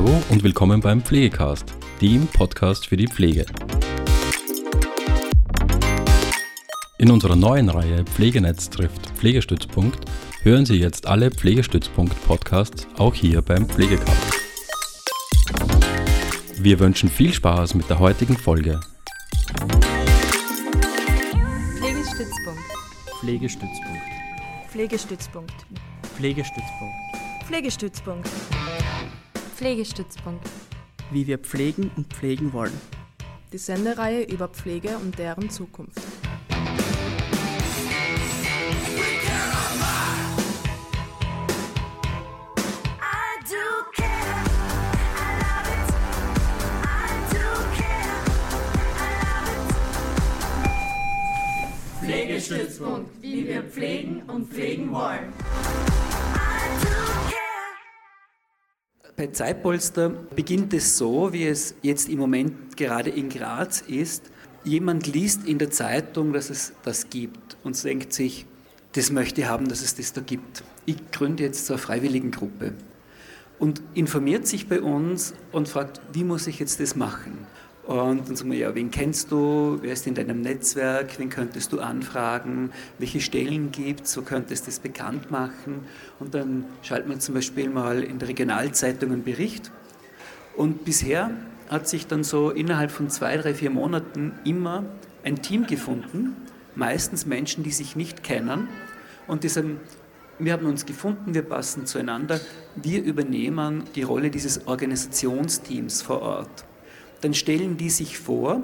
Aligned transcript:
Hallo 0.00 0.22
und 0.30 0.42
willkommen 0.42 0.80
beim 0.80 1.02
Pflegecast, 1.02 1.74
dem 2.00 2.26
Podcast 2.26 2.86
für 2.86 2.96
die 2.96 3.06
Pflege. 3.06 3.44
In 6.96 7.10
unserer 7.10 7.36
neuen 7.36 7.68
Reihe 7.68 8.04
Pflegenetz 8.04 8.70
trifft 8.70 9.10
Pflegestützpunkt 9.18 10.06
hören 10.40 10.64
Sie 10.64 10.76
jetzt 10.76 11.06
alle 11.06 11.30
Pflegestützpunkt-Podcasts 11.30 12.88
auch 12.96 13.14
hier 13.14 13.42
beim 13.42 13.68
Pflegecast. 13.68 14.40
Wir 16.56 16.78
wünschen 16.78 17.10
viel 17.10 17.34
Spaß 17.34 17.74
mit 17.74 17.90
der 17.90 17.98
heutigen 17.98 18.38
Folge. 18.38 18.80
Pflegestützpunkt. 21.78 22.62
Pflegestützpunkt. 23.20 24.02
Pflegestützpunkt. 24.70 25.52
Pflegestützpunkt. 26.16 26.96
Pflegestützpunkt. 27.44 27.44
Pflegestützpunkt. 27.46 28.30
Wie 31.10 31.26
wir 31.26 31.36
pflegen 31.36 31.90
und 31.94 32.10
pflegen 32.14 32.54
wollen. 32.54 32.72
Die 33.52 33.58
Sendereihe 33.58 34.22
über 34.22 34.48
Pflege 34.48 34.96
und 34.96 35.18
deren 35.18 35.50
Zukunft. 35.50 36.00
Pflegestützpunkt, 52.00 53.10
wie 53.20 53.46
wir 53.46 53.62
pflegen 53.64 54.22
und 54.22 54.50
pflegen 54.50 54.90
wollen. 54.90 55.34
Bei 59.20 59.26
Zeitpolster 59.26 60.08
beginnt 60.08 60.72
es 60.72 60.96
so, 60.96 61.30
wie 61.34 61.44
es 61.44 61.74
jetzt 61.82 62.08
im 62.08 62.18
Moment 62.18 62.74
gerade 62.78 63.10
in 63.10 63.28
Graz 63.28 63.82
ist. 63.82 64.30
Jemand 64.64 65.06
liest 65.06 65.46
in 65.46 65.58
der 65.58 65.70
Zeitung, 65.70 66.32
dass 66.32 66.48
es 66.48 66.72
das 66.84 67.10
gibt 67.10 67.58
und 67.62 67.84
denkt 67.84 68.14
sich, 68.14 68.46
das 68.92 69.12
möchte 69.12 69.42
ich 69.42 69.46
haben, 69.46 69.68
dass 69.68 69.82
es 69.82 69.94
das 69.94 70.14
da 70.14 70.22
gibt. 70.22 70.62
Ich 70.86 71.10
gründe 71.10 71.42
jetzt 71.42 71.66
so 71.66 71.74
eine 71.74 71.82
Freiwilligengruppe 71.82 72.72
und 73.58 73.82
informiert 73.92 74.46
sich 74.46 74.70
bei 74.70 74.80
uns 74.80 75.34
und 75.52 75.68
fragt, 75.68 76.00
wie 76.14 76.24
muss 76.24 76.46
ich 76.46 76.58
jetzt 76.58 76.80
das 76.80 76.96
machen? 76.96 77.46
Und 77.86 78.28
dann 78.28 78.36
sagen 78.36 78.50
wir, 78.50 78.58
ja, 78.58 78.74
wen 78.74 78.90
kennst 78.90 79.32
du, 79.32 79.78
wer 79.80 79.92
ist 79.92 80.06
in 80.06 80.14
deinem 80.14 80.42
Netzwerk, 80.42 81.18
wen 81.18 81.30
könntest 81.30 81.72
du 81.72 81.80
anfragen, 81.80 82.70
welche 82.98 83.20
Stellen 83.20 83.72
gibt 83.72 84.02
es, 84.02 84.12
so 84.12 84.22
könntest 84.22 84.66
du 84.66 84.70
es 84.70 84.78
bekannt 84.78 85.30
machen. 85.30 85.86
Und 86.18 86.34
dann 86.34 86.66
schaltet 86.82 87.08
man 87.08 87.20
zum 87.20 87.34
Beispiel 87.34 87.70
mal 87.70 88.02
in 88.02 88.18
der 88.18 88.28
Regionalzeitung 88.28 89.12
einen 89.12 89.24
Bericht. 89.24 89.72
Und 90.56 90.84
bisher 90.84 91.30
hat 91.68 91.88
sich 91.88 92.06
dann 92.06 92.22
so 92.22 92.50
innerhalb 92.50 92.90
von 92.90 93.08
zwei, 93.08 93.36
drei, 93.38 93.54
vier 93.54 93.70
Monaten 93.70 94.32
immer 94.44 94.84
ein 95.24 95.40
Team 95.40 95.66
gefunden, 95.66 96.36
meistens 96.74 97.24
Menschen, 97.26 97.64
die 97.64 97.70
sich 97.70 97.96
nicht 97.96 98.22
kennen. 98.22 98.68
Und 99.26 99.42
die 99.42 99.48
sagen, 99.48 99.80
wir 100.38 100.52
haben 100.52 100.66
uns 100.66 100.86
gefunden, 100.86 101.34
wir 101.34 101.42
passen 101.42 101.86
zueinander, 101.86 102.40
wir 102.76 103.02
übernehmen 103.02 103.84
die 103.94 104.02
Rolle 104.02 104.30
dieses 104.30 104.66
Organisationsteams 104.66 106.02
vor 106.02 106.22
Ort 106.22 106.64
dann 107.20 107.34
stellen 107.34 107.76
die 107.76 107.90
sich 107.90 108.18
vor 108.18 108.62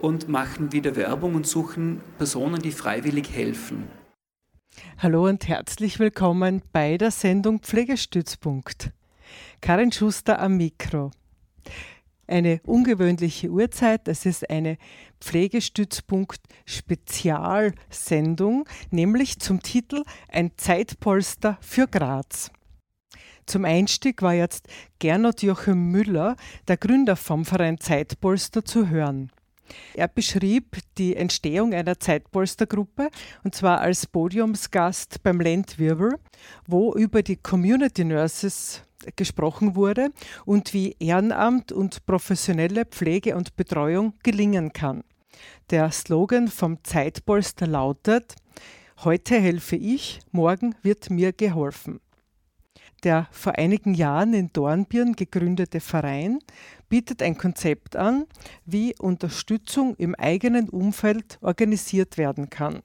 und 0.00 0.28
machen 0.28 0.72
wieder 0.72 0.96
Werbung 0.96 1.34
und 1.34 1.46
suchen 1.46 2.00
Personen, 2.16 2.62
die 2.62 2.72
freiwillig 2.72 3.30
helfen. 3.32 3.84
Hallo 4.98 5.26
und 5.26 5.48
herzlich 5.48 5.98
willkommen 5.98 6.62
bei 6.72 6.96
der 6.96 7.10
Sendung 7.10 7.60
Pflegestützpunkt. 7.60 8.92
Karin 9.60 9.92
Schuster 9.92 10.40
am 10.40 10.56
Mikro. 10.56 11.10
Eine 12.26 12.60
ungewöhnliche 12.64 13.48
Uhrzeit, 13.48 14.06
es 14.06 14.24
ist 14.24 14.48
eine 14.48 14.78
Pflegestützpunkt 15.20 16.40
Spezialsendung, 16.64 18.68
nämlich 18.90 19.40
zum 19.40 19.62
Titel 19.62 20.04
Ein 20.28 20.52
Zeitpolster 20.56 21.58
für 21.60 21.88
Graz. 21.88 22.52
Zum 23.50 23.64
Einstieg 23.64 24.22
war 24.22 24.32
jetzt 24.32 24.68
Gernot 25.00 25.42
Joachim 25.42 25.90
Müller, 25.90 26.36
der 26.68 26.76
Gründer 26.76 27.16
vom 27.16 27.44
Verein 27.44 27.80
Zeitpolster, 27.80 28.64
zu 28.64 28.90
hören. 28.90 29.32
Er 29.94 30.06
beschrieb 30.06 30.78
die 30.98 31.16
Entstehung 31.16 31.74
einer 31.74 31.98
Zeitpolstergruppe 31.98 33.08
und 33.42 33.56
zwar 33.56 33.80
als 33.80 34.06
Podiumsgast 34.06 35.24
beim 35.24 35.40
Landwirbel, 35.40 36.14
wo 36.68 36.94
über 36.94 37.24
die 37.24 37.38
Community 37.38 38.04
Nurses 38.04 38.84
gesprochen 39.16 39.74
wurde 39.74 40.10
und 40.44 40.72
wie 40.72 40.94
Ehrenamt 41.00 41.72
und 41.72 42.06
professionelle 42.06 42.84
Pflege 42.84 43.34
und 43.34 43.56
Betreuung 43.56 44.14
gelingen 44.22 44.72
kann. 44.72 45.02
Der 45.70 45.90
Slogan 45.90 46.46
vom 46.46 46.84
Zeitpolster 46.84 47.66
lautet: 47.66 48.36
Heute 48.98 49.40
helfe 49.40 49.74
ich, 49.74 50.20
morgen 50.30 50.76
wird 50.82 51.10
mir 51.10 51.32
geholfen. 51.32 51.98
Der 53.02 53.28
vor 53.30 53.56
einigen 53.56 53.94
Jahren 53.94 54.34
in 54.34 54.52
Dornbirn 54.52 55.14
gegründete 55.14 55.80
Verein 55.80 56.38
bietet 56.88 57.22
ein 57.22 57.38
Konzept 57.38 57.96
an, 57.96 58.26
wie 58.66 58.94
Unterstützung 58.98 59.94
im 59.96 60.14
eigenen 60.14 60.68
Umfeld 60.68 61.38
organisiert 61.40 62.18
werden 62.18 62.50
kann. 62.50 62.82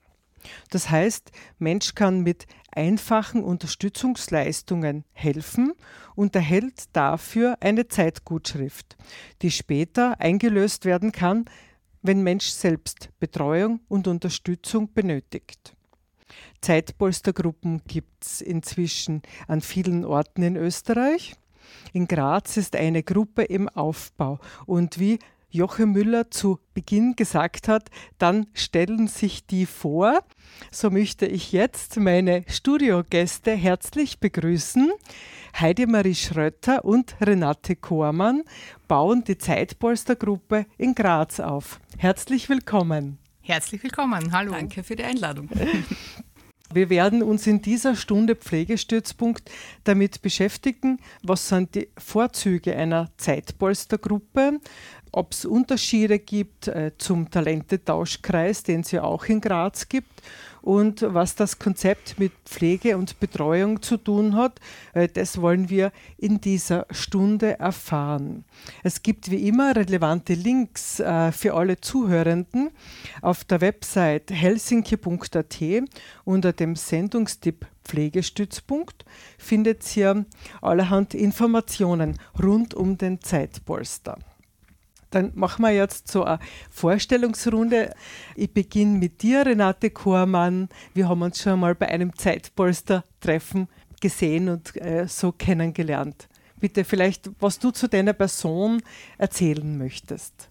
Das 0.70 0.90
heißt, 0.90 1.32
Mensch 1.58 1.94
kann 1.94 2.20
mit 2.22 2.46
einfachen 2.70 3.42
Unterstützungsleistungen 3.42 5.04
helfen 5.12 5.72
und 6.14 6.34
erhält 6.34 6.84
dafür 6.94 7.56
eine 7.60 7.88
Zeitgutschrift, 7.88 8.96
die 9.42 9.50
später 9.50 10.20
eingelöst 10.20 10.84
werden 10.84 11.12
kann, 11.12 11.46
wenn 12.02 12.22
Mensch 12.22 12.48
selbst 12.48 13.10
Betreuung 13.18 13.80
und 13.88 14.06
Unterstützung 14.06 14.92
benötigt. 14.92 15.75
Zeitpolstergruppen 16.60 17.82
gibt 17.86 18.24
es 18.24 18.40
inzwischen 18.40 19.22
an 19.46 19.60
vielen 19.60 20.04
Orten 20.04 20.42
in 20.42 20.56
Österreich. 20.56 21.34
In 21.92 22.06
Graz 22.06 22.56
ist 22.56 22.76
eine 22.76 23.02
Gruppe 23.02 23.42
im 23.42 23.68
Aufbau. 23.68 24.38
Und 24.66 24.98
wie 24.98 25.18
Joche 25.50 25.86
Müller 25.86 26.30
zu 26.30 26.58
Beginn 26.74 27.16
gesagt 27.16 27.68
hat, 27.68 27.88
dann 28.18 28.46
stellen 28.52 29.08
sich 29.08 29.46
die 29.46 29.64
vor. 29.64 30.20
So 30.70 30.90
möchte 30.90 31.26
ich 31.26 31.52
jetzt 31.52 31.96
meine 31.96 32.44
Studiogäste 32.46 33.52
herzlich 33.52 34.20
begrüßen. 34.20 34.90
Heidemarie 35.58 36.14
Schrötter 36.14 36.84
und 36.84 37.16
Renate 37.20 37.76
Kormann 37.76 38.42
bauen 38.88 39.24
die 39.24 39.38
Zeitpolstergruppe 39.38 40.66
in 40.76 40.94
Graz 40.94 41.40
auf. 41.40 41.80
Herzlich 41.96 42.48
willkommen. 42.48 43.18
Herzlich 43.46 43.80
willkommen. 43.84 44.32
Hallo. 44.32 44.50
Danke 44.50 44.82
für 44.82 44.96
die 44.96 45.04
Einladung. 45.04 45.48
Wir 46.74 46.90
werden 46.90 47.22
uns 47.22 47.46
in 47.46 47.62
dieser 47.62 47.94
Stunde 47.94 48.34
Pflegestützpunkt 48.34 49.48
damit 49.84 50.20
beschäftigen, 50.20 50.98
was 51.22 51.48
sind 51.48 51.76
die 51.76 51.88
Vorzüge 51.96 52.74
einer 52.74 53.08
Zeitpolstergruppe, 53.18 54.58
ob 55.12 55.32
es 55.32 55.44
Unterschiede 55.44 56.18
gibt 56.18 56.66
äh, 56.66 56.90
zum 56.98 57.30
Talentetauschkreis, 57.30 58.64
den 58.64 58.80
es 58.80 58.90
ja 58.90 59.04
auch 59.04 59.26
in 59.26 59.40
Graz 59.40 59.88
gibt 59.88 60.22
und 60.66 61.02
was 61.02 61.36
das 61.36 61.60
Konzept 61.60 62.18
mit 62.18 62.32
Pflege 62.44 62.96
und 62.96 63.20
Betreuung 63.20 63.82
zu 63.82 63.96
tun 63.98 64.34
hat, 64.34 64.58
äh, 64.94 65.06
das 65.06 65.40
wollen 65.40 65.70
wir 65.70 65.92
in 66.18 66.40
dieser 66.40 66.86
Stunde 66.90 67.60
erfahren. 67.60 68.44
Es 68.82 69.04
gibt 69.04 69.30
wie 69.30 69.46
immer 69.46 69.76
relevante 69.76 70.34
Links 70.34 70.98
äh, 70.98 71.30
für 71.30 71.54
alle 71.54 71.80
Zuhörenden 71.80 72.70
auf 73.22 73.44
der 73.44 73.60
Website 73.60 74.32
helsinki.at 74.32 75.62
unter 76.24 76.52
dem 76.52 76.74
Sendungstipp 76.74 77.64
Pflegestützpunkt 77.84 79.04
findet 79.38 79.96
ihr 79.96 80.26
allerhand 80.60 81.14
Informationen 81.14 82.18
rund 82.42 82.74
um 82.74 82.98
den 82.98 83.20
Zeitpolster. 83.20 84.18
Dann 85.10 85.32
machen 85.34 85.62
wir 85.62 85.70
jetzt 85.70 86.08
so 86.08 86.24
eine 86.24 86.38
Vorstellungsrunde. 86.70 87.94
Ich 88.34 88.52
beginne 88.52 88.98
mit 88.98 89.22
dir, 89.22 89.46
Renate 89.46 89.90
Kormann. 89.90 90.68
Wir 90.94 91.08
haben 91.08 91.22
uns 91.22 91.40
schon 91.40 91.60
mal 91.60 91.74
bei 91.74 91.88
einem 91.88 92.16
Zeitpolster-Treffen 92.16 93.68
gesehen 94.00 94.48
und 94.48 94.76
äh, 94.76 95.06
so 95.08 95.32
kennengelernt. 95.32 96.28
Bitte 96.58 96.84
vielleicht, 96.84 97.30
was 97.38 97.58
du 97.58 97.70
zu 97.70 97.88
deiner 97.88 98.12
Person 98.12 98.82
erzählen 99.18 99.76
möchtest. 99.76 100.50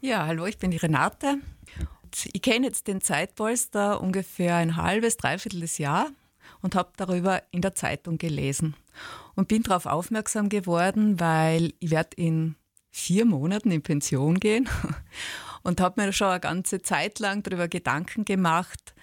Ja, 0.00 0.26
hallo, 0.26 0.46
ich 0.46 0.58
bin 0.58 0.70
die 0.70 0.76
Renate. 0.76 1.38
Ich 2.32 2.42
kenne 2.42 2.66
jetzt 2.66 2.88
den 2.88 3.00
Zeitpolster 3.00 4.00
ungefähr 4.00 4.56
ein 4.56 4.76
halbes, 4.76 5.16
dreiviertel 5.16 5.64
Jahr 5.78 6.10
und 6.60 6.74
habe 6.74 6.92
darüber 6.96 7.42
in 7.50 7.62
der 7.62 7.74
Zeitung 7.74 8.18
gelesen 8.18 8.74
und 9.34 9.48
bin 9.48 9.62
darauf 9.62 9.86
aufmerksam 9.86 10.48
geworden, 10.48 11.20
weil 11.20 11.72
ich 11.78 11.90
werde 11.90 12.16
in 12.16 12.56
vier 12.92 13.24
Monaten 13.24 13.72
in 13.72 13.82
Pension 13.82 14.38
gehen 14.38 14.68
und 15.62 15.80
habe 15.80 16.00
mir 16.00 16.12
schon 16.12 16.28
eine 16.28 16.40
ganze 16.40 16.82
Zeit 16.82 17.18
lang 17.18 17.42
darüber 17.42 17.66
Gedanken 17.66 18.24
gemacht, 18.24 18.94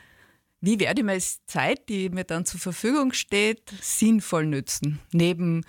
wie 0.61 0.79
werde 0.79 1.01
ich 1.01 1.05
meine 1.05 1.23
Zeit, 1.45 1.89
die 1.89 2.09
mir 2.09 2.25
dann 2.25 2.45
zur 2.45 2.59
Verfügung 2.59 3.13
steht, 3.13 3.73
sinnvoll 3.81 4.45
nützen. 4.45 4.99
Neben 5.11 5.65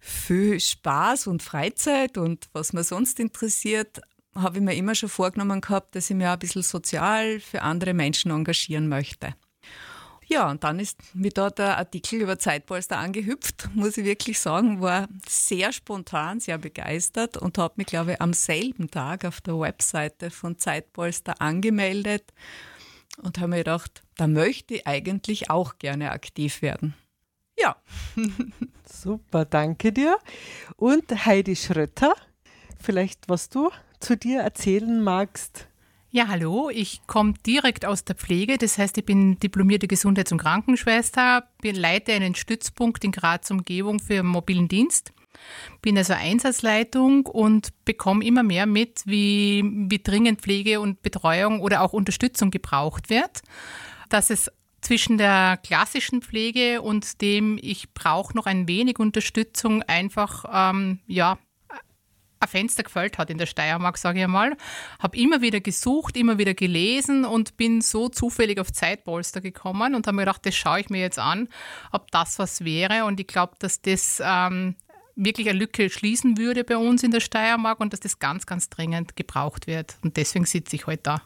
viel 0.00 0.58
Spaß 0.58 1.28
und 1.28 1.42
Freizeit 1.42 2.18
und 2.18 2.48
was 2.52 2.72
mir 2.72 2.82
sonst 2.82 3.20
interessiert, 3.20 4.00
habe 4.34 4.58
ich 4.58 4.64
mir 4.64 4.74
immer 4.74 4.94
schon 4.94 5.08
vorgenommen 5.08 5.60
gehabt, 5.60 5.94
dass 5.94 6.10
ich 6.10 6.16
mich 6.16 6.26
auch 6.26 6.32
ein 6.32 6.38
bisschen 6.40 6.62
sozial 6.62 7.38
für 7.38 7.62
andere 7.62 7.94
Menschen 7.94 8.30
engagieren 8.32 8.88
möchte. 8.88 9.34
Ja, 10.32 10.50
und 10.50 10.64
dann 10.64 10.80
ist 10.80 10.98
mir 11.12 11.30
da 11.30 11.50
der 11.50 11.76
Artikel 11.76 12.22
über 12.22 12.38
Zeitpolster 12.38 12.96
angehüpft, 12.96 13.68
muss 13.74 13.98
ich 13.98 14.06
wirklich 14.06 14.40
sagen, 14.40 14.80
war 14.80 15.06
sehr 15.28 15.72
spontan, 15.72 16.40
sehr 16.40 16.56
begeistert 16.56 17.36
und 17.36 17.58
habe 17.58 17.74
mich, 17.76 17.88
glaube 17.88 18.12
ich, 18.12 18.20
am 18.22 18.32
selben 18.32 18.90
Tag 18.90 19.26
auf 19.26 19.42
der 19.42 19.60
Webseite 19.60 20.30
von 20.30 20.56
Zeitpolster 20.56 21.42
angemeldet 21.42 22.32
und 23.22 23.36
habe 23.36 23.48
mir 23.48 23.58
gedacht, 23.58 24.04
da 24.16 24.26
möchte 24.26 24.76
ich 24.76 24.86
eigentlich 24.86 25.50
auch 25.50 25.76
gerne 25.78 26.12
aktiv 26.12 26.62
werden. 26.62 26.94
Ja. 27.58 27.76
Super, 28.90 29.44
danke 29.44 29.92
dir. 29.92 30.16
Und 30.76 31.10
Heidi 31.26 31.56
Schrötter, 31.56 32.14
vielleicht 32.80 33.28
was 33.28 33.50
du 33.50 33.68
zu 34.00 34.16
dir 34.16 34.40
erzählen 34.40 35.02
magst. 35.02 35.68
Ja, 36.14 36.28
hallo, 36.28 36.68
ich 36.68 37.00
komme 37.06 37.32
direkt 37.46 37.86
aus 37.86 38.04
der 38.04 38.14
Pflege, 38.14 38.58
das 38.58 38.76
heißt, 38.76 38.98
ich 38.98 39.06
bin 39.06 39.38
diplomierte 39.38 39.88
Gesundheits- 39.88 40.30
und 40.30 40.36
Krankenschwester, 40.36 41.48
leite 41.62 42.12
einen 42.12 42.34
Stützpunkt 42.34 43.02
in 43.02 43.12
Graz 43.12 43.50
Umgebung 43.50 43.98
für 43.98 44.22
mobilen 44.22 44.68
Dienst, 44.68 45.14
bin 45.80 45.96
also 45.96 46.12
Einsatzleitung 46.12 47.24
und 47.24 47.70
bekomme 47.86 48.26
immer 48.26 48.42
mehr 48.42 48.66
mit, 48.66 49.00
wie, 49.06 49.64
wie 49.64 50.02
dringend 50.02 50.42
Pflege 50.42 50.82
und 50.82 51.00
Betreuung 51.00 51.60
oder 51.60 51.80
auch 51.80 51.94
Unterstützung 51.94 52.50
gebraucht 52.50 53.08
wird, 53.08 53.40
dass 54.10 54.28
es 54.28 54.52
zwischen 54.82 55.16
der 55.16 55.58
klassischen 55.64 56.20
Pflege 56.20 56.82
und 56.82 57.22
dem, 57.22 57.58
ich 57.62 57.94
brauche 57.94 58.36
noch 58.36 58.44
ein 58.44 58.68
wenig 58.68 58.98
Unterstützung, 58.98 59.82
einfach 59.84 60.44
ähm, 60.52 61.00
ja, 61.06 61.38
ein 62.42 62.48
Fenster 62.48 62.82
gefällt 62.82 63.18
hat 63.18 63.30
in 63.30 63.38
der 63.38 63.46
Steiermark, 63.46 63.96
sage 63.98 64.18
ich 64.18 64.24
einmal. 64.24 64.56
Habe 64.98 65.16
immer 65.16 65.40
wieder 65.40 65.60
gesucht, 65.60 66.16
immer 66.16 66.38
wieder 66.38 66.54
gelesen 66.54 67.24
und 67.24 67.56
bin 67.56 67.80
so 67.80 68.08
zufällig 68.08 68.58
auf 68.58 68.72
Zeitpolster 68.72 69.40
gekommen 69.40 69.94
und 69.94 70.06
habe 70.06 70.16
mir 70.16 70.22
gedacht, 70.22 70.44
das 70.44 70.54
schaue 70.54 70.80
ich 70.80 70.90
mir 70.90 71.00
jetzt 71.00 71.18
an, 71.18 71.48
ob 71.92 72.10
das 72.10 72.38
was 72.38 72.64
wäre. 72.64 73.04
Und 73.04 73.20
ich 73.20 73.26
glaube, 73.26 73.54
dass 73.58 73.80
das 73.80 74.22
ähm, 74.24 74.76
wirklich 75.16 75.48
eine 75.48 75.58
Lücke 75.58 75.90
schließen 75.90 76.38
würde 76.38 76.64
bei 76.64 76.76
uns 76.76 77.02
in 77.02 77.10
der 77.10 77.20
Steiermark 77.20 77.80
und 77.80 77.92
dass 77.92 78.00
das 78.00 78.18
ganz, 78.18 78.46
ganz 78.46 78.68
dringend 78.68 79.16
gebraucht 79.16 79.66
wird. 79.66 79.96
Und 80.02 80.16
deswegen 80.16 80.44
sitze 80.44 80.76
ich 80.76 80.86
heute 80.86 81.02
da. 81.02 81.22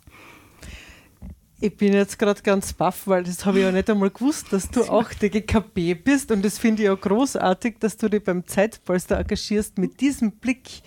Ich 1.58 1.74
bin 1.74 1.94
jetzt 1.94 2.18
gerade 2.18 2.42
ganz 2.42 2.74
baff, 2.74 3.06
weil 3.06 3.24
das 3.24 3.46
habe 3.46 3.58
ich 3.58 3.64
ja 3.64 3.72
nicht 3.72 3.88
einmal 3.88 4.10
gewusst, 4.10 4.52
dass 4.52 4.68
du 4.68 4.84
auch 4.84 5.08
DGKB 5.08 5.94
bist 5.94 6.30
und 6.30 6.44
das 6.44 6.58
finde 6.58 6.82
ich 6.82 6.90
auch 6.90 7.00
großartig, 7.00 7.76
dass 7.80 7.96
du 7.96 8.10
dich 8.10 8.22
beim 8.22 8.46
Zeitpolster 8.46 9.18
engagierst 9.18 9.78
mit 9.78 9.98
diesem 10.02 10.32
Blick, 10.32 10.82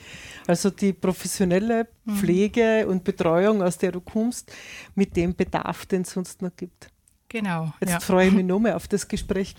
also 0.45 0.69
die 0.69 0.94
professionelle 0.94 1.88
mhm. 2.06 2.16
Pflege 2.16 2.88
und 2.88 3.04
Betreuung, 3.04 3.63
aus 3.63 3.80
der 3.80 3.92
du 3.92 4.00
kommst, 4.00 4.51
mit 4.94 5.16
dem 5.16 5.36
Bedarf, 5.36 5.88
den 5.88 6.04
es 6.04 6.12
sonst 6.12 6.44
noch 6.44 6.56
gibt. 6.56 6.92
Genau. 7.30 7.74
Jetzt 7.80 7.92
ja. 7.92 8.00
freue 8.00 8.27
ich 8.27 8.33
mich 8.33 8.45
noch 8.45 8.60
mehr 8.60 8.75
auf 8.75 8.88
das 8.88 9.07
Gespräch. 9.07 9.56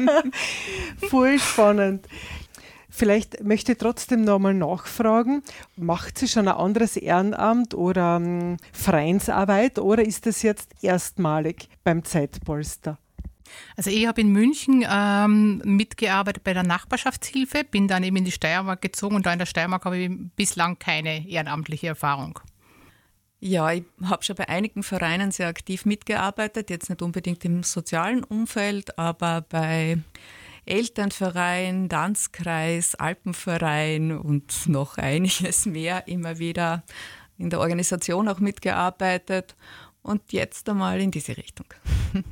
Voll 1.08 1.38
spannend. 1.38 2.06
Vielleicht 2.96 3.42
möchte 3.42 3.72
ich 3.72 3.78
trotzdem 3.78 4.22
nochmal 4.22 4.54
nachfragen, 4.54 5.42
macht 5.74 6.16
sie 6.16 6.28
schon 6.28 6.46
ein 6.46 6.54
anderes 6.54 6.96
Ehrenamt 6.96 7.74
oder 7.74 8.18
ähm, 8.22 8.56
Vereinsarbeit 8.72 9.80
oder 9.80 10.04
ist 10.04 10.26
das 10.26 10.42
jetzt 10.42 10.70
erstmalig 10.80 11.68
beim 11.82 12.04
Zeitpolster? 12.04 12.98
Also 13.76 13.90
ich 13.90 14.06
habe 14.06 14.20
in 14.20 14.28
München 14.28 14.86
ähm, 14.88 15.60
mitgearbeitet 15.64 16.44
bei 16.44 16.52
der 16.52 16.62
Nachbarschaftshilfe, 16.62 17.64
bin 17.64 17.88
dann 17.88 18.04
eben 18.04 18.14
in 18.14 18.26
die 18.26 18.30
Steiermark 18.30 18.80
gezogen 18.80 19.16
und 19.16 19.26
da 19.26 19.32
in 19.32 19.40
der 19.40 19.46
Steiermark 19.46 19.84
habe 19.86 19.98
ich 19.98 20.10
bislang 20.36 20.78
keine 20.78 21.28
ehrenamtliche 21.28 21.88
Erfahrung. 21.88 22.38
Ja, 23.40 23.72
ich 23.72 23.82
habe 24.04 24.22
schon 24.22 24.36
bei 24.36 24.48
einigen 24.48 24.84
Vereinen 24.84 25.32
sehr 25.32 25.48
aktiv 25.48 25.84
mitgearbeitet, 25.84 26.70
jetzt 26.70 26.90
nicht 26.90 27.02
unbedingt 27.02 27.44
im 27.44 27.64
sozialen 27.64 28.22
Umfeld, 28.22 28.96
aber 29.00 29.40
bei 29.40 29.98
Elternverein, 30.66 31.88
Tanzkreis, 31.88 32.94
Alpenverein 32.94 34.16
und 34.16 34.68
noch 34.68 34.98
einiges 34.98 35.66
mehr 35.66 36.06
immer 36.08 36.38
wieder 36.38 36.84
in 37.38 37.50
der 37.50 37.60
Organisation 37.60 38.28
auch 38.28 38.40
mitgearbeitet 38.40 39.54
und 40.02 40.32
jetzt 40.32 40.68
einmal 40.68 41.00
in 41.00 41.10
diese 41.10 41.36
Richtung. 41.36 41.66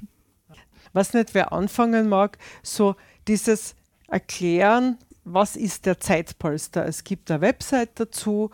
Was 0.93 1.15
nicht 1.15 1.35
wer 1.35 1.53
anfangen 1.53 2.09
mag, 2.09 2.39
so 2.63 2.95
dieses 3.27 3.75
Erklären, 4.09 4.99
was 5.25 5.57
ist 5.57 5.87
der 5.87 5.99
Zeitpolster? 6.01 6.85
Es 6.85 7.05
gibt 7.05 7.31
eine 7.31 7.41
Website 7.41 7.93
dazu, 7.95 8.51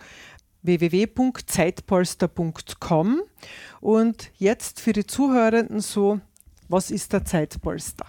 www.zeitpolster.com 0.62 3.22
und 3.80 4.30
jetzt 4.36 4.80
für 4.80 4.92
die 4.92 5.06
Zuhörenden 5.06 5.80
so, 5.80 6.20
was 6.68 6.92
ist 6.92 7.12
der 7.12 7.24
Zeitpolster? 7.24 8.06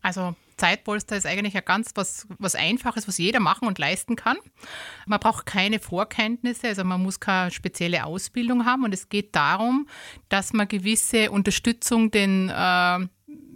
Also 0.00 0.34
Zeitpolster 0.58 1.16
ist 1.16 1.26
eigentlich 1.26 1.54
ja 1.54 1.60
ganz 1.60 1.92
was, 1.94 2.26
was 2.38 2.54
Einfaches, 2.54 3.08
was 3.08 3.18
jeder 3.18 3.40
machen 3.40 3.66
und 3.66 3.78
leisten 3.78 4.16
kann. 4.16 4.36
Man 5.06 5.20
braucht 5.20 5.46
keine 5.46 5.78
Vorkenntnisse, 5.78 6.68
also 6.68 6.84
man 6.84 7.02
muss 7.02 7.20
keine 7.20 7.50
spezielle 7.50 8.04
Ausbildung 8.04 8.66
haben 8.66 8.84
und 8.84 8.92
es 8.92 9.08
geht 9.08 9.34
darum, 9.34 9.88
dass 10.28 10.52
man 10.52 10.68
gewisse 10.68 11.30
Unterstützung 11.30 12.10
den 12.10 12.50
äh, 12.50 12.98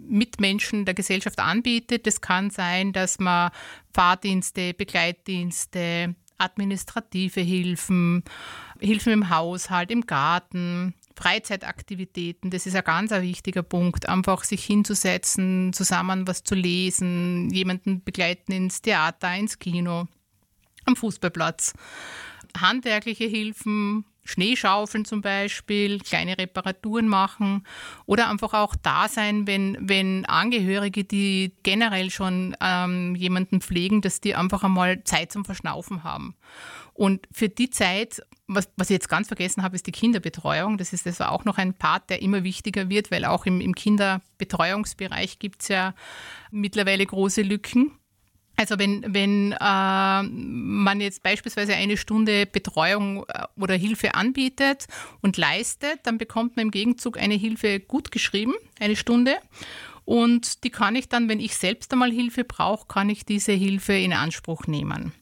Mitmenschen 0.07 0.85
der 0.85 0.93
Gesellschaft 0.93 1.39
anbietet. 1.39 2.07
Das 2.07 2.21
kann 2.21 2.49
sein, 2.49 2.93
dass 2.93 3.19
man 3.19 3.51
Fahrdienste, 3.93 4.73
Begleitdienste, 4.73 6.15
administrative 6.37 7.41
Hilfen, 7.41 8.23
Hilfen 8.79 9.13
im 9.13 9.29
Haushalt, 9.29 9.91
im 9.91 10.05
Garten, 10.05 10.93
Freizeitaktivitäten, 11.15 12.49
das 12.49 12.65
ist 12.65 12.75
ein 12.75 12.83
ganz 12.83 13.11
ein 13.11 13.21
wichtiger 13.21 13.63
Punkt. 13.63 14.09
Einfach 14.09 14.43
sich 14.43 14.63
hinzusetzen, 14.63 15.73
zusammen 15.73 16.27
was 16.27 16.43
zu 16.43 16.55
lesen, 16.55 17.49
jemanden 17.51 18.03
begleiten 18.03 18.51
ins 18.51 18.81
Theater, 18.81 19.35
ins 19.35 19.59
Kino, 19.59 20.07
am 20.85 20.95
Fußballplatz. 20.95 21.73
Handwerkliche 22.59 23.25
Hilfen, 23.25 24.05
Schneeschaufeln 24.25 25.05
zum 25.05 25.21
Beispiel, 25.21 25.99
kleine 25.99 26.37
Reparaturen 26.37 27.07
machen 27.07 27.65
oder 28.05 28.29
einfach 28.29 28.53
auch 28.53 28.75
da 28.81 29.07
sein, 29.07 29.47
wenn, 29.47 29.77
wenn 29.81 30.25
Angehörige, 30.25 31.03
die 31.03 31.53
generell 31.63 32.09
schon 32.09 32.55
ähm, 32.61 33.15
jemanden 33.15 33.61
pflegen, 33.61 34.01
dass 34.01 34.21
die 34.21 34.35
einfach 34.35 34.63
einmal 34.63 35.03
Zeit 35.03 35.31
zum 35.31 35.45
Verschnaufen 35.45 36.03
haben. 36.03 36.35
Und 36.93 37.27
für 37.31 37.49
die 37.49 37.69
Zeit, 37.69 38.21
was, 38.47 38.69
was 38.75 38.89
ich 38.89 38.95
jetzt 38.95 39.09
ganz 39.09 39.27
vergessen 39.27 39.63
habe, 39.63 39.75
ist 39.75 39.87
die 39.87 39.91
Kinderbetreuung. 39.91 40.77
Das 40.77 40.93
ist 40.93 41.07
also 41.07 41.25
auch 41.25 41.45
noch 41.45 41.57
ein 41.57 41.73
Part, 41.73 42.09
der 42.09 42.21
immer 42.21 42.43
wichtiger 42.43 42.89
wird, 42.89 43.11
weil 43.11 43.25
auch 43.25 43.45
im, 43.45 43.61
im 43.61 43.73
Kinderbetreuungsbereich 43.73 45.39
gibt 45.39 45.61
es 45.61 45.69
ja 45.69 45.93
mittlerweile 46.51 47.05
große 47.05 47.41
Lücken. 47.41 47.91
Also 48.55 48.77
wenn, 48.77 49.03
wenn 49.13 49.53
äh, 49.53 50.23
man 50.23 51.01
jetzt 51.01 51.23
beispielsweise 51.23 51.73
eine 51.73 51.97
Stunde 51.97 52.45
Betreuung 52.45 53.25
äh, 53.27 53.45
oder 53.59 53.75
Hilfe 53.75 54.13
anbietet 54.13 54.85
und 55.21 55.37
leistet, 55.37 56.01
dann 56.03 56.19
bekommt 56.19 56.55
man 56.55 56.67
im 56.67 56.71
Gegenzug 56.71 57.17
eine 57.17 57.33
Hilfe 57.33 57.79
gut 57.79 58.11
geschrieben, 58.11 58.53
eine 58.79 58.95
Stunde. 58.95 59.37
Und 60.05 60.63
die 60.65 60.69
kann 60.69 60.95
ich 60.95 61.07
dann, 61.09 61.29
wenn 61.29 61.39
ich 61.39 61.55
selbst 61.55 61.91
einmal 61.93 62.11
Hilfe 62.11 62.43
brauche, 62.43 62.87
kann 62.87 63.09
ich 63.09 63.25
diese 63.25 63.53
Hilfe 63.53 63.93
in 63.93 64.13
Anspruch 64.13 64.67
nehmen. 64.67 65.13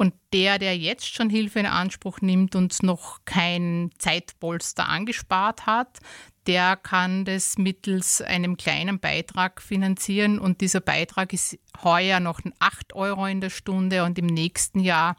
Und 0.00 0.14
der, 0.32 0.58
der 0.58 0.78
jetzt 0.78 1.14
schon 1.14 1.28
Hilfe 1.28 1.60
in 1.60 1.66
Anspruch 1.66 2.22
nimmt 2.22 2.56
und 2.56 2.82
noch 2.82 3.18
kein 3.26 3.90
Zeitpolster 3.98 4.88
angespart 4.88 5.66
hat, 5.66 5.98
der 6.46 6.76
kann 6.76 7.26
das 7.26 7.58
mittels 7.58 8.22
einem 8.22 8.56
kleinen 8.56 8.98
Beitrag 8.98 9.60
finanzieren. 9.60 10.38
Und 10.38 10.62
dieser 10.62 10.80
Beitrag 10.80 11.34
ist 11.34 11.58
heuer 11.84 12.18
noch 12.18 12.40
8 12.60 12.94
Euro 12.94 13.26
in 13.26 13.42
der 13.42 13.50
Stunde 13.50 14.02
und 14.04 14.18
im 14.18 14.24
nächsten 14.24 14.80
Jahr 14.80 15.16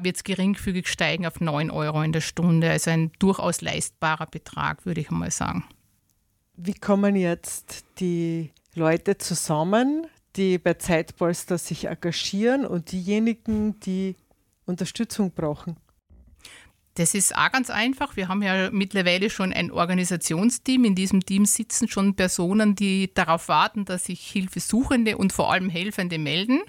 wird 0.00 0.14
es 0.14 0.22
geringfügig 0.22 0.86
steigen 0.86 1.26
auf 1.26 1.40
9 1.40 1.72
Euro 1.72 2.00
in 2.02 2.12
der 2.12 2.20
Stunde. 2.20 2.70
Also 2.70 2.92
ein 2.92 3.10
durchaus 3.18 3.60
leistbarer 3.60 4.26
Betrag, 4.26 4.86
würde 4.86 5.00
ich 5.00 5.10
mal 5.10 5.32
sagen. 5.32 5.64
Wie 6.54 6.74
kommen 6.74 7.16
jetzt 7.16 7.84
die 7.98 8.52
Leute 8.76 9.18
zusammen, 9.18 10.06
die 10.36 10.58
bei 10.58 10.74
Zeitpolster 10.74 11.58
sich 11.58 11.86
engagieren 11.86 12.66
und 12.66 12.92
diejenigen, 12.92 13.78
die 13.80 14.16
Unterstützung 14.66 15.32
brauchen? 15.32 15.76
Das 16.94 17.14
ist 17.14 17.34
auch 17.34 17.50
ganz 17.50 17.70
einfach. 17.70 18.16
Wir 18.16 18.28
haben 18.28 18.42
ja 18.42 18.70
mittlerweile 18.70 19.30
schon 19.30 19.52
ein 19.54 19.70
Organisationsteam. 19.70 20.84
In 20.84 20.94
diesem 20.94 21.24
Team 21.24 21.46
sitzen 21.46 21.88
schon 21.88 22.14
Personen, 22.14 22.74
die 22.74 23.12
darauf 23.14 23.48
warten, 23.48 23.86
dass 23.86 24.04
sich 24.04 24.20
Hilfesuchende 24.20 25.16
und 25.16 25.32
vor 25.32 25.50
allem 25.50 25.70
Helfende 25.70 26.18
melden. 26.18 26.60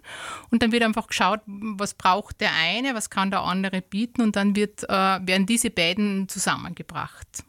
Und 0.49 0.63
dann 0.63 0.71
wird 0.71 0.83
einfach 0.83 1.07
geschaut, 1.07 1.41
was 1.45 1.93
braucht 1.93 2.39
der 2.39 2.51
eine, 2.53 2.95
was 2.95 3.09
kann 3.09 3.31
der 3.31 3.41
andere 3.41 3.81
bieten 3.81 4.21
und 4.21 4.37
dann 4.37 4.55
wird, 4.55 4.83
äh, 4.85 4.87
werden 4.87 5.45
diese 5.45 5.69
beiden 5.69 6.29
zusammengebracht. 6.29 7.43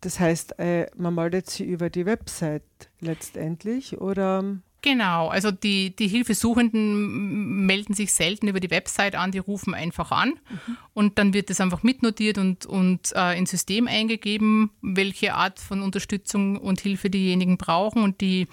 Das 0.00 0.18
heißt, 0.18 0.58
äh, 0.58 0.86
man 0.96 1.14
meldet 1.14 1.50
sich 1.50 1.66
über 1.66 1.90
die 1.90 2.06
Website 2.06 2.62
letztendlich 3.00 4.00
oder 4.00 4.42
Genau, 4.82 5.28
also 5.28 5.52
die, 5.52 5.94
die 5.94 6.08
Hilfesuchenden 6.08 7.64
melden 7.66 7.94
sich 7.94 8.12
selten 8.12 8.48
über 8.48 8.58
die 8.58 8.70
Website 8.72 9.14
an, 9.14 9.30
die 9.30 9.38
rufen 9.38 9.74
einfach 9.74 10.10
an 10.10 10.30
mhm. 10.30 10.76
und 10.92 11.18
dann 11.18 11.32
wird 11.32 11.50
das 11.50 11.60
einfach 11.60 11.84
mitnotiert 11.84 12.36
und, 12.36 12.66
und 12.66 13.12
äh, 13.14 13.38
ins 13.38 13.52
System 13.52 13.86
eingegeben, 13.86 14.72
welche 14.82 15.34
Art 15.34 15.60
von 15.60 15.82
Unterstützung 15.82 16.56
und 16.56 16.80
Hilfe 16.80 17.10
diejenigen 17.10 17.58
brauchen 17.58 18.02
und 18.02 18.20
die, 18.20 18.48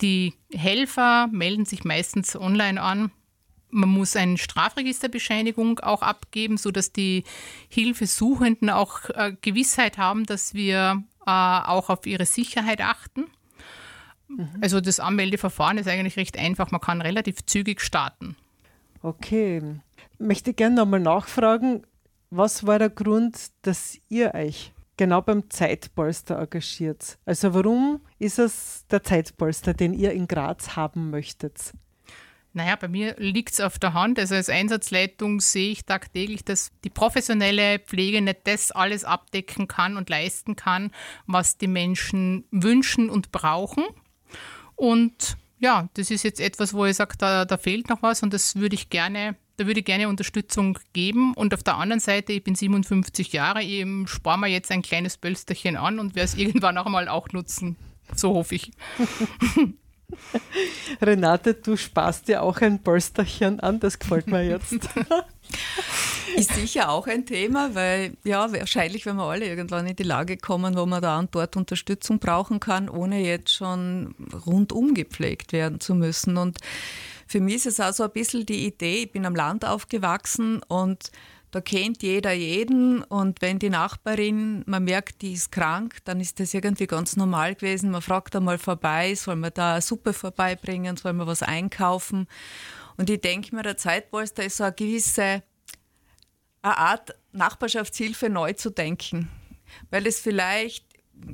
die 0.00 0.34
Helfer 0.52 1.28
melden 1.32 1.64
sich 1.64 1.82
meistens 1.82 2.36
online 2.36 2.80
an. 2.80 3.10
Man 3.70 3.88
muss 3.88 4.14
eine 4.14 4.38
Strafregisterbescheinigung 4.38 5.80
auch 5.80 6.02
abgeben, 6.02 6.58
sodass 6.58 6.92
die 6.92 7.24
Hilfesuchenden 7.68 8.70
auch 8.70 9.10
äh, 9.10 9.34
Gewissheit 9.40 9.98
haben, 9.98 10.26
dass 10.26 10.54
wir 10.54 11.02
äh, 11.26 11.30
auch 11.30 11.90
auf 11.90 12.06
ihre 12.06 12.26
Sicherheit 12.26 12.80
achten. 12.82 13.26
Mhm. 14.36 14.48
Also 14.60 14.80
das 14.80 15.00
Anmeldeverfahren 15.00 15.78
ist 15.78 15.88
eigentlich 15.88 16.16
recht 16.16 16.38
einfach. 16.38 16.70
Man 16.70 16.80
kann 16.80 17.00
relativ 17.00 17.44
zügig 17.46 17.80
starten. 17.80 18.36
Okay. 19.02 19.62
Ich 20.14 20.20
möchte 20.20 20.54
gerne 20.54 20.76
nochmal 20.76 21.00
nachfragen, 21.00 21.82
was 22.30 22.66
war 22.66 22.78
der 22.78 22.90
Grund, 22.90 23.50
dass 23.62 23.98
ihr 24.08 24.34
euch 24.34 24.72
genau 24.96 25.20
beim 25.20 25.50
Zeitpolster 25.50 26.38
engagiert? 26.38 27.18
Also 27.24 27.54
warum 27.54 28.00
ist 28.18 28.38
es 28.38 28.86
der 28.90 29.02
Zeitpolster, 29.02 29.74
den 29.74 29.94
ihr 29.94 30.12
in 30.12 30.28
Graz 30.28 30.76
haben 30.76 31.10
möchtet? 31.10 31.72
Naja, 32.54 32.76
bei 32.76 32.88
mir 32.88 33.14
liegt 33.18 33.54
es 33.54 33.60
auf 33.60 33.78
der 33.78 33.94
Hand. 33.94 34.18
Also 34.18 34.34
als 34.34 34.50
Einsatzleitung 34.50 35.40
sehe 35.40 35.72
ich 35.72 35.86
tagtäglich, 35.86 36.44
dass 36.44 36.70
die 36.84 36.90
professionelle 36.90 37.78
Pflege 37.78 38.20
nicht 38.20 38.40
das 38.44 38.72
alles 38.72 39.04
abdecken 39.04 39.68
kann 39.68 39.96
und 39.96 40.10
leisten 40.10 40.54
kann, 40.54 40.90
was 41.26 41.56
die 41.56 41.66
Menschen 41.66 42.44
wünschen 42.50 43.08
und 43.08 43.32
brauchen. 43.32 43.84
Und 44.82 45.36
ja, 45.60 45.88
das 45.94 46.10
ist 46.10 46.24
jetzt 46.24 46.40
etwas, 46.40 46.74
wo 46.74 46.84
ich 46.86 46.96
sage, 46.96 47.14
da, 47.16 47.44
da 47.44 47.56
fehlt 47.56 47.88
noch 47.88 48.02
was 48.02 48.24
und 48.24 48.34
das 48.34 48.56
würde 48.56 48.74
ich 48.74 48.90
gerne, 48.90 49.36
da 49.56 49.66
würde 49.68 49.78
ich 49.78 49.86
gerne 49.86 50.08
Unterstützung 50.08 50.76
geben. 50.92 51.34
Und 51.34 51.54
auf 51.54 51.62
der 51.62 51.76
anderen 51.76 52.00
Seite, 52.00 52.32
ich 52.32 52.42
bin 52.42 52.56
57 52.56 53.32
Jahre, 53.32 53.62
ich 53.62 53.86
spare 54.10 54.40
mir 54.40 54.48
jetzt 54.48 54.72
ein 54.72 54.82
kleines 54.82 55.18
Bölsterchen 55.18 55.76
an 55.76 56.00
und 56.00 56.16
werde 56.16 56.24
es 56.24 56.34
irgendwann 56.36 56.78
auch 56.78 56.88
mal 56.88 57.06
auch 57.06 57.28
nutzen. 57.28 57.76
So 58.16 58.34
hoffe 58.34 58.56
ich. 58.56 58.72
Renate, 61.02 61.54
du 61.54 61.76
sparst 61.76 62.28
dir 62.28 62.42
auch 62.42 62.60
ein 62.60 62.82
Polsterchen 62.82 63.60
an, 63.60 63.80
das 63.80 63.98
gefällt 63.98 64.26
mir 64.26 64.44
jetzt. 64.44 64.72
Ist 66.36 66.54
sicher 66.54 66.88
auch 66.88 67.06
ein 67.06 67.26
Thema, 67.26 67.74
weil 67.74 68.16
ja, 68.24 68.50
wahrscheinlich, 68.52 69.04
wenn 69.04 69.16
wir 69.16 69.24
alle 69.24 69.46
irgendwann 69.46 69.86
in 69.86 69.96
die 69.96 70.02
Lage 70.02 70.36
kommen, 70.36 70.76
wo 70.76 70.86
man 70.86 71.02
da 71.02 71.18
und 71.18 71.34
dort 71.34 71.56
Unterstützung 71.56 72.18
brauchen 72.18 72.58
kann, 72.58 72.88
ohne 72.88 73.20
jetzt 73.20 73.52
schon 73.52 74.14
rundum 74.46 74.94
gepflegt 74.94 75.52
werden 75.52 75.80
zu 75.80 75.94
müssen. 75.94 76.38
Und 76.38 76.58
für 77.26 77.40
mich 77.40 77.56
ist 77.56 77.66
es 77.66 77.80
auch 77.80 77.92
so 77.92 78.04
ein 78.04 78.12
bisschen 78.12 78.46
die 78.46 78.66
Idee, 78.66 79.02
ich 79.02 79.12
bin 79.12 79.26
am 79.26 79.34
Land 79.34 79.64
aufgewachsen 79.64 80.62
und 80.68 81.10
da 81.52 81.60
kennt 81.60 82.02
jeder 82.02 82.32
jeden 82.32 83.02
und 83.04 83.42
wenn 83.42 83.58
die 83.58 83.68
Nachbarin, 83.68 84.64
man 84.66 84.84
merkt, 84.84 85.20
die 85.20 85.34
ist 85.34 85.52
krank, 85.52 85.98
dann 86.04 86.18
ist 86.18 86.40
das 86.40 86.54
irgendwie 86.54 86.86
ganz 86.86 87.14
normal 87.14 87.54
gewesen. 87.54 87.90
Man 87.90 88.00
fragt 88.00 88.34
einmal 88.34 88.56
vorbei, 88.56 89.14
soll 89.14 89.36
man 89.36 89.52
da 89.52 89.72
eine 89.72 89.82
Suppe 89.82 90.14
vorbeibringen, 90.14 90.96
soll 90.96 91.12
man 91.12 91.26
was 91.26 91.42
einkaufen? 91.42 92.26
Und 92.96 93.10
ich 93.10 93.20
denke 93.20 93.54
mir, 93.54 93.62
der 93.62 93.76
Zeitpolster 93.76 94.44
ist 94.44 94.56
so 94.56 94.64
eine 94.64 94.72
gewisse 94.72 95.42
eine 96.62 96.78
Art 96.78 97.14
Nachbarschaftshilfe 97.32 98.30
neu 98.30 98.54
zu 98.54 98.70
denken, 98.70 99.28
weil 99.90 100.06
es 100.06 100.20
vielleicht 100.20 100.86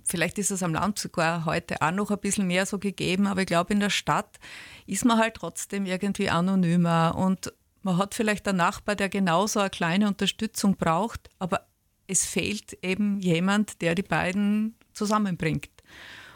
Vielleicht 0.05 0.39
ist 0.39 0.51
es 0.51 0.63
am 0.63 0.75
Land 0.75 0.99
sogar 0.99 1.47
heute 1.47 1.81
auch 1.81 1.93
noch 1.93 2.11
ein 2.11 2.19
bisschen 2.19 2.47
mehr 2.47 2.67
so 2.67 2.79
gegeben, 2.79 3.27
aber 3.27 3.41
ich 3.41 3.47
glaube, 3.47 3.73
in 3.73 3.81
der 3.81 3.89
Stadt 3.89 4.39
ist 4.87 5.07
man 5.07 5.19
halt 5.19 5.35
trotzdem 5.35 5.87
irgendwie 5.87 6.29
anonymer 6.29 7.15
und 7.17 7.55
man 7.83 7.97
hat 7.97 8.15
vielleicht 8.15 8.47
einen 8.49 8.59
Nachbar, 8.59 8.97
der 8.97 9.09
genauso 9.09 9.61
eine 9.61 9.71
kleine 9.71 10.09
Unterstützung 10.09 10.77
braucht, 10.77 11.29
aber 11.39 11.67
es 12.07 12.25
fehlt 12.25 12.79
eben 12.83 13.21
jemand, 13.21 13.81
der 13.83 13.95
die 13.95 14.03
beiden 14.03 14.75
zusammenbringt. 14.95 15.71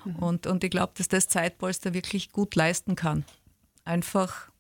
Mhm. 0.05 0.17
Und, 0.17 0.47
und 0.47 0.65
ich 0.65 0.71
glaube, 0.71 0.93
dass 0.97 1.09
das 1.09 1.29
Zeitpolster 1.29 1.95
wirklich 1.95 2.33
gut 2.33 2.55
leisten 2.55 2.95
kann. 2.95 3.25
Einfach 3.85 4.51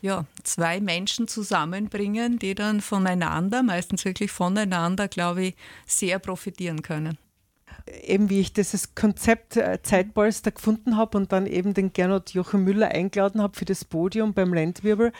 ja, 0.00 0.26
zwei 0.42 0.80
Menschen 0.80 1.28
zusammenbringen, 1.28 2.38
die 2.38 2.54
dann 2.54 2.80
voneinander, 2.80 3.62
meistens 3.62 4.04
wirklich 4.04 4.32
voneinander, 4.32 5.06
glaube 5.08 5.44
ich, 5.44 5.56
sehr 5.86 6.18
profitieren 6.18 6.82
können 6.82 7.18
eben 8.02 8.30
wie 8.30 8.40
ich 8.40 8.52
dieses 8.52 8.94
Konzept 8.94 9.56
äh, 9.56 9.80
Zeitpolster 9.82 10.50
gefunden 10.50 10.96
habe 10.96 11.18
und 11.18 11.32
dann 11.32 11.46
eben 11.46 11.74
den 11.74 11.92
Gernot 11.92 12.30
Jochen 12.30 12.64
Müller 12.64 12.88
eingeladen 12.88 13.40
habe 13.40 13.56
für 13.56 13.64
das 13.64 13.84
Podium 13.84 14.34
beim 14.34 14.52
Landwirbel, 14.54 15.12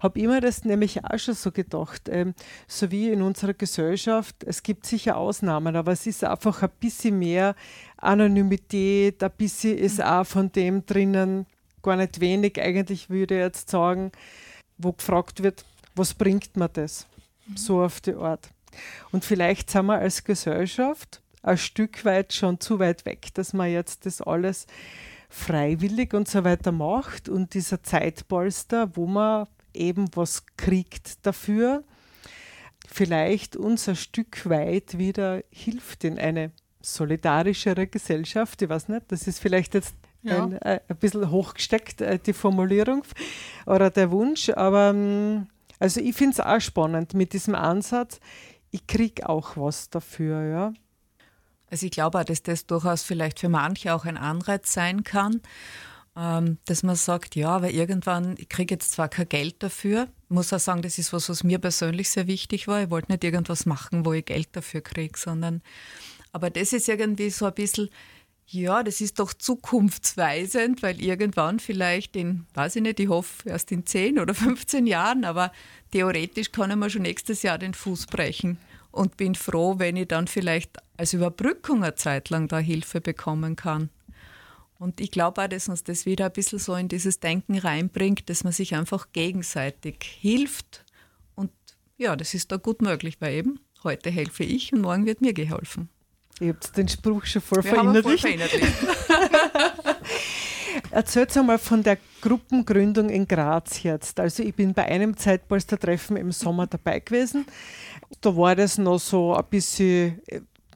habe 0.00 0.18
immer 0.20 0.40
das 0.40 0.64
nämlich 0.64 1.04
auch 1.04 1.18
schon 1.18 1.34
so 1.34 1.52
gedacht, 1.52 2.08
ähm, 2.08 2.34
so 2.66 2.90
wie 2.90 3.10
in 3.10 3.22
unserer 3.22 3.54
Gesellschaft, 3.54 4.36
es 4.44 4.62
gibt 4.62 4.86
sicher 4.86 5.16
Ausnahmen, 5.16 5.76
aber 5.76 5.92
es 5.92 6.06
ist 6.06 6.24
einfach 6.24 6.62
ein 6.62 6.70
bisschen 6.80 7.18
mehr 7.18 7.54
Anonymität, 7.98 9.22
ein 9.22 9.30
bisschen 9.36 9.78
ist 9.78 9.98
mhm. 9.98 10.04
auch 10.04 10.26
von 10.26 10.52
dem 10.52 10.84
drinnen, 10.86 11.46
gar 11.82 11.96
nicht 11.96 12.20
wenig 12.20 12.60
eigentlich, 12.60 13.10
würde 13.10 13.34
ich 13.36 13.40
jetzt 13.40 13.70
sagen, 13.70 14.10
wo 14.78 14.92
gefragt 14.92 15.42
wird, 15.42 15.64
was 15.94 16.14
bringt 16.14 16.56
mir 16.56 16.68
das? 16.68 17.06
Mhm. 17.46 17.56
So 17.56 17.82
auf 17.82 18.00
die 18.00 18.14
Art. 18.14 18.48
Und 19.12 19.24
vielleicht 19.24 19.70
sind 19.70 19.86
wir 19.86 19.98
als 19.98 20.24
Gesellschaft 20.24 21.20
ein 21.42 21.58
Stück 21.58 22.04
weit 22.04 22.32
schon 22.32 22.60
zu 22.60 22.78
weit 22.78 23.04
weg, 23.06 23.28
dass 23.34 23.52
man 23.52 23.70
jetzt 23.70 24.06
das 24.06 24.20
alles 24.20 24.66
freiwillig 25.28 26.12
und 26.12 26.28
so 26.28 26.44
weiter 26.44 26.72
macht 26.72 27.28
und 27.28 27.54
dieser 27.54 27.82
Zeitpolster, 27.82 28.94
wo 28.96 29.06
man 29.06 29.46
eben 29.74 30.08
was 30.14 30.44
kriegt 30.56 31.24
dafür, 31.26 31.84
vielleicht 32.88 33.56
uns 33.56 33.88
ein 33.88 33.96
Stück 33.96 34.48
weit 34.48 34.98
wieder 34.98 35.42
hilft 35.50 36.04
in 36.04 36.18
eine 36.18 36.50
solidarischere 36.80 37.86
Gesellschaft. 37.86 38.62
Ich 38.62 38.68
weiß 38.68 38.88
nicht, 38.88 39.12
das 39.12 39.26
ist 39.26 39.38
vielleicht 39.38 39.74
jetzt 39.74 39.94
ja. 40.22 40.44
ein, 40.44 40.52
äh, 40.62 40.80
ein 40.88 40.96
bisschen 40.96 41.30
hochgesteckt, 41.30 42.00
äh, 42.00 42.18
die 42.18 42.32
Formulierung 42.32 43.04
oder 43.66 43.90
der 43.90 44.10
Wunsch, 44.10 44.50
aber 44.50 44.90
ähm, 44.90 45.48
also 45.78 46.00
ich 46.00 46.14
finde 46.14 46.34
es 46.34 46.40
auch 46.40 46.60
spannend 46.60 47.14
mit 47.14 47.32
diesem 47.32 47.54
Ansatz, 47.54 48.20
ich 48.70 48.86
kriege 48.86 49.28
auch 49.28 49.56
was 49.56 49.90
dafür, 49.90 50.42
ja. 50.44 50.72
Also 51.70 51.86
ich 51.86 51.92
glaube 51.92 52.18
auch, 52.18 52.24
dass 52.24 52.42
das 52.42 52.66
durchaus 52.66 53.02
vielleicht 53.02 53.40
für 53.40 53.48
manche 53.48 53.94
auch 53.94 54.04
ein 54.04 54.16
Anreiz 54.16 54.72
sein 54.72 55.04
kann. 55.04 55.40
Ähm, 56.16 56.58
dass 56.64 56.82
man 56.82 56.96
sagt, 56.96 57.36
ja, 57.36 57.50
aber 57.50 57.70
irgendwann, 57.70 58.34
ich 58.36 58.48
kriege 58.48 58.74
jetzt 58.74 58.92
zwar 58.92 59.08
kein 59.08 59.28
Geld 59.28 59.62
dafür, 59.62 60.08
muss 60.28 60.52
auch 60.52 60.58
sagen, 60.58 60.82
das 60.82 60.98
ist 60.98 61.12
was, 61.12 61.28
was 61.28 61.44
mir 61.44 61.58
persönlich 61.58 62.10
sehr 62.10 62.26
wichtig 62.26 62.66
war. 62.66 62.82
Ich 62.82 62.90
wollte 62.90 63.12
nicht 63.12 63.22
irgendwas 63.22 63.64
machen, 63.64 64.04
wo 64.04 64.12
ich 64.12 64.24
Geld 64.24 64.48
dafür 64.52 64.80
kriege, 64.80 65.16
sondern, 65.16 65.62
aber 66.32 66.50
das 66.50 66.72
ist 66.72 66.88
irgendwie 66.88 67.30
so 67.30 67.46
ein 67.46 67.54
bisschen, 67.54 67.90
ja, 68.46 68.82
das 68.82 69.00
ist 69.00 69.20
doch 69.20 69.32
zukunftsweisend, 69.32 70.82
weil 70.82 71.00
irgendwann 71.00 71.60
vielleicht 71.60 72.16
in, 72.16 72.46
weiß 72.54 72.76
ich 72.76 72.82
nicht, 72.82 72.98
ich 72.98 73.08
hoffe 73.08 73.48
erst 73.48 73.70
in 73.70 73.86
10 73.86 74.18
oder 74.18 74.34
15 74.34 74.88
Jahren, 74.88 75.24
aber 75.24 75.52
theoretisch 75.92 76.50
kann 76.50 76.70
ich 76.70 76.76
mir 76.76 76.90
schon 76.90 77.02
nächstes 77.02 77.42
Jahr 77.42 77.58
den 77.58 77.74
Fuß 77.74 78.06
brechen 78.06 78.58
und 78.90 79.16
bin 79.16 79.36
froh, 79.36 79.78
wenn 79.78 79.96
ich 79.96 80.08
dann 80.08 80.26
vielleicht 80.26 80.78
als 80.96 81.12
Überbrückung 81.12 81.84
eine 81.84 81.94
Zeit 81.94 82.30
lang 82.30 82.48
da 82.48 82.58
Hilfe 82.58 83.00
bekommen 83.00 83.54
kann. 83.54 83.90
Und 84.80 84.98
ich 84.98 85.10
glaube 85.10 85.42
auch, 85.42 85.46
dass 85.46 85.68
uns 85.68 85.84
das 85.84 86.06
wieder 86.06 86.24
ein 86.24 86.32
bisschen 86.32 86.58
so 86.58 86.74
in 86.74 86.88
dieses 86.88 87.20
Denken 87.20 87.58
reinbringt, 87.58 88.30
dass 88.30 88.44
man 88.44 88.54
sich 88.54 88.74
einfach 88.74 89.08
gegenseitig 89.12 89.96
hilft. 90.00 90.86
Und 91.34 91.50
ja, 91.98 92.16
das 92.16 92.32
ist 92.32 92.50
da 92.50 92.56
gut 92.56 92.80
möglich, 92.80 93.18
weil 93.20 93.34
eben 93.34 93.60
heute 93.84 94.08
helfe 94.08 94.42
ich 94.42 94.72
und 94.72 94.80
morgen 94.80 95.04
wird 95.04 95.20
mir 95.20 95.34
geholfen. 95.34 95.90
Ihr 96.40 96.54
habt 96.54 96.74
den 96.78 96.88
Spruch 96.88 97.26
schon 97.26 97.42
voll 97.42 97.62
verinnerlicht. 97.62 98.24
Erzählt 100.90 101.36
einmal 101.36 101.58
von 101.58 101.82
der 101.82 101.98
Gruppengründung 102.22 103.10
in 103.10 103.28
Graz 103.28 103.82
jetzt. 103.82 104.18
Also 104.18 104.42
ich 104.42 104.54
bin 104.54 104.72
bei 104.72 104.86
einem 104.86 105.14
Zeitpolstertreffen 105.14 106.16
im 106.16 106.32
Sommer 106.32 106.66
dabei 106.66 107.00
gewesen. 107.00 107.44
Da 108.22 108.34
war 108.34 108.56
das 108.56 108.78
noch 108.78 108.98
so 108.98 109.34
ein 109.34 109.44
bisschen 109.50 110.22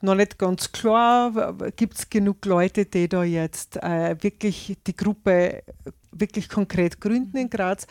noch 0.04 0.14
nicht 0.14 0.38
ganz 0.38 0.72
klar. 0.72 1.54
Gibt 1.76 1.94
es 1.98 2.10
genug 2.10 2.44
Leute, 2.44 2.86
die 2.86 3.08
da 3.08 3.24
jetzt 3.24 3.76
äh, 3.82 4.16
wirklich 4.22 4.76
die 4.86 4.96
Gruppe 4.96 5.62
wirklich 6.12 6.48
konkret 6.48 7.00
gründen 7.00 7.36
in 7.36 7.50
Graz? 7.50 7.86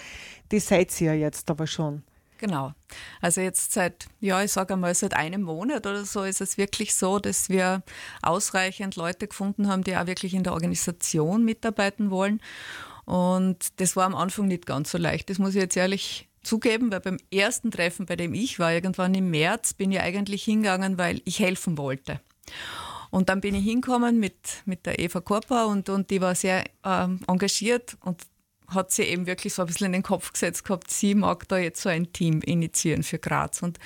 Die 0.52 0.60
seid 0.60 1.00
ihr 1.02 1.14
ja 1.14 1.28
jetzt 1.28 1.50
aber 1.50 1.68
schon. 1.68 2.04
Genau. 2.38 2.74
Also 3.22 3.40
jetzt 3.40 3.72
seit, 3.72 4.08
ja, 4.20 4.44
ich 4.44 4.52
sage 4.52 4.74
einmal, 4.74 4.94
seit 4.96 5.14
einem 5.14 5.44
Monat 5.44 5.88
oder 5.88 6.04
so 6.04 6.24
ist 6.24 6.42
es 6.42 6.58
wirklich 6.58 6.94
so, 6.94 7.20
dass 7.20 7.48
wir 7.48 7.84
ausreichend 8.22 8.98
Leute 8.98 9.28
gefunden 9.28 9.70
haben, 9.70 9.84
die 9.84 9.96
auch 9.96 10.08
wirklich 10.08 10.34
in 10.34 10.44
der 10.44 10.52
Organisation 10.52 11.46
mitarbeiten 11.46 12.12
wollen. 12.12 12.42
Und 13.06 13.80
das 13.80 13.96
war 13.96 14.06
am 14.06 14.16
Anfang 14.16 14.48
nicht 14.48 14.66
ganz 14.66 14.92
so 14.92 14.98
leicht. 14.98 15.30
Das 15.30 15.40
muss 15.40 15.56
ich 15.56 15.62
jetzt 15.62 15.78
ehrlich 15.78 16.28
zugeben, 16.44 16.92
weil 16.92 17.00
beim 17.00 17.18
ersten 17.32 17.72
Treffen, 17.72 18.06
bei 18.06 18.16
dem 18.16 18.34
ich 18.34 18.60
war, 18.60 18.74
irgendwann 18.74 19.14
im 19.14 19.32
März, 19.32 19.74
bin 19.74 19.92
ich 19.92 20.00
eigentlich 20.00 20.44
hingegangen, 20.44 20.98
weil 20.98 21.22
ich 21.26 21.40
helfen 21.40 21.78
wollte. 21.78 22.20
Und 23.10 23.30
dann 23.30 23.42
bin 23.42 23.56
ich 23.56 23.64
hingekommen 23.64 24.20
mit, 24.20 24.36
mit 24.66 24.86
der 24.86 25.00
Eva 25.00 25.22
Korper 25.22 25.68
und, 25.68 25.90
und 25.90 26.10
die 26.10 26.20
war 26.20 26.36
sehr 26.36 26.64
ähm, 26.84 27.20
engagiert 27.28 27.96
und 28.02 28.22
hat 28.68 28.92
sie 28.92 29.04
eben 29.04 29.28
wirklich 29.28 29.54
so 29.54 29.62
ein 29.62 29.68
bisschen 29.68 29.88
in 29.88 29.94
den 29.94 30.04
Kopf 30.04 30.34
gesetzt 30.34 30.66
gehabt, 30.66 30.90
sie 30.90 31.16
mag 31.16 31.48
da 31.48 31.58
jetzt 31.58 31.82
so 31.82 31.90
ein 31.90 32.12
Team 32.12 32.42
initiieren 32.42 33.04
für 33.04 33.20
Graz. 33.20 33.62
Und 33.62 33.78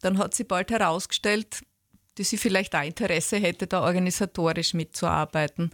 dann 0.00 0.18
hat 0.18 0.34
sie 0.34 0.44
bald 0.44 0.70
herausgestellt, 0.70 1.60
dass 2.16 2.30
sie 2.30 2.36
vielleicht 2.36 2.74
auch 2.74 2.82
Interesse 2.82 3.36
hätte, 3.36 3.66
da 3.66 3.82
organisatorisch 3.82 4.74
mitzuarbeiten. 4.74 5.70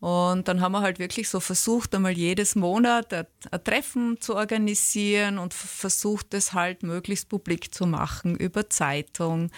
Und 0.00 0.46
dann 0.46 0.60
haben 0.60 0.72
wir 0.72 0.80
halt 0.80 1.00
wirklich 1.00 1.28
so 1.28 1.40
versucht, 1.40 1.94
einmal 1.94 2.12
jedes 2.12 2.54
Monat 2.54 3.12
ein, 3.12 3.26
ein 3.50 3.64
Treffen 3.64 4.20
zu 4.20 4.36
organisieren 4.36 5.38
und 5.38 5.54
versucht, 5.54 6.34
es 6.34 6.52
halt 6.52 6.84
möglichst 6.84 7.28
publik 7.28 7.74
zu 7.74 7.84
machen 7.84 8.36
über 8.36 8.70
Zeitung, 8.70 9.50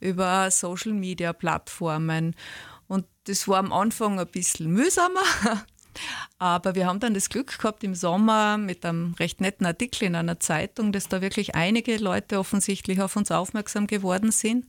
über 0.00 0.50
Social-Media-Plattformen. 0.50 2.34
Und 2.86 3.06
das 3.24 3.48
war 3.48 3.58
am 3.58 3.72
Anfang 3.72 4.20
ein 4.20 4.26
bisschen 4.26 4.70
mühsamer, 4.70 5.22
aber 6.38 6.74
wir 6.74 6.86
haben 6.86 7.00
dann 7.00 7.14
das 7.14 7.28
Glück 7.28 7.58
gehabt 7.58 7.82
im 7.84 7.94
Sommer 7.94 8.58
mit 8.58 8.84
einem 8.84 9.14
recht 9.14 9.40
netten 9.40 9.66
Artikel 9.66 10.04
in 10.04 10.14
einer 10.14 10.40
Zeitung, 10.40 10.92
dass 10.92 11.08
da 11.08 11.20
wirklich 11.20 11.54
einige 11.54 11.96
Leute 11.96 12.38
offensichtlich 12.38 13.00
auf 13.00 13.16
uns 13.16 13.30
aufmerksam 13.30 13.86
geworden 13.86 14.30
sind. 14.30 14.66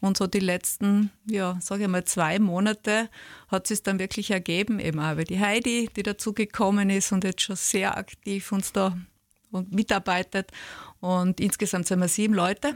Und 0.00 0.16
so 0.16 0.26
die 0.26 0.40
letzten, 0.40 1.10
ja, 1.26 1.58
sage 1.60 1.84
ich 1.84 1.88
mal, 1.88 2.04
zwei 2.04 2.38
Monate 2.38 3.08
hat 3.48 3.70
es 3.70 3.82
dann 3.82 3.98
wirklich 3.98 4.30
ergeben, 4.30 4.78
eben 4.80 5.00
auch 5.00 5.16
weil 5.16 5.24
die 5.24 5.40
Heidi, 5.40 5.90
die 5.96 6.02
dazu 6.02 6.32
gekommen 6.32 6.90
ist 6.90 7.12
und 7.12 7.24
jetzt 7.24 7.42
schon 7.42 7.56
sehr 7.56 7.96
aktiv 7.96 8.52
uns 8.52 8.72
da 8.72 8.96
und 9.50 9.72
mitarbeitet. 9.72 10.52
Und 11.00 11.40
insgesamt 11.40 11.86
sind 11.86 12.00
wir 12.00 12.08
sieben 12.08 12.34
Leute 12.34 12.74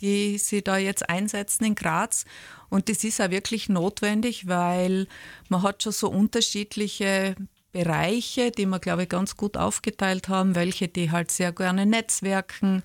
die 0.00 0.38
sie 0.38 0.62
da 0.62 0.76
jetzt 0.76 1.08
einsetzen 1.08 1.64
in 1.64 1.74
Graz. 1.74 2.24
Und 2.68 2.88
das 2.88 3.04
ist 3.04 3.20
auch 3.20 3.30
wirklich 3.30 3.68
notwendig, 3.68 4.46
weil 4.46 5.06
man 5.48 5.62
hat 5.62 5.82
schon 5.82 5.92
so 5.92 6.08
unterschiedliche 6.08 7.34
Bereiche, 7.72 8.50
die 8.50 8.66
wir, 8.66 8.78
glaube 8.78 9.04
ich, 9.04 9.08
ganz 9.08 9.36
gut 9.36 9.56
aufgeteilt 9.56 10.28
haben. 10.28 10.54
Welche, 10.54 10.88
die 10.88 11.10
halt 11.10 11.30
sehr 11.30 11.52
gerne 11.52 11.86
netzwerken, 11.86 12.82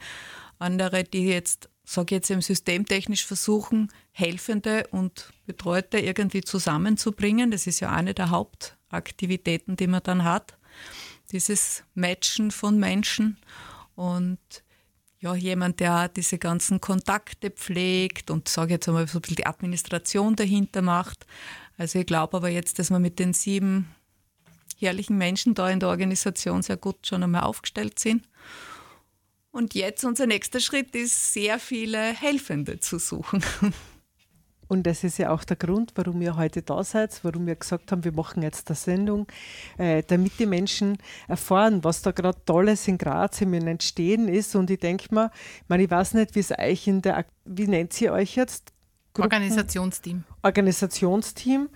andere, 0.60 1.04
die 1.04 1.26
jetzt, 1.26 1.70
sage 1.84 2.16
ich 2.16 2.20
jetzt, 2.20 2.32
im 2.32 2.42
systemtechnisch 2.42 3.26
versuchen, 3.26 3.92
Helfende 4.12 4.88
und 4.92 5.32
Betreute 5.46 6.00
irgendwie 6.00 6.42
zusammenzubringen. 6.42 7.52
Das 7.52 7.68
ist 7.68 7.80
ja 7.80 7.92
eine 7.92 8.14
der 8.14 8.30
Hauptaktivitäten, 8.30 9.76
die 9.76 9.88
man 9.88 10.04
dann 10.04 10.24
hat. 10.24 10.58
Dieses 11.32 11.84
Matchen 11.94 12.52
von 12.52 12.78
Menschen. 12.78 13.38
Und 13.96 14.40
ja, 15.24 15.36
jemand, 15.36 15.80
der 15.80 16.10
diese 16.10 16.38
ganzen 16.38 16.82
Kontakte 16.82 17.50
pflegt 17.50 18.30
und 18.30 18.50
sage 18.50 18.74
jetzt 18.74 18.90
einmal 18.90 19.08
so 19.08 19.20
ein 19.20 19.22
bisschen 19.22 19.38
die 19.38 19.46
Administration 19.46 20.36
dahinter 20.36 20.82
macht. 20.82 21.26
Also 21.78 22.00
ich 22.00 22.06
glaube 22.06 22.36
aber 22.36 22.50
jetzt, 22.50 22.78
dass 22.78 22.90
wir 22.90 23.00
mit 23.00 23.20
den 23.20 23.34
sieben 23.34 23.88
herrlichen 24.78 25.18
Menschen 25.18 25.56
da 25.56 25.70
in 25.70 25.80
der 25.80 25.88
Organisation 25.88 26.62
sehr 26.62 26.76
gut 26.76 27.08
schon 27.08 27.24
einmal 27.24 27.44
aufgestellt 27.44 28.00
sind. 28.00 28.28
Und 29.52 29.76
jetzt 29.76 30.04
unser 30.04 30.26
nächster 30.26 30.60
Schritt 30.60 30.94
ist, 30.94 31.32
sehr 31.32 31.58
viele 31.58 32.02
Helfende 32.02 32.82
zu 32.82 33.00
suchen. 33.00 33.42
Und 34.74 34.88
das 34.88 35.04
ist 35.04 35.20
ja 35.20 35.30
auch 35.30 35.44
der 35.44 35.56
Grund, 35.56 35.92
warum 35.94 36.20
ihr 36.24 36.36
heute 36.36 36.64
da 36.64 36.84
seid, 36.84 37.24
warum 37.24 37.46
wir 37.46 37.56
gesagt 37.56 37.92
haben, 37.92 38.04
wir 38.04 38.12
machen 38.12 38.42
jetzt 38.42 38.70
eine 38.70 38.76
Sendung, 38.76 39.28
äh, 39.78 40.02
damit 40.02 40.40
die 40.40 40.48
Menschen 40.48 40.98
erfahren, 41.28 41.84
was 41.84 42.02
da 42.02 42.10
gerade 42.10 42.40
Tolles 42.44 42.88
in 42.88 42.98
Graz 42.98 43.40
im 43.42 43.54
Entstehen 43.54 44.28
ist. 44.28 44.56
Und 44.56 44.72
ich 44.72 44.80
denke 44.80 45.14
mal, 45.14 45.30
ich, 45.58 45.70
meine, 45.70 45.84
ich 45.84 45.92
weiß 45.92 46.16
nicht, 46.16 46.34
wie 46.34 46.40
es 46.40 46.50
euch 46.58 46.88
in 46.88 47.04
der, 47.04 47.24
wie 47.46 47.68
nennt 47.68 48.02
ihr 48.02 48.14
euch 48.14 48.36
jetzt? 48.36 48.74
Gruppen? 49.14 49.26
Organisationsteam. 49.26 50.24
Organisationsteam. 50.42 51.70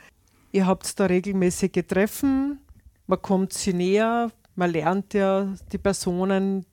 Ihr 0.51 0.65
habt 0.65 0.99
da 0.99 1.05
regelmäßige 1.05 1.85
Treffen, 1.87 2.57
man 3.05 3.21
kommt 3.21 3.53
sie 3.53 3.73
näher, 3.73 4.31
man 4.55 4.71
lernt 4.71 5.13
ja 5.13 5.53
die 5.71 5.77
Personen 5.77 6.65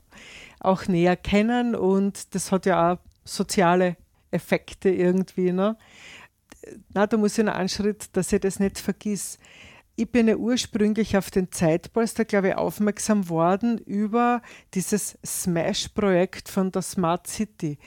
auch 0.58 0.88
näher 0.88 1.16
kennen 1.16 1.74
und 1.74 2.34
das 2.34 2.50
hat 2.50 2.64
ja 2.64 2.94
auch 2.94 2.98
soziale 3.24 3.98
Effekte 4.34 4.90
irgendwie. 4.90 5.52
Ne? 5.52 5.76
Na, 6.92 7.06
da 7.06 7.16
muss 7.16 7.38
ich 7.38 7.44
noch 7.44 7.54
einen 7.54 7.68
Schritt, 7.68 8.08
dass 8.16 8.32
ich 8.32 8.40
das 8.40 8.60
nicht 8.60 8.78
vergiss. 8.78 9.38
Ich 9.96 10.10
bin 10.10 10.26
ja 10.26 10.34
ursprünglich 10.34 11.16
auf 11.16 11.30
den 11.30 11.52
Zeitpolster, 11.52 12.24
glaube 12.24 12.48
ich, 12.48 12.54
aufmerksam 12.56 13.28
worden 13.28 13.78
über 13.78 14.42
dieses 14.74 15.16
Smash-Projekt 15.24 16.48
von 16.48 16.72
der 16.72 16.82
Smart 16.82 17.28
City. 17.28 17.78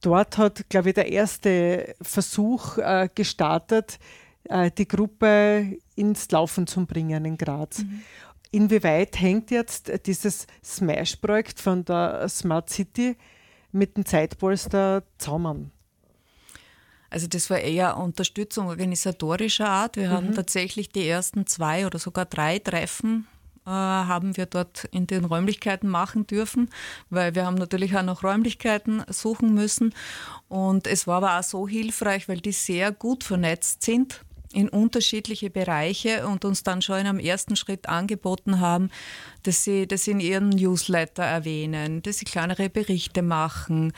Dort 0.00 0.36
hat, 0.36 0.68
glaube 0.68 0.88
ich, 0.88 0.94
der 0.94 1.12
erste 1.12 1.94
Versuch 2.02 2.76
äh, 2.78 3.08
gestartet, 3.14 4.00
äh, 4.44 4.72
die 4.76 4.88
Gruppe 4.88 5.78
ins 5.94 6.28
Laufen 6.32 6.66
zu 6.66 6.84
bringen 6.86 7.24
in 7.24 7.38
Graz. 7.38 7.78
Mhm. 7.78 8.02
Inwieweit 8.50 9.20
hängt 9.20 9.52
jetzt 9.52 9.92
dieses 10.06 10.46
Smash-Projekt 10.64 11.60
von 11.60 11.84
der 11.84 12.28
Smart 12.28 12.68
City 12.68 13.16
mit 13.72 13.96
dem 13.96 14.06
Zeitpolster 14.06 15.02
zusammen? 15.18 15.72
Also 17.10 17.26
das 17.26 17.50
war 17.50 17.58
eher 17.58 17.98
Unterstützung 17.98 18.68
organisatorischer 18.68 19.68
Art. 19.68 19.96
Wir 19.96 20.08
mhm. 20.08 20.12
haben 20.12 20.34
tatsächlich 20.34 20.90
die 20.90 21.06
ersten 21.06 21.46
zwei 21.46 21.86
oder 21.86 21.98
sogar 21.98 22.24
drei 22.24 22.58
Treffen 22.58 23.26
äh, 23.66 23.70
haben 23.70 24.36
wir 24.36 24.46
dort 24.46 24.84
in 24.90 25.06
den 25.06 25.24
Räumlichkeiten 25.24 25.88
machen 25.88 26.26
dürfen, 26.26 26.68
weil 27.10 27.34
wir 27.34 27.46
haben 27.46 27.54
natürlich 27.54 27.96
auch 27.96 28.02
noch 28.02 28.24
Räumlichkeiten 28.24 29.04
suchen 29.08 29.54
müssen. 29.54 29.94
Und 30.48 30.86
es 30.86 31.06
war 31.06 31.18
aber 31.18 31.38
auch 31.38 31.44
so 31.44 31.68
hilfreich, 31.68 32.28
weil 32.28 32.40
die 32.40 32.52
sehr 32.52 32.92
gut 32.92 33.24
vernetzt 33.24 33.82
sind 33.82 34.24
in 34.52 34.68
unterschiedliche 34.68 35.50
Bereiche 35.50 36.26
und 36.26 36.44
uns 36.44 36.62
dann 36.62 36.82
schon 36.82 36.98
in 36.98 37.06
einem 37.06 37.18
ersten 37.18 37.56
Schritt 37.56 37.88
angeboten 37.88 38.60
haben, 38.60 38.90
dass 39.42 39.64
sie 39.64 39.86
das 39.86 40.06
in 40.06 40.20
ihren 40.20 40.50
Newsletter 40.50 41.22
erwähnen, 41.22 42.02
dass 42.02 42.18
sie 42.18 42.24
kleinere 42.24 42.70
Berichte 42.70 43.22
machen, 43.22 43.92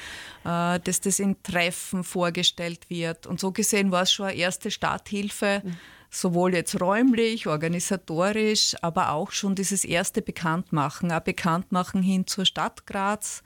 äh, 0.45 0.81
dass 0.81 1.01
das 1.01 1.19
in 1.19 1.43
Treffen 1.43 2.05
vorgestellt 2.05 2.89
wird. 2.89 3.27
Und 3.27 3.41
so 3.41 3.53
gesehen 3.53 3.91
war 3.91 4.03
es 4.03 4.13
schon 4.13 4.27
eine 4.27 4.37
erste 4.37 4.71
Starthilfe, 4.71 5.63
sowohl 6.11 6.55
jetzt 6.55 6.81
räumlich, 6.81 7.47
organisatorisch, 7.47 8.77
aber 8.83 9.11
auch 9.11 9.33
schon 9.33 9.55
dieses 9.55 9.85
erste 9.85 10.23
Bekanntmachen, 10.23 11.13
auch 11.13 11.21
Bekanntmachen 11.21 12.03
hin 12.03 12.27
zur 12.27 12.47
Stadt 12.47 12.87
Graz 12.87 13.43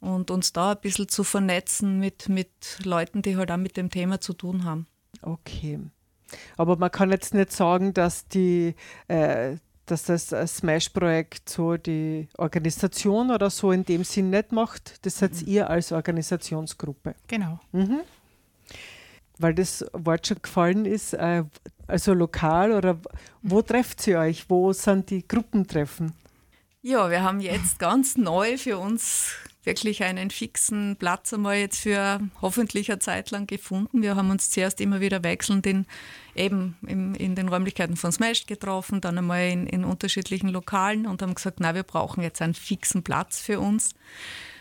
und 0.00 0.30
uns 0.30 0.52
da 0.52 0.72
ein 0.72 0.80
bisschen 0.80 1.08
zu 1.08 1.24
vernetzen 1.24 1.98
mit, 1.98 2.28
mit 2.28 2.78
Leuten, 2.84 3.22
die 3.22 3.36
halt 3.36 3.50
auch 3.50 3.56
mit 3.56 3.76
dem 3.76 3.90
Thema 3.90 4.20
zu 4.20 4.32
tun 4.32 4.64
haben. 4.64 4.86
Okay. 5.22 5.80
Aber 6.56 6.76
man 6.76 6.90
kann 6.90 7.10
jetzt 7.10 7.34
nicht 7.34 7.52
sagen, 7.52 7.94
dass 7.94 8.28
die 8.28 8.74
äh, 9.08 9.56
dass 9.90 10.04
das 10.04 10.28
Smash-Projekt 10.28 11.48
so 11.48 11.76
die 11.76 12.28
Organisation 12.36 13.30
oder 13.30 13.50
so 13.50 13.72
in 13.72 13.84
dem 13.84 14.04
Sinn 14.04 14.30
nicht 14.30 14.52
macht. 14.52 15.04
Das 15.06 15.18
seid 15.18 15.32
mhm. 15.32 15.46
ihr 15.46 15.70
als 15.70 15.92
Organisationsgruppe. 15.92 17.14
Genau. 17.26 17.58
Mhm. 17.72 18.00
Weil 19.38 19.54
das 19.54 19.84
Wort 19.92 20.26
schon 20.26 20.42
gefallen 20.42 20.84
ist, 20.84 21.14
äh, 21.14 21.44
also 21.86 22.12
lokal 22.12 22.72
oder 22.72 22.98
wo 23.42 23.62
trefft 23.62 24.06
ihr 24.06 24.18
euch? 24.18 24.50
Wo 24.50 24.72
sind 24.72 25.10
die 25.10 25.26
Gruppentreffen? 25.26 26.12
Ja, 26.82 27.10
wir 27.10 27.22
haben 27.22 27.40
jetzt 27.40 27.78
ganz 27.78 28.16
neu 28.16 28.56
für 28.58 28.78
uns 28.78 29.32
wirklich 29.64 30.02
einen 30.02 30.30
fixen 30.30 30.96
Platz 30.96 31.32
einmal 31.32 31.56
jetzt 31.56 31.80
für 31.80 32.20
hoffentlich 32.40 32.90
eine 32.90 33.00
Zeit 33.00 33.30
lang 33.30 33.46
gefunden. 33.46 34.02
Wir 34.02 34.16
haben 34.16 34.30
uns 34.30 34.50
zuerst 34.50 34.80
immer 34.80 35.00
wieder 35.00 35.22
wechselnd 35.22 35.66
in, 35.66 35.86
eben 36.34 36.76
in, 36.86 37.14
in 37.14 37.34
den 37.34 37.48
Räumlichkeiten 37.48 37.96
von 37.96 38.12
Smash 38.12 38.46
getroffen, 38.46 39.00
dann 39.00 39.18
einmal 39.18 39.48
in, 39.48 39.66
in 39.66 39.84
unterschiedlichen 39.84 40.48
Lokalen 40.48 41.06
und 41.06 41.22
haben 41.22 41.34
gesagt, 41.34 41.60
na, 41.60 41.74
wir 41.74 41.82
brauchen 41.82 42.22
jetzt 42.22 42.40
einen 42.40 42.54
fixen 42.54 43.02
Platz 43.02 43.40
für 43.40 43.60
uns 43.60 43.94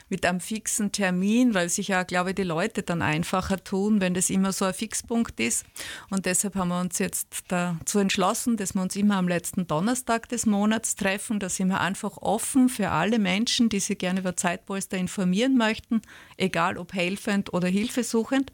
mit 0.10 0.26
einem 0.26 0.40
fixen 0.40 0.92
Termin, 0.92 1.54
weil 1.54 1.70
sich 1.70 1.90
ja, 1.90 2.04
glaube 2.04 2.30
ich, 2.30 2.36
die 2.36 2.44
Leute 2.44 2.84
dann 2.84 3.02
einfacher 3.02 3.64
tun, 3.64 4.00
wenn 4.02 4.14
das 4.14 4.30
immer 4.30 4.54
so 4.54 4.66
ein 4.66 4.74
Fixpunkt 4.74 5.40
ist. 5.40 5.66
Und 6.10 6.26
deshalb 6.26 6.56
haben 6.56 6.70
wir 6.70 6.80
uns 6.80 7.00
jetzt 7.00 7.44
dazu 7.50 8.00
entschlossen, 8.00 8.58
dass 8.58 8.74
wir 8.74 8.82
uns 8.82 8.96
immer 8.96 9.18
am 9.18 9.28
letzten 9.28 9.68
Donnerstag 9.68 10.30
des 10.30 10.46
Monats 10.46 10.96
treffen. 10.96 11.40
Da 11.40 11.50
sind 11.50 11.70
wir 11.70 11.82
einfach 11.82 12.18
offen 12.18 12.70
für 12.70 12.90
alle 12.90 13.20
Menschen, 13.20 13.70
die 13.70 13.80
sich 13.80 13.98
gerne 13.98 14.22
über 14.22 14.36
Zeitpolster 14.36 14.98
informieren 14.98 15.58
möchten, 15.58 16.02
egal 16.38 16.78
ob 16.78 16.94
helfend 16.94 17.54
oder 17.54 17.68
hilfesuchend. 17.68 18.52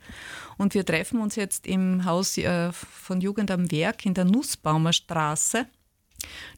Und 0.58 0.74
wir 0.74 0.86
treffen 0.86 1.20
uns 1.20 1.36
jetzt 1.36 1.68
im 1.68 2.06
Haus 2.06 2.38
äh, 2.38 2.72
von 2.72 3.22
Jugend 3.22 3.52
am 3.52 3.72
Werk 3.72 4.06
in 4.06 4.14
der 4.14 4.26
Nussbaumer 4.26 4.94
Straße. 4.94 5.68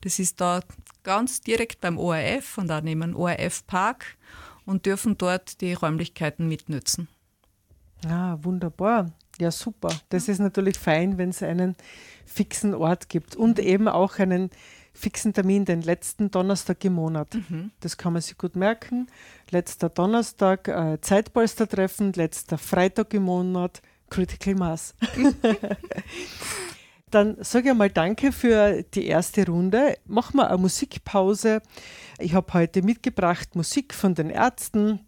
Das 0.02 0.20
ist 0.20 0.40
da 0.42 0.62
ganz 1.04 1.42
direkt 1.42 1.82
beim 1.82 1.98
ORF 1.98 2.58
und 2.58 2.68
neben 2.84 3.02
dem 3.02 3.16
ORF 3.16 3.66
Park 3.68 4.18
und 4.66 4.86
dürfen 4.86 5.18
dort 5.18 5.62
die 5.62 5.74
Räumlichkeiten 5.74 6.48
mitnützen. 6.48 7.08
Ah, 8.08 8.38
wunderbar. 8.42 9.12
Ja, 9.40 9.52
super. 9.52 9.90
Das 10.10 10.28
ist 10.28 10.40
natürlich 10.40 10.78
fein, 10.78 11.18
wenn 11.18 11.30
es 11.30 11.44
einen 11.44 11.76
fixen 12.26 12.74
Ort 12.74 13.10
gibt 13.10 13.36
und 13.36 13.60
eben 13.60 13.88
auch 13.88 14.20
einen 14.20 14.50
fixen 14.94 15.34
Termin, 15.34 15.66
den 15.66 15.82
letzten 15.82 16.32
Donnerstag 16.32 16.84
im 16.86 16.94
Monat. 16.94 17.34
Mhm. 17.34 17.72
Das 17.82 17.98
kann 17.98 18.14
man 18.14 18.22
sich 18.22 18.38
gut 18.38 18.56
merken. 18.56 19.08
Letzter 19.52 19.90
Donnerstag 19.90 20.68
äh, 20.68 21.00
Zeitpolstertreffen, 21.02 22.14
letzter 22.14 22.58
Freitag 22.58 23.14
im 23.14 23.24
Monat 23.24 23.82
Critical 24.10 24.56
Mass. 24.56 24.96
Dann 27.12 27.38
sage 27.44 27.70
ich 27.70 27.76
mal 27.76 27.90
Danke 27.90 28.32
für 28.32 28.84
die 28.94 29.06
erste 29.06 29.46
Runde. 29.46 29.98
Machen 30.06 30.38
wir 30.38 30.50
eine 30.50 30.58
Musikpause. 30.58 31.62
Ich 32.20 32.34
habe 32.34 32.54
heute 32.54 32.82
mitgebracht 32.82 33.56
Musik 33.56 33.94
von 33.94 34.16
den 34.16 34.30
Ärzten. 34.30 35.00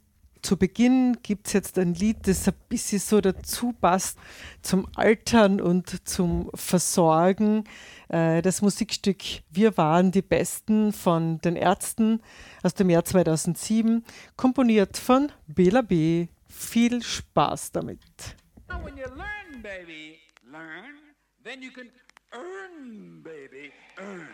Zu 0.44 0.58
Beginn 0.58 1.18
gibt 1.24 1.48
es 1.48 1.54
jetzt 1.54 1.78
ein 1.80 1.96
Lied, 1.96 2.28
das 2.28 2.48
ein 2.48 2.54
bisschen 2.70 3.00
so 3.00 3.20
dazu 3.20 3.74
passt 3.74 4.18
zum 4.62 4.88
Altern 4.96 5.60
und 5.60 6.08
zum 6.08 6.52
Versorgen. 6.54 7.64
Äh, 8.08 8.42
das 8.42 8.62
Musikstück 8.62 9.24
Wir 9.50 9.76
waren 9.78 10.12
die 10.12 10.22
Besten 10.22 10.94
von 10.94 11.42
den 11.42 11.56
Ärzten 11.56 12.22
aus 12.64 12.76
dem 12.76 12.90
Jahr 12.90 13.04
2007, 13.04 14.06
komponiert 14.36 14.98
von 14.98 15.32
Bela 15.48 15.82
B. 15.82 16.28
Viel 16.48 17.02
Spaß 17.02 17.72
damit. 17.72 18.00
When 18.68 18.96
you 18.96 19.06
learn, 19.06 19.62
baby, 19.62 20.20
learn, 20.50 21.07
then 21.48 21.62
you 21.62 21.72
can 21.72 21.90
earn, 22.34 23.22
baby, 23.24 23.72
earn. 23.98 24.28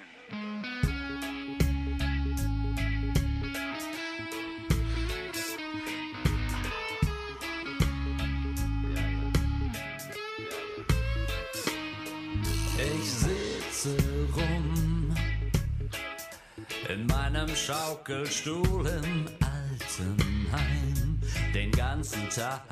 Ich 12.79 13.11
sitze 13.11 13.95
rum 14.35 15.15
in 16.89 17.05
meinem 17.05 17.55
Schaukelstuhl 17.55 18.87
im 18.87 19.27
Altenheim 19.39 21.19
den 21.53 21.71
ganzen 21.71 22.27
Tag. 22.29 22.63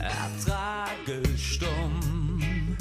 Ertrage 0.00 1.22
stumm 1.36 2.76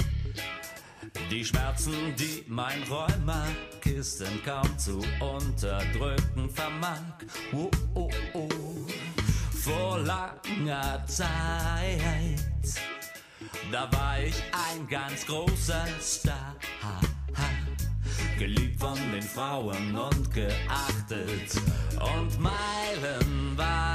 die 1.29 1.45
Schmerzen, 1.45 1.93
die 2.17 2.43
mein 2.47 2.81
Rheumakisten 2.83 4.43
kaum 4.43 4.77
zu 4.77 4.99
unterdrücken 5.19 6.49
vermag. 6.49 7.01
Oh, 7.53 7.69
oh, 7.93 8.09
oh. 8.33 8.49
Vor 9.53 9.99
langer 9.99 11.05
Zeit 11.05 12.39
da 13.71 13.87
war 13.91 14.19
ich 14.19 14.35
ein 14.51 14.87
ganz 14.87 15.25
großer 15.25 15.85
Star. 16.01 16.55
Geliebt 18.37 18.79
von 18.79 18.97
den 19.11 19.21
Frauen 19.21 19.95
und 19.95 20.33
geachtet 20.33 21.61
und 21.99 22.39
meilenweit 22.39 23.88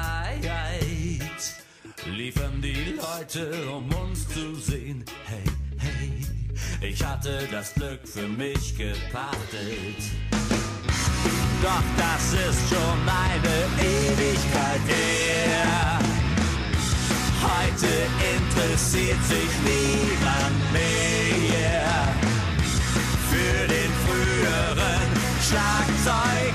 liefen 2.06 2.60
die 2.60 2.96
Leute, 2.96 3.50
um 3.70 3.88
uns 3.94 4.28
zu 4.28 4.54
sehen. 4.56 5.04
Hey, 5.26 5.44
hey, 5.78 6.90
ich 6.90 7.04
hatte 7.04 7.48
das 7.50 7.74
Glück 7.74 8.00
für 8.06 8.28
mich 8.28 8.76
gepachtet. 8.76 9.96
Doch 11.62 11.82
das 11.96 12.32
ist 12.32 12.68
schon 12.68 13.00
eine 13.08 13.56
Ewigkeit 13.80 14.84
her. 14.86 15.98
Heute 17.42 17.88
interessiert 18.36 19.24
sich 19.24 19.50
niemand 19.64 20.72
mehr 20.72 22.14
für 23.30 23.68
den 23.68 23.92
früheren 24.04 25.08
Schlagzeuger, 25.40 26.54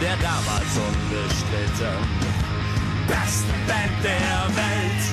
der 0.00 0.16
damals 0.16 0.76
unbestritten 0.76 2.19
besten 3.10 3.66
Band 3.66 4.04
der 4.04 4.56
Welt. 4.56 5.04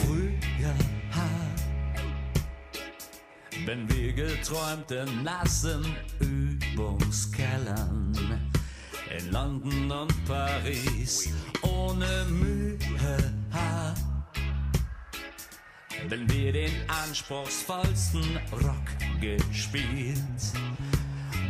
Früher 0.00 0.74
wenn 3.66 3.88
wir 3.88 4.12
geträumt 4.12 4.90
in 4.90 5.24
nassen 5.24 5.84
Übungskellern 6.20 8.12
in 9.18 9.32
London 9.32 9.90
und 9.90 10.24
Paris 10.26 11.30
ohne 11.62 12.24
Mühe 12.30 12.78
wenn 16.08 16.28
wir 16.30 16.52
den 16.52 16.72
anspruchsvollsten 16.88 18.38
Rock 18.52 19.20
gespielt. 19.20 20.16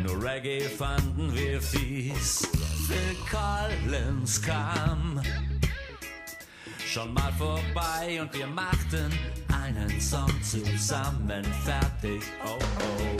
Nur 0.02 0.22
Reggae 0.22 0.60
fanden 0.60 1.34
wir 1.34 1.60
fies. 1.60 2.48
Phil 2.86 3.16
Collins 3.30 4.40
kam 4.42 5.20
schon 6.98 7.14
mal 7.14 7.32
vorbei 7.32 8.20
und 8.20 8.34
wir 8.34 8.46
machten 8.46 9.10
einen 9.62 10.00
Song 10.00 10.32
zusammen 10.42 11.44
fertig. 11.64 12.22
Oh 12.44 12.58
oh. 12.80 13.16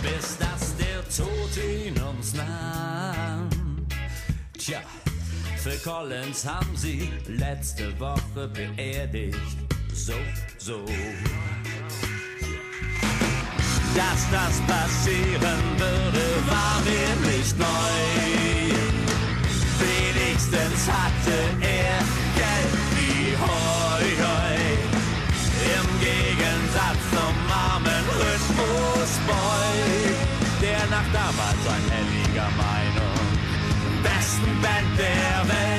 Bis 0.00 0.38
das 0.38 0.74
der 0.76 1.02
Tod 1.14 1.56
in 1.56 2.00
uns 2.02 2.32
nahm. 2.32 3.48
Tja, 4.56 4.80
Phil 5.58 5.78
Collins 5.84 6.46
haben 6.46 6.74
sie 6.74 7.12
letzte 7.26 7.98
Woche 8.00 8.48
beerdigt. 8.48 9.58
So, 9.92 10.14
so. 10.56 10.84
Dass 13.94 14.30
das 14.30 14.60
passieren 14.66 15.62
würde, 15.76 16.24
war 16.46 16.80
mir 16.80 17.30
nicht 17.30 17.58
neu. 17.58 17.66
Wenigstens 19.80 20.88
hatte 20.90 21.32
er 21.60 21.77
Rhythmusboy, 29.28 30.14
der 30.62 30.86
nach 30.90 31.04
damals 31.12 31.66
ein 31.66 31.90
helliger 31.90 32.48
Meinung 32.56 33.18
besten 34.02 34.60
Band 34.62 34.98
der 34.98 35.48
Welt. 35.48 35.77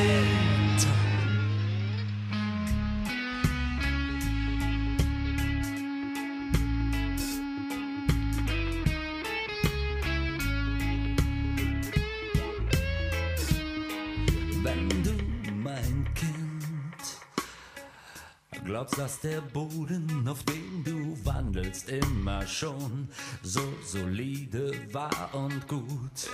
Glaubst, 18.69 18.99
dass 18.99 19.19
der 19.19 19.41
Boden, 19.41 20.27
auf 20.27 20.43
dem 20.43 20.83
du 20.83 21.17
wandelst, 21.25 21.89
immer 21.89 22.45
schon 22.45 23.09
so 23.41 23.61
solide 23.83 24.71
war 24.93 25.33
und 25.33 25.67
gut, 25.67 26.29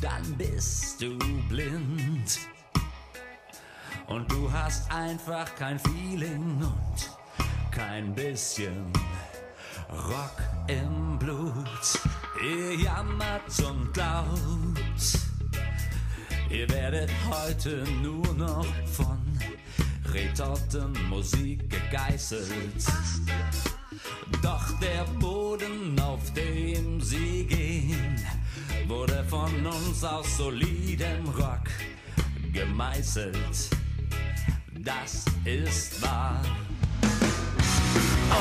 dann 0.00 0.22
bist 0.38 1.02
du 1.02 1.18
blind. 1.50 2.38
Und 4.06 4.32
du 4.32 4.50
hast 4.50 4.90
einfach 4.90 5.54
kein 5.56 5.78
Feeling 5.78 6.56
und 6.62 7.10
kein 7.70 8.14
bisschen 8.14 8.90
Rock 9.90 10.40
im 10.68 11.18
Blut. 11.18 12.00
Ihr 12.42 12.76
jammert 12.80 13.62
und 13.68 13.92
glaubt, 13.92 15.18
ihr 16.48 16.66
werdet 16.70 17.10
heute 17.30 17.84
nur 18.02 18.32
noch 18.32 18.66
von 18.86 19.27
Retortenmusik 20.12 21.68
gegeißelt. 21.70 22.84
Doch 24.42 24.78
der 24.80 25.04
Boden, 25.18 25.98
auf 26.00 26.32
dem 26.32 27.00
sie 27.00 27.44
gehen, 27.46 28.16
wurde 28.86 29.24
von 29.28 29.66
uns 29.66 30.04
aus 30.04 30.36
solidem 30.36 31.26
Rock 31.28 31.68
gemeißelt. 32.52 33.70
Das 34.78 35.24
ist 35.44 36.00
wahr. 36.02 36.42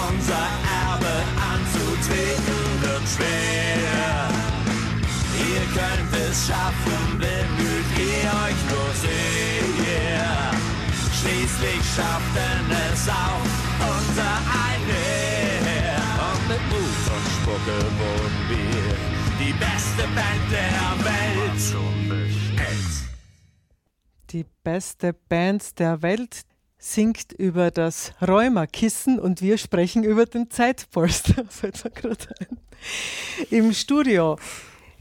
Unser 0.10 0.48
Erbe 0.84 1.16
anzutreten 1.52 2.82
wird 2.82 3.08
schwer. 3.08 4.30
Ihr 5.50 5.62
könnt 5.74 6.30
es 6.30 6.48
schaffen, 6.48 7.18
bemüht 7.18 7.92
ihr 7.98 8.30
euch 8.30 8.62
nur 8.72 8.94
sehr. 9.02 10.67
Schließlich 11.20 11.82
schafften 11.96 12.72
es 12.92 13.10
auch 13.10 13.42
unser 13.80 14.34
eine. 14.70 15.98
Und 16.28 16.48
mit 16.48 16.64
Mut 16.70 17.06
und 17.16 17.26
Spucke 17.34 17.78
wurden 17.98 18.40
wir 18.50 18.88
die 19.40 19.54
beste 19.54 20.04
Band 20.14 20.52
der 20.52 21.06
Welt. 21.06 21.18
Die 24.30 24.46
beste 24.64 25.14
Band 25.14 25.80
der 25.80 26.02
Welt 26.02 26.46
singt 26.78 27.32
über 27.34 27.72
das 27.72 28.14
Rheumakissen 28.22 29.20
und 29.20 29.42
wir 29.42 29.58
sprechen 29.58 30.04
über 30.04 30.26
den 30.26 30.52
Zeitpolster, 30.52 31.46
fällt 31.50 31.84
mir 31.84 31.92
gerade 31.92 32.28
ein. 32.40 32.60
Im 33.50 33.74
Studio 33.74 34.38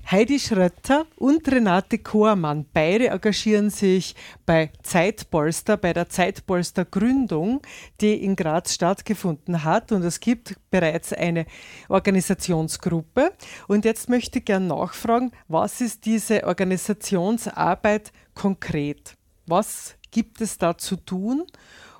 Heidi 0.09 0.39
Schrötter 0.39 1.05
und 1.17 1.49
Renate 1.49 1.99
Kohrmann, 1.99 2.65
beide 2.73 3.09
engagieren 3.09 3.71
sich 3.71 4.15
bei 4.45 4.71
Zeitpolster, 4.85 5.77
bei 5.77 5.93
der 5.93 6.09
Zeitpolster 6.09 6.85
Gründung, 6.85 7.61
die 8.01 8.23
in 8.23 8.37
Graz 8.37 8.73
stattgefunden 8.73 9.65
hat. 9.65 9.91
Und 9.91 10.05
es 10.05 10.21
gibt 10.21 10.55
bereits 10.71 11.13
eine 11.13 11.45
Organisationsgruppe. 11.89 13.33
Und 13.67 13.85
jetzt 13.85 14.09
möchte 14.09 14.39
ich 14.39 14.45
gerne 14.45 14.67
nachfragen, 14.67 15.33
was 15.49 15.81
ist 15.81 16.05
diese 16.05 16.45
Organisationsarbeit 16.45 18.13
konkret? 18.33 19.17
Was 19.47 19.97
gibt 20.13 20.41
es 20.41 20.57
da 20.57 20.79
zu 20.79 20.95
tun? 20.95 21.43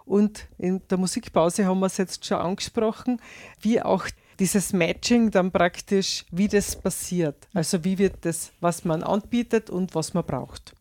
Und 0.05 0.47
in 0.59 0.81
der 0.89 0.99
Musikpause 0.99 1.67
haben 1.67 1.81
wir 1.81 1.87
es 1.87 1.97
jetzt 1.97 2.25
schon 2.25 2.39
angesprochen, 2.39 3.21
wie 3.61 3.83
auch 3.83 4.07
dieses 4.39 4.73
Matching 4.73 5.31
dann 5.31 5.51
praktisch, 5.51 6.25
wie 6.31 6.49
das 6.49 6.77
passiert. 6.77 7.49
Also 7.55 7.85
wie 7.85 7.99
wird 7.99 8.25
das, 8.25 8.53
was 8.61 8.85
man 8.85 9.03
anbietet 9.03 9.71
und 9.71 9.95
was 9.95 10.15
man 10.15 10.25
braucht. 10.25 10.75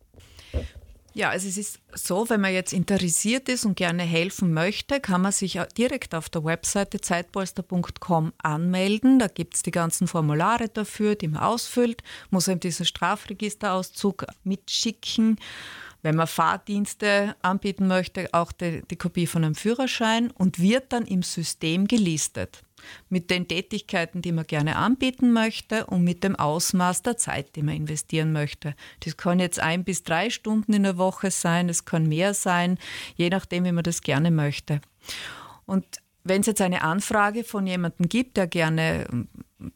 Ja, 1.16 1.30
also 1.30 1.48
es 1.48 1.58
ist 1.58 1.80
so, 1.94 2.30
wenn 2.30 2.42
man 2.42 2.52
jetzt 2.52 2.74
interessiert 2.74 3.48
ist 3.48 3.64
und 3.64 3.78
gerne 3.78 4.04
helfen 4.04 4.52
möchte, 4.52 5.00
kann 5.00 5.22
man 5.22 5.32
sich 5.32 5.58
direkt 5.78 6.14
auf 6.14 6.28
der 6.28 6.44
Webseite 6.44 7.00
zeitpolster.com 7.00 8.34
anmelden. 8.38 9.20
Da 9.20 9.28
gibt 9.28 9.56
es 9.56 9.64
die 9.64 9.72
ganzen 9.72 10.10
Formulare 10.10 10.68
dafür, 10.68 11.16
die 11.16 11.30
man 11.30 11.42
ausfüllt, 11.42 12.04
muss 12.32 12.50
eben 12.50 12.60
diesen 12.60 12.86
Strafregisterauszug 12.86 14.26
mitschicken. 14.44 15.40
Wenn 16.02 16.18
man 16.18 16.28
Fahrdienste 16.28 17.38
anbieten 17.42 17.88
möchte, 17.88 18.28
auch 18.34 18.52
die, 18.52 18.84
die 18.92 18.98
Kopie 18.98 19.26
von 19.26 19.46
einem 19.46 19.56
Führerschein 19.56 20.32
und 20.32 20.60
wird 20.60 20.92
dann 20.92 21.06
im 21.06 21.24
System 21.24 21.88
gelistet 21.88 22.65
mit 23.10 23.30
den 23.30 23.48
Tätigkeiten, 23.48 24.22
die 24.22 24.32
man 24.32 24.46
gerne 24.46 24.76
anbieten 24.76 25.32
möchte 25.34 25.86
und 25.86 26.04
mit 26.04 26.24
dem 26.24 26.36
Ausmaß 26.36 27.02
der 27.02 27.18
Zeit, 27.18 27.56
die 27.56 27.64
man 27.64 27.76
investieren 27.76 28.32
möchte. 28.32 28.76
Das 29.02 29.18
kann 29.18 29.40
jetzt 29.40 29.60
ein 29.60 29.84
bis 29.84 30.04
drei 30.04 30.30
Stunden 30.30 30.74
in 30.74 30.84
der 30.84 30.98
Woche 30.98 31.32
sein, 31.32 31.70
es 31.70 31.86
kann 31.86 32.08
mehr 32.08 32.34
sein, 32.34 32.78
je 33.16 33.30
nachdem, 33.30 33.66
wie 33.66 33.72
man 33.72 33.84
das 33.84 34.02
gerne 34.02 34.32
möchte. 34.32 34.82
Und 35.66 35.86
wenn 36.26 36.42
es 36.42 36.48
jetzt 36.48 36.62
eine 36.62 36.82
Anfrage 36.82 37.44
von 37.44 37.68
jemandem 37.68 38.10
gibt, 38.10 38.36
der 38.38 38.48
gerne 38.48 39.06
ähm, 39.12 39.28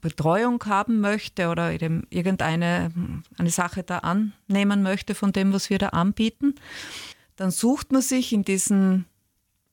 Betreuung 0.02 0.64
haben 0.66 1.00
möchte 1.00 1.48
oder 1.50 1.72
irgendeine 1.72 2.92
eine 3.38 3.50
Sache 3.50 3.84
da 3.84 4.00
annehmen 4.00 4.84
möchte 4.84 5.16
von 5.16 5.32
dem, 5.32 5.54
was 5.54 5.70
wir 5.70 5.78
da 5.78 5.90
anbieten, 5.90 6.56
dann 7.38 7.52
sucht 7.52 7.92
man 7.92 8.02
sich 8.02 8.34
in, 8.34 8.44
diesen, 8.44 9.06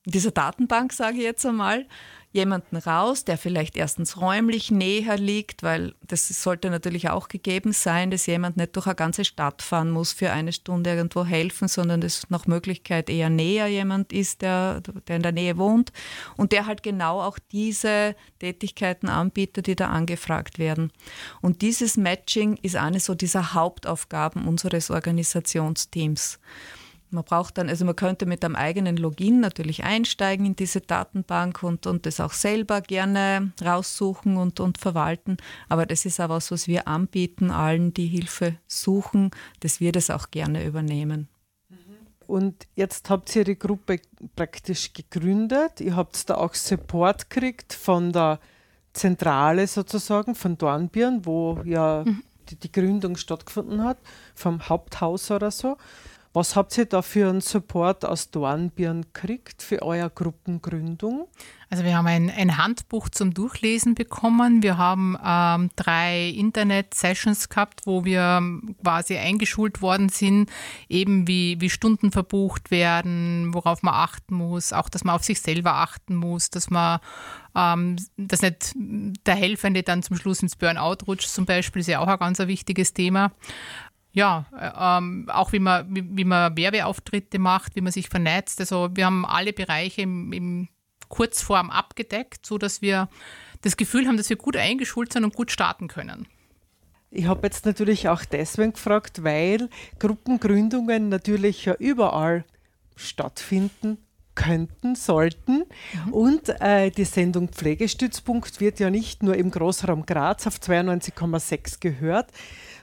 in 0.05 0.11
dieser 0.13 0.31
Datenbank, 0.31 0.93
sage 0.93 1.17
ich 1.17 1.23
jetzt 1.23 1.45
einmal, 1.45 1.85
jemanden 2.31 2.75
raus, 2.77 3.23
der 3.23 3.37
vielleicht 3.37 3.77
erstens 3.77 4.17
räumlich 4.17 4.69
näher 4.69 5.17
liegt, 5.17 5.63
weil 5.63 5.95
das 6.05 6.27
sollte 6.27 6.69
natürlich 6.69 7.09
auch 7.09 7.29
gegeben 7.29 7.73
sein, 7.73 8.11
dass 8.11 8.25
jemand 8.25 8.57
nicht 8.57 8.75
durch 8.75 8.85
eine 8.85 8.95
ganze 8.95 9.25
Stadt 9.25 9.61
fahren 9.61 9.89
muss 9.89 10.11
für 10.11 10.31
eine 10.31 10.51
Stunde 10.51 10.93
irgendwo 10.93 11.25
helfen, 11.25 11.67
sondern 11.67 12.01
dass 12.01 12.29
nach 12.29 12.45
Möglichkeit 12.45 13.09
eher 13.09 13.29
näher 13.29 13.67
jemand 13.67 14.11
ist, 14.11 14.41
der, 14.41 14.81
der 15.07 15.15
in 15.15 15.21
der 15.23 15.31
Nähe 15.31 15.57
wohnt 15.57 15.91
und 16.35 16.51
der 16.51 16.65
halt 16.65 16.83
genau 16.83 17.21
auch 17.21 17.39
diese 17.51 18.15
Tätigkeiten 18.39 19.09
anbietet, 19.09 19.67
die 19.67 19.75
da 19.75 19.87
angefragt 19.89 20.59
werden. 20.59 20.91
Und 21.41 21.61
dieses 21.61 21.97
Matching 21.97 22.57
ist 22.61 22.75
eine 22.75 22.99
so 22.99 23.15
dieser 23.15 23.53
Hauptaufgaben 23.53 24.47
unseres 24.47 24.91
Organisationsteams. 24.91 26.39
Man 27.09 27.23
braucht 27.23 27.57
dann, 27.57 27.69
also 27.69 27.85
man 27.85 27.95
könnte 27.95 28.25
mit 28.25 28.43
einem 28.43 28.55
eigenen 28.55 28.97
Login 28.97 29.39
natürlich 29.39 29.83
einsteigen 29.83 30.45
in 30.45 30.55
diese 30.55 30.81
Datenbank 30.81 31.63
und, 31.63 31.87
und 31.87 32.05
das 32.05 32.19
auch 32.19 32.33
selber 32.33 32.81
gerne 32.81 33.53
raussuchen 33.63 34.37
und, 34.37 34.59
und 34.59 34.77
verwalten. 34.77 35.37
Aber 35.69 35.85
das 35.85 36.05
ist 36.05 36.19
auch 36.19 36.29
was, 36.29 36.51
was 36.51 36.67
wir 36.67 36.87
anbieten, 36.87 37.49
allen, 37.49 37.93
die 37.93 38.07
Hilfe 38.07 38.55
suchen, 38.67 39.31
dass 39.61 39.79
wir 39.79 39.91
das 39.91 40.09
auch 40.09 40.31
gerne 40.31 40.65
übernehmen. 40.65 41.29
Und 42.27 42.67
jetzt 42.75 43.09
habt 43.09 43.33
ihr 43.37 43.45
die 43.45 43.57
Gruppe 43.57 44.01
praktisch 44.35 44.91
gegründet. 44.91 45.79
Ihr 45.79 45.95
habt 45.95 46.29
da 46.29 46.35
auch 46.35 46.53
Support 46.53 47.29
gekriegt 47.29 47.73
von 47.73 48.11
der 48.11 48.39
Zentrale 48.91 49.65
sozusagen, 49.65 50.35
von 50.35 50.57
Dornbirn, 50.57 51.25
wo 51.25 51.61
ja 51.63 52.03
mhm. 52.05 52.23
die, 52.49 52.55
die 52.57 52.71
Gründung 52.71 53.15
stattgefunden 53.15 53.83
hat, 53.83 53.97
vom 54.35 54.67
Haupthaus 54.67 55.31
oder 55.31 55.51
so. 55.51 55.77
Was 56.37 56.55
habt 56.55 56.77
ihr 56.77 56.85
da 56.85 57.01
für 57.01 57.31
einen 57.31 57.41
Support 57.41 58.05
aus 58.05 58.29
Dornbirn 58.29 59.07
gekriegt 59.11 59.63
für 59.63 59.81
eure 59.81 60.11
Gruppengründung? 60.11 61.27
Also 61.71 61.83
wir 61.83 61.97
haben 61.97 62.05
ein, 62.05 62.29
ein 62.29 62.57
Handbuch 62.57 63.09
zum 63.09 63.33
Durchlesen 63.33 63.95
bekommen. 63.95 64.61
Wir 64.61 64.77
haben 64.77 65.17
ähm, 65.25 65.71
drei 65.75 66.29
Internet-Sessions 66.29 67.49
gehabt, 67.49 67.87
wo 67.87 68.05
wir 68.05 68.39
quasi 68.83 69.17
eingeschult 69.17 69.81
worden 69.81 70.09
sind, 70.09 70.51
eben 70.87 71.27
wie, 71.27 71.59
wie 71.59 71.71
Stunden 71.71 72.11
verbucht 72.11 72.69
werden, 72.69 73.51
worauf 73.55 73.81
man 73.81 73.95
achten 73.95 74.35
muss, 74.35 74.73
auch 74.73 74.89
dass 74.89 75.03
man 75.03 75.15
auf 75.15 75.23
sich 75.23 75.41
selber 75.41 75.73
achten 75.73 76.15
muss, 76.15 76.51
dass 76.51 76.69
man 76.69 76.99
ähm, 77.55 77.95
dass 78.15 78.43
nicht 78.43 78.75
der 78.75 79.35
Helfende 79.35 79.81
dann 79.81 80.03
zum 80.03 80.15
Schluss 80.15 80.43
ins 80.43 80.55
Burnout 80.55 80.97
rutscht 81.07 81.29
zum 81.29 81.45
Beispiel, 81.45 81.79
ist 81.79 81.87
ja 81.87 81.99
auch 81.99 82.07
ein 82.07 82.19
ganz 82.19 82.37
wichtiges 82.37 82.93
Thema 82.93 83.31
ja, 84.17 84.47
äh, 84.59 84.71
ähm, 84.97 85.29
auch 85.31 85.53
wie 85.53 85.59
man, 85.59 85.95
wie, 85.95 86.03
wie, 86.17 86.23
man 86.23 86.57
Werbeauftritte 86.57 87.37
macht, 87.37 87.75
wie 87.75 87.81
man 87.81 87.91
sich 87.91 88.09
vernetzt. 88.09 88.59
Also 88.59 88.89
wir 88.95 89.05
haben 89.05 89.27
alle 89.27 89.53
Bereiche 89.53 90.01
im, 90.01 90.33
im 90.33 90.69
Kurzform 91.07 91.69
abgedeckt, 91.69 92.43
sodass 92.43 92.81
wir 92.81 93.09
das 93.61 93.77
Gefühl 93.77 94.07
haben, 94.07 94.17
dass 94.17 94.31
wir 94.31 94.37
gut 94.37 94.57
eingeschult 94.57 95.13
sind 95.13 95.23
und 95.23 95.35
gut 95.35 95.51
starten 95.51 95.87
können. 95.87 96.27
Ich 97.11 97.27
habe 97.27 97.45
jetzt 97.45 97.67
natürlich 97.67 98.09
auch 98.09 98.25
deswegen 98.25 98.73
gefragt, 98.73 99.23
weil 99.23 99.69
Gruppengründungen 99.99 101.09
natürlich 101.09 101.65
ja 101.65 101.75
überall 101.75 102.43
stattfinden 102.95 103.99
könnten, 104.33 104.95
sollten. 104.95 105.65
Mhm. 106.05 106.13
Und 106.13 106.49
äh, 106.59 106.89
die 106.89 107.05
Sendung 107.05 107.49
Pflegestützpunkt 107.49 108.59
wird 108.61 108.79
ja 108.79 108.89
nicht 108.89 109.21
nur 109.21 109.35
im 109.35 109.51
Großraum 109.51 110.07
Graz 110.07 110.47
auf 110.47 110.57
92,6 110.57 111.79
gehört, 111.79 112.31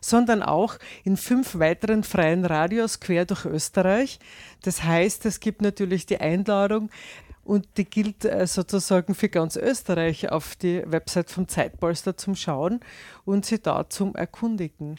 sondern 0.05 0.43
auch 0.43 0.77
in 1.03 1.17
fünf 1.17 1.59
weiteren 1.59 2.05
freien 2.05 2.45
Radios 2.45 3.01
quer 3.01 3.25
durch 3.25 3.45
Österreich. 3.47 4.19
Das 4.63 4.85
heißt, 4.85 5.25
es 5.27 5.41
gibt 5.41 5.63
natürlich 5.63 6.07
die 6.07 6.21
Einladung, 6.21 6.91
und 7.45 7.67
die 7.77 7.85
gilt 7.85 8.25
äh, 8.25 8.47
sozusagen 8.47 9.15
für 9.15 9.29
ganz 9.29 9.57
Österreich 9.57 10.31
auf 10.31 10.57
die 10.57 10.83
Website 10.87 11.31
vom 11.31 11.47
Zeitpolster 11.47 12.17
zum 12.17 12.35
Schauen 12.35 12.81
und 13.25 13.45
sie 13.45 13.59
da 13.59 13.89
zum 13.89 14.15
Erkundigen. 14.15 14.99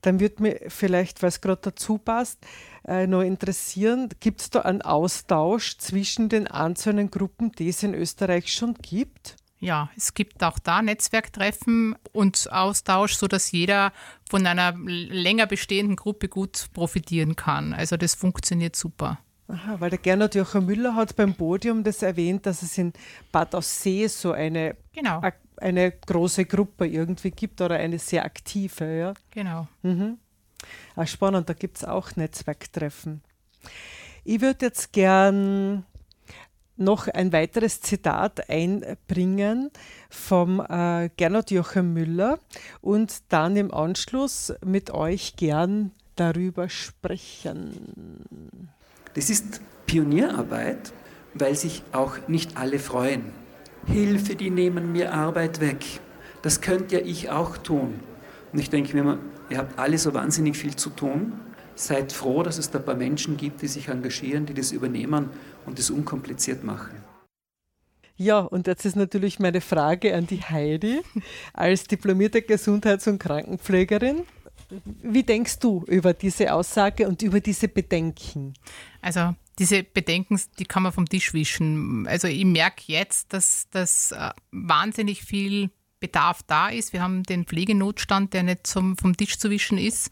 Dann 0.00 0.18
würde 0.18 0.42
mir 0.42 0.60
vielleicht, 0.68 1.22
es 1.22 1.40
gerade 1.40 1.60
dazu 1.62 1.98
passt, 1.98 2.38
äh, 2.88 3.06
noch 3.06 3.20
interessieren, 3.20 4.08
gibt 4.20 4.40
es 4.40 4.50
da 4.50 4.60
einen 4.60 4.82
Austausch 4.82 5.76
zwischen 5.78 6.30
den 6.30 6.46
einzelnen 6.46 7.10
Gruppen, 7.10 7.52
die 7.52 7.68
es 7.68 7.82
in 7.82 7.94
Österreich 7.94 8.52
schon 8.52 8.74
gibt? 8.74 9.36
Ja, 9.62 9.90
es 9.96 10.12
gibt 10.12 10.42
auch 10.42 10.58
da 10.58 10.82
Netzwerktreffen 10.82 11.94
und 12.10 12.50
Austausch, 12.50 13.14
sodass 13.14 13.52
jeder 13.52 13.92
von 14.28 14.44
einer 14.44 14.74
länger 14.76 15.46
bestehenden 15.46 15.94
Gruppe 15.94 16.28
gut 16.28 16.66
profitieren 16.72 17.36
kann. 17.36 17.72
Also 17.72 17.96
das 17.96 18.16
funktioniert 18.16 18.74
super. 18.74 19.20
Aha, 19.46 19.76
weil 19.78 19.90
der 19.90 20.00
Gernot 20.00 20.34
Joachim 20.34 20.66
Müller 20.66 20.96
hat 20.96 21.14
beim 21.14 21.34
Podium 21.34 21.84
das 21.84 22.02
erwähnt, 22.02 22.44
dass 22.44 22.62
es 22.62 22.76
in 22.76 22.92
Bad 23.30 23.54
Aussee 23.54 24.08
so 24.08 24.32
eine, 24.32 24.74
genau. 24.92 25.22
eine 25.58 25.92
große 25.92 26.44
Gruppe 26.44 26.88
irgendwie 26.88 27.30
gibt 27.30 27.60
oder 27.60 27.76
eine 27.76 28.00
sehr 28.00 28.24
aktive. 28.24 28.98
Ja? 28.98 29.14
Genau. 29.30 29.68
Mhm. 29.82 30.18
Ah, 30.96 31.06
spannend, 31.06 31.48
da 31.48 31.52
gibt 31.52 31.76
es 31.76 31.84
auch 31.84 32.16
Netzwerktreffen. 32.16 33.22
Ich 34.24 34.40
würde 34.40 34.66
jetzt 34.66 34.92
gern 34.92 35.84
noch 36.82 37.08
ein 37.08 37.32
weiteres 37.32 37.80
Zitat 37.80 38.48
einbringen 38.48 39.70
vom 40.10 40.60
äh, 40.60 41.10
Gernot 41.16 41.50
Joachim 41.50 41.92
Müller 41.92 42.38
und 42.80 43.22
dann 43.28 43.56
im 43.56 43.72
Anschluss 43.72 44.52
mit 44.64 44.90
euch 44.90 45.36
gern 45.36 45.92
darüber 46.16 46.68
sprechen. 46.68 48.18
Das 49.14 49.30
ist 49.30 49.60
Pionierarbeit, 49.86 50.92
weil 51.34 51.54
sich 51.54 51.82
auch 51.92 52.16
nicht 52.28 52.56
alle 52.56 52.78
freuen. 52.78 53.32
Hilfe, 53.86 54.36
die 54.36 54.50
nehmen 54.50 54.92
mir 54.92 55.12
Arbeit 55.12 55.60
weg. 55.60 55.84
Das 56.42 56.60
könnte 56.60 56.96
ja 56.96 57.04
ich 57.04 57.30
auch 57.30 57.56
tun. 57.56 58.00
Und 58.52 58.58
ich 58.58 58.70
denke 58.70 58.94
mir 58.94 59.00
immer, 59.00 59.18
ihr 59.48 59.58
habt 59.58 59.78
alle 59.78 59.98
so 59.98 60.14
wahnsinnig 60.14 60.56
viel 60.56 60.76
zu 60.76 60.90
tun. 60.90 61.32
Seid 61.74 62.12
froh, 62.12 62.42
dass 62.42 62.58
es 62.58 62.70
da 62.70 62.78
ein 62.78 62.84
paar 62.84 62.94
Menschen 62.94 63.36
gibt, 63.36 63.62
die 63.62 63.68
sich 63.68 63.88
engagieren, 63.88 64.46
die 64.46 64.54
das 64.54 64.72
übernehmen 64.72 65.30
und 65.66 65.78
das 65.78 65.90
unkompliziert 65.90 66.64
machen. 66.64 66.96
Ja, 68.16 68.40
und 68.40 68.66
jetzt 68.66 68.84
ist 68.84 68.94
natürlich 68.94 69.38
meine 69.38 69.60
Frage 69.60 70.14
an 70.14 70.26
die 70.26 70.42
Heidi 70.42 71.00
als 71.54 71.84
diplomierte 71.84 72.42
Gesundheits- 72.42 73.08
und 73.08 73.18
Krankenpflegerin. 73.18 74.24
Wie 75.02 75.22
denkst 75.22 75.58
du 75.58 75.84
über 75.86 76.14
diese 76.14 76.52
Aussage 76.52 77.08
und 77.08 77.22
über 77.22 77.40
diese 77.40 77.68
Bedenken? 77.68 78.54
Also 79.00 79.34
diese 79.58 79.82
Bedenken, 79.82 80.40
die 80.58 80.64
kann 80.64 80.82
man 80.82 80.92
vom 80.92 81.08
Tisch 81.08 81.34
wischen. 81.34 82.06
Also 82.06 82.28
ich 82.28 82.44
merke 82.44 82.84
jetzt, 82.86 83.32
dass 83.32 83.66
das 83.70 84.12
äh, 84.12 84.30
wahnsinnig 84.50 85.22
viel 85.22 85.70
Bedarf 86.02 86.42
da 86.46 86.68
ist. 86.68 86.92
Wir 86.92 87.02
haben 87.02 87.22
den 87.22 87.46
Pflegenotstand, 87.46 88.34
der 88.34 88.42
nicht 88.42 88.66
zum, 88.66 88.98
vom 88.98 89.16
Tisch 89.16 89.38
zu 89.38 89.48
wischen 89.48 89.78
ist. 89.78 90.10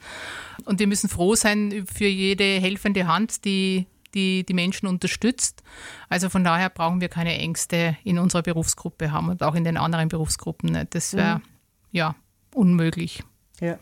Und 0.64 0.81
wir 0.81 0.87
müssen 0.87 1.11
froh 1.11 1.35
sein 1.35 1.85
für 1.92 2.07
jede 2.07 2.44
helfende 2.44 3.07
Hand, 3.07 3.44
die 3.44 3.87
die, 4.14 4.44
die 4.44 4.55
Menschen 4.55 4.87
unterstützt. 4.87 5.62
Also 6.09 6.29
von 6.29 6.44
daher 6.44 6.70
brauchen 6.70 7.00
wir 7.00 7.09
keine 7.09 7.37
Ängste 7.38 7.96
in 8.05 8.18
unserer 8.18 8.42
Berufsgruppe 8.42 9.12
haben 9.12 9.29
und 9.29 9.42
auch 9.42 9.55
in 9.55 9.64
den 9.64 9.76
anderen 9.76 10.09
Berufsgruppen 10.09 10.72
nicht. 10.72 10.94
Das 10.94 11.14
wäre 11.14 11.37
mhm. 11.37 11.42
ja 11.92 12.14
unmöglich. 12.55 13.22
Ja. 13.61 13.79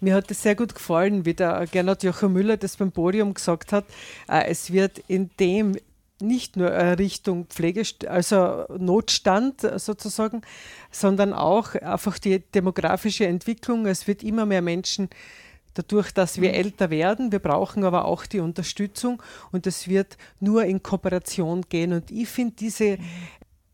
Mir 0.00 0.14
hat 0.14 0.30
es 0.30 0.42
sehr 0.42 0.54
gut 0.54 0.74
gefallen, 0.74 1.24
wie 1.24 1.34
der 1.34 1.66
Gernot 1.66 2.02
Joachim 2.02 2.32
Müller 2.32 2.56
das 2.56 2.76
beim 2.76 2.92
Podium 2.92 3.34
gesagt 3.34 3.72
hat. 3.72 3.84
Äh, 4.28 4.48
es 4.48 4.72
wird 4.72 4.98
in 5.08 5.30
dem 5.38 5.76
nicht 6.20 6.56
nur 6.56 6.70
Richtung 6.98 7.46
Pflege, 7.46 7.82
also 8.08 8.64
Notstand 8.76 9.60
sozusagen, 9.76 10.42
sondern 10.90 11.32
auch 11.32 11.74
einfach 11.74 12.18
die 12.18 12.40
demografische 12.40 13.26
Entwicklung. 13.26 13.86
Es 13.86 14.06
wird 14.06 14.22
immer 14.22 14.46
mehr 14.46 14.62
Menschen 14.62 15.08
dadurch, 15.74 16.12
dass 16.12 16.40
wir 16.40 16.50
mhm. 16.50 16.54
älter 16.56 16.90
werden. 16.90 17.32
Wir 17.32 17.38
brauchen 17.38 17.84
aber 17.84 18.04
auch 18.04 18.26
die 18.26 18.40
Unterstützung 18.40 19.22
und 19.52 19.66
es 19.66 19.88
wird 19.88 20.16
nur 20.40 20.64
in 20.64 20.82
Kooperation 20.82 21.64
gehen. 21.68 21.92
Und 21.92 22.10
ich 22.10 22.28
finde 22.28 22.56
diese 22.56 22.98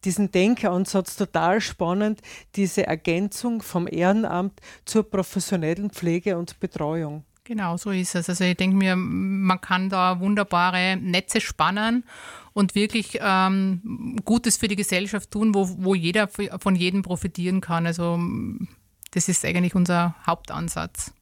diesen 0.04 0.30
Denkansatz 0.30 1.16
total 1.16 1.60
spannend, 1.60 2.20
diese 2.56 2.86
Ergänzung 2.86 3.62
vom 3.62 3.88
Ehrenamt 3.90 4.60
zur 4.84 5.02
professionellen 5.08 5.90
Pflege 5.90 6.36
und 6.36 6.60
Betreuung. 6.60 7.24
Genau, 7.46 7.76
so 7.76 7.90
ist 7.90 8.14
es. 8.14 8.30
Also 8.30 8.42
ich 8.44 8.56
denke 8.56 8.76
mir, 8.76 8.96
man 8.96 9.60
kann 9.60 9.90
da 9.90 10.18
wunderbare 10.18 10.96
Netze 10.96 11.42
spannen 11.42 12.04
und 12.54 12.74
wirklich 12.74 13.18
ähm, 13.20 14.16
Gutes 14.24 14.56
für 14.56 14.68
die 14.68 14.76
Gesellschaft 14.76 15.30
tun, 15.30 15.54
wo, 15.54 15.68
wo 15.78 15.94
jeder 15.94 16.28
von 16.28 16.74
jedem 16.74 17.02
profitieren 17.02 17.60
kann. 17.60 17.86
Also 17.86 18.18
das 19.10 19.28
ist 19.28 19.44
eigentlich 19.44 19.74
unser 19.74 20.14
Hauptansatz. 20.26 21.12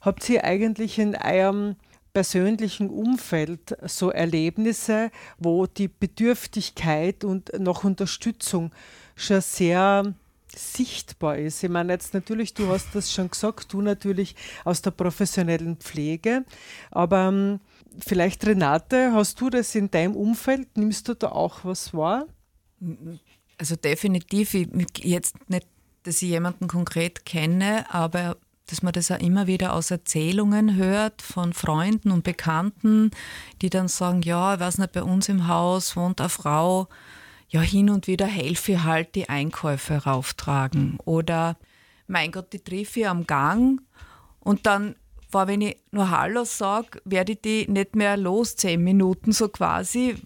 Habt 0.00 0.26
ihr 0.30 0.42
eigentlich 0.42 0.98
in 0.98 1.14
eurem 1.14 1.76
persönlichen 2.14 2.88
Umfeld 2.88 3.76
so 3.86 4.10
Erlebnisse, 4.10 5.10
wo 5.38 5.66
die 5.66 5.88
Bedürftigkeit 5.88 7.24
und 7.24 7.52
noch 7.58 7.84
Unterstützung 7.84 8.72
schon 9.16 9.40
sehr 9.42 10.14
sichtbar 10.58 11.38
ist. 11.38 11.62
Ich 11.62 11.70
meine 11.70 11.92
jetzt 11.92 12.14
natürlich, 12.14 12.54
du 12.54 12.68
hast 12.68 12.94
das 12.94 13.12
schon 13.12 13.30
gesagt, 13.30 13.72
du 13.72 13.80
natürlich 13.80 14.36
aus 14.64 14.82
der 14.82 14.90
professionellen 14.90 15.76
Pflege, 15.76 16.44
aber 16.90 17.28
ähm, 17.28 17.60
vielleicht 17.98 18.46
Renate, 18.46 19.12
hast 19.12 19.40
du 19.40 19.50
das 19.50 19.74
in 19.74 19.90
deinem 19.90 20.16
Umfeld? 20.16 20.76
Nimmst 20.76 21.08
du 21.08 21.14
da 21.14 21.28
auch 21.28 21.64
was 21.64 21.94
wahr? 21.94 22.26
Also 23.58 23.76
definitiv, 23.76 24.54
jetzt 24.98 25.48
nicht, 25.48 25.66
dass 26.02 26.22
ich 26.22 26.28
jemanden 26.28 26.68
konkret 26.68 27.24
kenne, 27.24 27.86
aber 27.90 28.36
dass 28.66 28.82
man 28.82 28.92
das 28.92 29.10
auch 29.10 29.18
immer 29.18 29.46
wieder 29.46 29.74
aus 29.74 29.90
Erzählungen 29.90 30.76
hört 30.76 31.20
von 31.20 31.52
Freunden 31.52 32.10
und 32.10 32.24
Bekannten, 32.24 33.10
die 33.60 33.70
dann 33.70 33.88
sagen, 33.88 34.22
ja, 34.22 34.54
ich 34.54 34.60
weiß 34.60 34.78
nicht, 34.78 34.92
bei 34.92 35.02
uns 35.02 35.28
im 35.28 35.46
Haus 35.46 35.96
wohnt 35.96 36.20
eine 36.20 36.30
Frau, 36.30 36.88
ja, 37.52 37.60
hin 37.60 37.90
und 37.90 38.06
wieder 38.06 38.26
helfe 38.26 38.72
ich 38.72 38.82
halt 38.82 39.14
die 39.14 39.28
Einkäufe 39.28 40.04
rauftragen. 40.04 40.98
Oder, 41.04 41.56
mein 42.06 42.32
Gott, 42.32 42.52
die 42.52 42.60
treffe 42.60 43.00
ich 43.00 43.08
am 43.08 43.26
Gang 43.26 43.82
und 44.40 44.66
dann 44.66 44.96
war, 45.30 45.48
wenn 45.48 45.60
ich 45.60 45.76
nur 45.90 46.10
Hallo 46.10 46.44
sage, 46.44 47.00
werde 47.04 47.32
ich 47.32 47.40
die 47.42 47.66
nicht 47.68 47.94
mehr 47.94 48.16
los, 48.16 48.56
zehn 48.56 48.82
Minuten 48.82 49.32
so 49.32 49.48
quasi, 49.48 50.16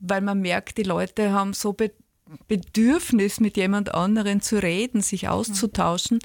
weil 0.00 0.22
man 0.22 0.40
merkt, 0.40 0.78
die 0.78 0.82
Leute 0.82 1.32
haben 1.32 1.52
so 1.52 1.76
Bedürfnis, 2.48 3.40
mit 3.40 3.56
jemand 3.56 3.94
anderen 3.94 4.40
zu 4.40 4.62
reden, 4.62 5.02
sich 5.02 5.28
auszutauschen. 5.28 6.18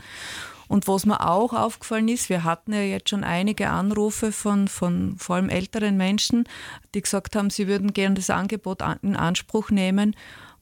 Und 0.67 0.87
was 0.87 1.05
mir 1.05 1.27
auch 1.27 1.53
aufgefallen 1.53 2.07
ist, 2.07 2.29
wir 2.29 2.43
hatten 2.43 2.73
ja 2.73 2.81
jetzt 2.81 3.09
schon 3.09 3.23
einige 3.23 3.69
Anrufe 3.69 4.31
von, 4.31 4.67
von 4.67 5.15
vor 5.17 5.35
allem 5.35 5.49
älteren 5.49 5.95
Menschen, 5.97 6.45
die 6.93 7.01
gesagt 7.01 7.35
haben, 7.35 7.49
sie 7.49 7.67
würden 7.67 7.93
gerne 7.93 8.15
das 8.15 8.29
Angebot 8.29 8.81
in 9.01 9.15
Anspruch 9.15 9.69
nehmen. 9.69 10.15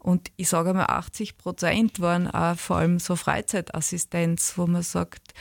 Und 0.04 0.32
ich 0.36 0.50
sage 0.50 0.74
mal, 0.74 0.86
80 0.86 1.38
Prozent 1.38 2.00
waren 2.02 2.28
auch 2.30 2.58
vor 2.58 2.76
allem 2.78 3.00
so 3.00 3.16
Freizeitassistenz, 3.16 4.58
wo 4.58 4.68
man 4.68 4.84
sagt, 4.84 5.34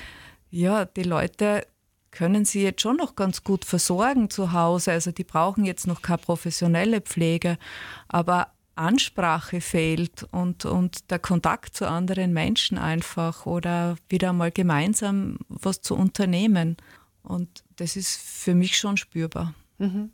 ja, 0.51 0.85
die 0.85 1.03
Leute 1.03 1.67
können 2.13 2.45
sie 2.45 2.63
jetzt 2.63 2.81
schon 2.81 2.97
noch 2.97 3.17
ganz 3.17 3.43
gut 3.43 3.65
versorgen 3.65 4.31
zu 4.31 4.53
Hause. 4.53 4.93
Also 4.93 5.11
die 5.11 5.25
brauchen 5.25 5.65
jetzt 5.65 5.87
noch 5.89 6.01
keine 6.01 6.19
professionelle 6.19 7.01
Pflege, 7.01 7.59
aber 8.07 8.53
Ansprache 8.77 9.61
fehlt 9.61 10.23
und, 10.31 10.65
und 10.65 11.11
der 11.11 11.19
Kontakt 11.19 11.75
zu 11.75 11.89
anderen 11.89 12.33
Menschen 12.33 12.79
einfach 12.79 13.47
oder 13.47 13.97
wieder 14.09 14.33
mal 14.33 14.53
gemeinsam 14.53 15.39
was 15.49 15.83
zu 15.83 15.97
unternehmen. 15.97 16.77
Und 17.25 17.65
das 17.77 17.97
ist 17.97 18.17
für 18.17 18.55
mich 18.55 18.79
schon 18.79 18.97
spürbar. 18.97 19.55
Mhm. 19.79 20.13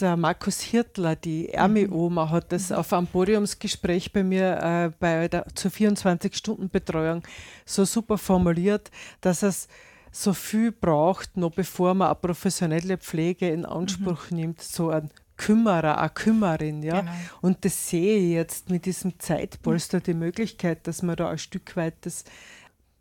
Der 0.00 0.16
Markus 0.16 0.60
Hirtler, 0.60 1.14
die 1.14 1.50
Ermi-Oma, 1.50 2.28
hat 2.30 2.50
das 2.50 2.72
auf 2.72 2.92
einem 2.92 3.06
Podiumsgespräch 3.06 4.12
bei 4.12 4.24
mir 4.24 4.58
äh, 4.60 4.90
bei 4.98 5.28
der, 5.28 5.46
zur 5.54 5.70
24-Stunden-Betreuung 5.70 7.22
so 7.64 7.84
super 7.84 8.18
formuliert, 8.18 8.90
dass 9.20 9.44
es 9.44 9.68
so 10.10 10.32
viel 10.32 10.72
braucht, 10.72 11.36
noch 11.36 11.52
bevor 11.52 11.94
man 11.94 12.08
eine 12.08 12.16
professionelle 12.16 12.98
Pflege 12.98 13.48
in 13.48 13.64
Anspruch 13.64 14.30
mhm. 14.30 14.36
nimmt, 14.36 14.62
so 14.62 14.90
ein 14.90 15.10
Kümmerer, 15.36 15.98
eine 15.98 16.10
Kümmerin. 16.10 16.82
Ja? 16.82 17.00
Genau. 17.00 17.12
Und 17.40 17.64
das 17.64 17.88
sehe 17.88 18.18
ich 18.18 18.32
jetzt 18.32 18.70
mit 18.70 18.86
diesem 18.86 19.18
Zeitpolster 19.18 20.00
die 20.00 20.14
Möglichkeit, 20.14 20.86
dass 20.86 21.02
man 21.02 21.16
da 21.16 21.30
ein 21.30 21.38
Stück 21.38 21.76
weit 21.76 21.94
das 22.02 22.24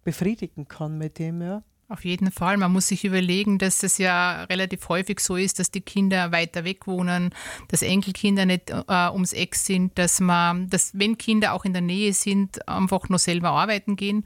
befriedigen 0.04 0.68
kann 0.68 0.98
mit 0.98 1.20
dem. 1.20 1.42
Ja? 1.42 1.64
Auf 1.90 2.06
jeden 2.06 2.32
Fall. 2.32 2.56
Man 2.58 2.72
muss 2.72 2.88
sich 2.88 3.04
überlegen, 3.04 3.58
dass 3.58 3.84
es 3.84 3.98
ja 3.98 4.44
relativ 4.46 4.88
häufig 4.88 5.20
so 5.20 5.36
ist, 5.36 5.60
dass 5.60 5.70
die 5.70 5.82
Kinder 5.82 6.32
weiter 6.32 6.64
weg 6.64 6.88
wohnen, 6.88 7.36
dass 7.68 7.82
Enkelkinder 7.82 8.46
nicht 8.46 8.70
äh, 8.70 9.10
ums 9.12 9.34
Eck 9.34 9.56
sind, 9.56 9.98
dass 10.00 10.22
man, 10.22 10.70
dass 10.70 10.98
wenn 10.98 11.18
Kinder 11.18 11.54
auch 11.54 11.66
in 11.66 11.74
der 11.74 11.82
Nähe 11.82 12.14
sind, 12.14 12.68
einfach 12.70 13.10
nur 13.10 13.20
selber 13.20 13.50
arbeiten 13.50 13.98
gehen 13.98 14.26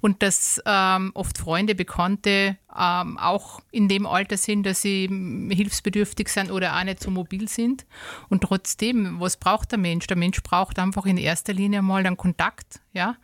und 0.00 0.24
dass 0.24 0.60
ähm, 0.66 1.12
oft 1.14 1.38
Freunde, 1.38 1.76
Bekannte 1.76 2.58
ähm, 2.76 3.16
auch 3.16 3.60
in 3.70 3.88
dem 3.88 4.04
Alter 4.04 4.36
sind, 4.36 4.64
dass 4.64 4.82
sie 4.82 5.08
hilfsbedürftig 5.52 6.28
sind 6.28 6.50
oder 6.50 6.76
auch 6.76 6.84
nicht 6.84 7.00
so 7.00 7.12
mobil 7.12 7.48
sind. 7.48 7.86
Und 8.28 8.42
trotzdem, 8.42 9.20
was 9.20 9.36
braucht 9.36 9.70
der 9.70 9.78
Mensch? 9.78 10.08
Der 10.08 10.16
Mensch 10.16 10.42
braucht 10.42 10.78
einfach 10.80 11.06
in 11.06 11.16
erster 11.16 11.52
Linie 11.52 11.80
mal 11.80 12.04
einen 12.04 12.16
Kontakt, 12.16 12.80
ja 12.92 13.16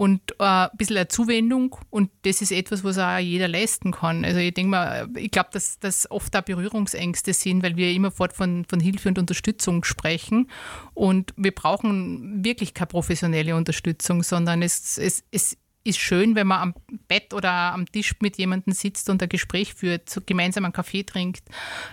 und 0.00 0.32
äh, 0.38 0.44
ein 0.44 0.70
bisschen 0.78 0.96
eine 0.96 1.08
Zuwendung 1.08 1.76
und 1.90 2.10
das 2.22 2.40
ist 2.40 2.52
etwas, 2.52 2.84
was 2.84 2.96
auch 2.96 3.18
jeder 3.18 3.48
leisten 3.48 3.92
kann. 3.92 4.24
Also 4.24 4.38
ich 4.40 4.54
denke 4.54 4.70
mal, 4.70 5.10
ich 5.14 5.30
glaube, 5.30 5.50
dass 5.52 5.78
das 5.78 6.10
oft 6.10 6.34
auch 6.34 6.40
Berührungsängste 6.40 7.34
sind, 7.34 7.62
weil 7.62 7.76
wir 7.76 7.92
immerfort 7.92 8.32
von, 8.32 8.64
von 8.64 8.80
Hilfe 8.80 9.10
und 9.10 9.18
Unterstützung 9.18 9.84
sprechen 9.84 10.50
und 10.94 11.34
wir 11.36 11.54
brauchen 11.54 12.42
wirklich 12.42 12.72
keine 12.72 12.86
professionelle 12.86 13.54
Unterstützung, 13.54 14.22
sondern 14.22 14.62
es, 14.62 14.96
es, 14.96 15.22
es 15.32 15.58
ist 15.84 15.98
schön, 15.98 16.34
wenn 16.34 16.46
man 16.46 16.60
am 16.60 16.74
Bett 17.06 17.34
oder 17.34 17.52
am 17.52 17.84
Tisch 17.84 18.14
mit 18.20 18.38
jemandem 18.38 18.72
sitzt 18.72 19.10
und 19.10 19.22
ein 19.22 19.28
Gespräch 19.28 19.74
führt, 19.74 20.08
so 20.08 20.22
gemeinsam 20.24 20.64
einen 20.64 20.72
Kaffee 20.72 21.02
trinkt, 21.02 21.42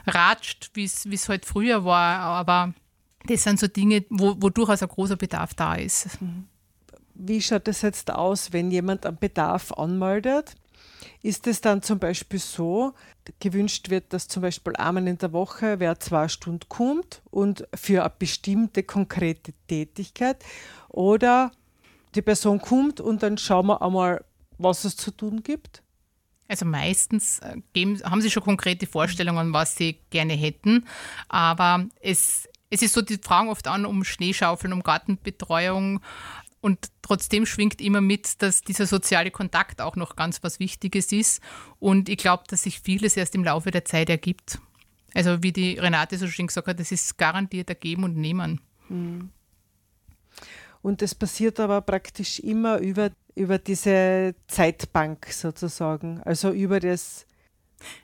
ratscht, 0.06 0.70
wie 0.76 0.86
es 0.86 1.28
halt 1.28 1.46
früher 1.46 1.84
war, 1.84 2.20
aber 2.20 2.74
das 3.26 3.43
sind 3.43 3.60
so 3.60 3.67
Dinge, 3.67 4.06
wo, 4.10 4.38
wo 4.39 4.50
durchaus 4.50 4.82
ein 4.82 4.88
großer 4.88 5.17
Bedarf 5.17 5.54
da 5.56 5.76
ist. 5.76 6.22
Mhm. 6.22 6.46
Wie 7.19 7.41
schaut 7.41 7.67
es 7.67 7.82
jetzt 7.82 8.12
aus, 8.12 8.53
wenn 8.53 8.69
jemand 8.69 9.06
einen 9.06 9.17
Bedarf 9.17 9.71
anmeldet? 9.71 10.56
Ist 11.23 11.47
es 11.47 11.62
dann 11.62 11.82
zum 11.82 11.97
Beispiel 11.97 12.39
so, 12.39 12.93
gewünscht 13.39 13.89
wird, 13.89 14.13
dass 14.13 14.27
zum 14.27 14.41
Beispiel 14.41 14.75
einmal 14.75 15.08
in 15.08 15.17
der 15.17 15.34
Woche 15.34 15.80
wer 15.80 15.99
zwei 15.99 16.27
Stunden 16.27 16.69
kommt 16.69 17.21
und 17.30 17.67
für 17.73 18.03
eine 18.03 18.13
bestimmte 18.17 18.84
konkrete 18.84 19.53
Tätigkeit 19.67 20.43
oder 20.89 21.51
die 22.15 22.21
Person 22.21 22.62
kommt 22.62 23.01
und 23.01 23.23
dann 23.23 23.38
schauen 23.38 23.67
wir 23.67 23.82
einmal, 23.82 24.23
was 24.58 24.86
es 24.86 24.95
zu 24.95 25.12
tun 25.12 25.43
gibt? 25.43 25.82
Also 26.47 26.65
meistens 26.65 27.39
äh, 27.39 27.58
geben, 27.73 28.01
haben 28.03 28.21
sie 28.21 28.32
schon 28.32 28.43
konkrete 28.43 28.88
Vorstellungen, 28.88 29.51
was 29.53 29.76
sie 29.76 29.99
gerne 30.09 30.34
hätten, 30.34 30.86
aber 31.28 31.86
es, 31.99 32.47
es 32.70 32.82
ist 32.82 32.93
so, 32.93 33.01
die 33.01 33.18
fragen 33.18 33.49
oft 33.49 33.68
an 33.68 33.86
um 33.86 34.03
Schneeschaufeln, 34.03 34.72
um 34.72 34.84
Gartenbetreuung, 34.84 35.99
und 36.68 36.89
trotzdem 37.01 37.45
schwingt 37.45 37.80
immer 37.80 38.01
mit, 38.01 38.41
dass 38.41 38.61
dieser 38.61 38.88
soziale 38.88 39.32
Kontakt 39.32 39.80
auch 39.80 39.95
noch 39.95 40.18
ganz 40.18 40.43
was 40.43 40.59
Wichtiges 40.59 41.13
ist. 41.13 41.41
Und 41.80 42.09
ich 42.09 42.18
glaube, 42.18 42.43
dass 42.49 42.63
sich 42.63 42.82
vieles 42.82 43.15
erst 43.15 43.36
im 43.36 43.45
Laufe 43.45 43.72
der 43.72 43.86
Zeit 43.86 44.09
ergibt. 44.09 44.59
Also 45.13 45.41
wie 45.43 45.53
die 45.53 45.80
Renate 45.80 46.18
so 46.18 46.28
schön 46.28 46.47
gesagt 46.47 46.68
hat, 46.68 46.78
das 46.78 46.91
ist 46.91 47.18
garantiert 47.18 47.70
ergeben 47.70 48.03
und 48.03 48.18
nehmen. 48.18 48.59
Mhm. 48.89 49.30
Und 50.82 51.01
das 51.01 51.15
passiert 51.15 51.57
aber 51.61 51.80
praktisch 51.80 52.39
immer 52.39 52.80
über, 52.80 53.11
über 53.34 53.59
diese 53.59 54.36
Zeitbank 54.47 55.28
sozusagen, 55.32 56.22
also 56.24 56.51
über 56.51 56.82
das 56.82 57.26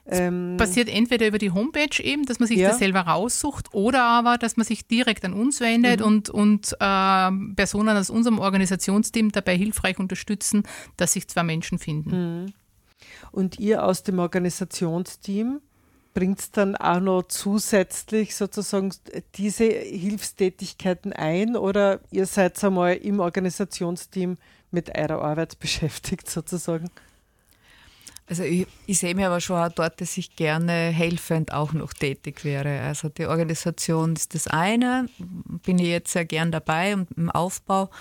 Ähm, 0.05 0.55
passiert 0.57 0.87
entweder 0.87 1.27
über 1.27 1.37
die 1.37 1.51
Homepage 1.51 2.01
eben, 2.01 2.25
dass 2.25 2.39
man 2.39 2.47
sich 2.47 2.57
ja. 2.57 2.69
das 2.69 2.79
selber 2.79 3.01
raussucht, 3.01 3.73
oder 3.73 4.03
aber, 4.03 4.37
dass 4.37 4.57
man 4.57 4.65
sich 4.65 4.87
direkt 4.87 5.25
an 5.25 5.33
uns 5.33 5.59
wendet 5.59 5.99
mhm. 5.99 6.05
und, 6.05 6.29
und 6.29 6.73
äh, 6.79 7.31
Personen 7.55 7.97
aus 7.97 8.09
unserem 8.09 8.39
Organisationsteam 8.39 9.31
dabei 9.31 9.57
hilfreich 9.57 9.99
unterstützen, 9.99 10.63
dass 10.97 11.13
sich 11.13 11.27
zwei 11.27 11.43
Menschen 11.43 11.79
finden. 11.79 12.43
Mhm. 12.43 12.53
Und 13.31 13.59
ihr 13.59 13.83
aus 13.83 14.03
dem 14.03 14.19
Organisationsteam 14.19 15.59
bringt 16.13 16.39
es 16.39 16.51
dann 16.51 16.75
auch 16.75 16.99
noch 16.99 17.23
zusätzlich 17.23 18.35
sozusagen 18.35 18.93
diese 19.35 19.65
Hilfstätigkeiten 19.65 21.11
ein 21.13 21.55
oder 21.55 22.01
ihr 22.11 22.27
seid 22.27 22.63
einmal 22.63 22.95
im 22.97 23.19
Organisationsteam 23.19 24.37
mit 24.69 24.95
eurer 24.95 25.21
Arbeit 25.23 25.59
beschäftigt 25.59 26.29
sozusagen? 26.29 26.89
Also 28.33 28.45
ich, 28.45 28.65
ich, 28.87 28.97
sehe 28.97 29.13
mir 29.13 29.27
aber 29.27 29.39
schon 29.39 29.57
auch 29.57 29.71
dort, 29.71 30.01
dass 30.01 30.17
ich 30.17 30.35
gerne 30.35 30.73
helfend 30.73 31.53
auch 31.53 31.71
noch 31.71 31.93
tätig 31.93 32.43
wäre. 32.43 32.81
Also 32.81 33.07
die 33.07 33.27
Organisation 33.27 34.13
ist 34.13 34.33
das 34.33 34.47
eine, 34.47 35.07
bin 35.63 35.77
ich 35.77 35.85
jetzt 35.85 36.13
sehr 36.13 36.25
gern 36.25 36.51
dabei 36.51 36.95
und 36.95 37.11
im 37.15 37.29
Aufbau, 37.29 37.91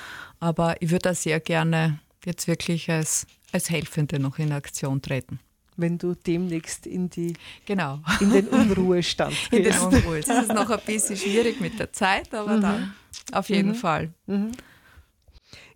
aber 0.41 0.81
ich 0.81 0.89
würde 0.89 1.11
da 1.11 1.15
sehr 1.15 1.39
gerne 1.39 1.99
jetzt 2.25 2.49
wirklich 2.49 2.91
als, 2.91 3.27
als 3.53 3.69
Helfende 3.69 4.19
noch 4.19 4.39
in 4.39 4.53
Aktion 4.53 5.03
treten 5.03 5.39
wenn 5.77 5.99
du 5.99 6.15
demnächst 6.15 6.87
in, 6.87 7.11
die, 7.11 7.33
genau. 7.67 7.99
in 8.21 8.31
den 8.31 8.47
Unruhestand 8.49 9.35
gehst. 9.51 9.53
In 9.53 9.63
den 9.65 9.79
Unruhe. 9.81 10.21
Das 10.21 10.45
ist 10.45 10.53
noch 10.53 10.71
ein 10.71 10.81
bisschen 10.85 11.17
schwierig 11.17 11.61
mit 11.61 11.79
der 11.79 11.93
Zeit, 11.93 12.33
aber 12.35 12.59
mhm. 12.59 12.61
dann 12.61 12.95
auf 13.33 13.49
jeden 13.49 13.71
mhm. 13.71 13.75
Fall. 13.75 14.13
Mhm. 14.27 14.53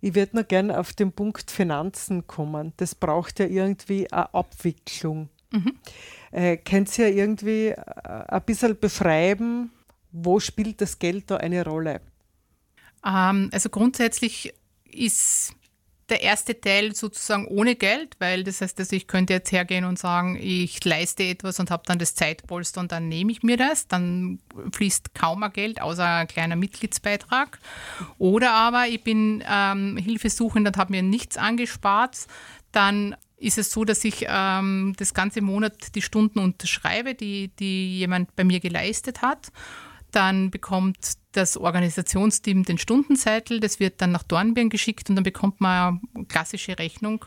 Ich 0.01 0.15
würde 0.15 0.37
noch 0.37 0.47
gerne 0.47 0.79
auf 0.79 0.93
den 0.93 1.11
Punkt 1.11 1.51
Finanzen 1.51 2.27
kommen. 2.27 2.73
Das 2.77 2.95
braucht 2.95 3.39
ja 3.39 3.45
irgendwie 3.47 4.11
eine 4.11 4.33
Abwicklung. 4.33 5.29
Mhm. 5.51 5.73
Äh, 6.31 6.57
könnt 6.57 6.97
ihr 6.97 7.07
irgendwie 7.09 7.69
äh, 7.69 7.75
ein 8.27 8.41
bisschen 8.43 8.77
beschreiben, 8.79 9.71
wo 10.11 10.39
spielt 10.39 10.81
das 10.81 10.99
Geld 10.99 11.31
da 11.31 11.37
eine 11.37 11.63
Rolle? 11.65 12.01
Ähm, 13.05 13.49
also 13.51 13.69
grundsätzlich 13.69 14.53
ist 14.91 15.53
der 16.09 16.21
erste 16.21 16.59
Teil 16.59 16.95
sozusagen 16.95 17.47
ohne 17.47 17.75
Geld, 17.75 18.15
weil 18.19 18.43
das 18.43 18.61
heißt, 18.61 18.79
also 18.79 18.95
ich 18.95 19.07
könnte 19.07 19.33
jetzt 19.33 19.51
hergehen 19.51 19.83
und 19.83 19.99
sagen, 19.99 20.37
ich 20.39 20.83
leiste 20.85 21.23
etwas 21.23 21.59
und 21.59 21.69
habe 21.69 21.83
dann 21.85 21.99
das 21.99 22.15
Zeitpolster 22.15 22.79
und 22.79 22.91
dann 22.91 23.09
nehme 23.09 23.31
ich 23.31 23.43
mir 23.43 23.57
das. 23.57 23.87
Dann 23.87 24.39
fließt 24.71 25.13
kaum 25.13 25.43
ein 25.43 25.51
Geld, 25.51 25.81
außer 25.81 26.05
ein 26.05 26.27
kleiner 26.27 26.55
Mitgliedsbeitrag. 26.55 27.59
Oder 28.17 28.53
aber 28.53 28.87
ich 28.87 29.03
bin 29.03 29.43
ähm, 29.47 29.97
Hilfesuchend 29.97 30.67
und 30.67 30.77
habe 30.77 30.91
mir 30.91 31.03
nichts 31.03 31.37
angespart. 31.37 32.27
Dann 32.71 33.15
ist 33.37 33.57
es 33.57 33.71
so, 33.71 33.85
dass 33.85 34.03
ich 34.03 34.25
ähm, 34.27 34.93
das 34.97 35.13
ganze 35.13 35.41
Monat 35.41 35.95
die 35.95 36.01
Stunden 36.01 36.39
unterschreibe, 36.39 37.13
die, 37.15 37.49
die 37.59 37.97
jemand 37.97 38.35
bei 38.35 38.43
mir 38.43 38.59
geleistet 38.59 39.21
hat. 39.21 39.51
Dann 40.17 40.49
bekommt 40.49 40.97
das 41.33 41.57
Organisationsteam 41.57 42.63
den 42.63 42.79
Stundenzettel, 42.79 43.59
das 43.59 43.79
wird 43.79 44.01
dann 44.01 44.11
nach 44.11 44.23
Dornbirn 44.23 44.71
geschickt 44.71 45.11
und 45.11 45.15
dann 45.15 45.23
bekommt 45.23 45.61
man 45.61 46.01
eine 46.15 46.25
klassische 46.25 46.79
Rechnung. 46.79 47.23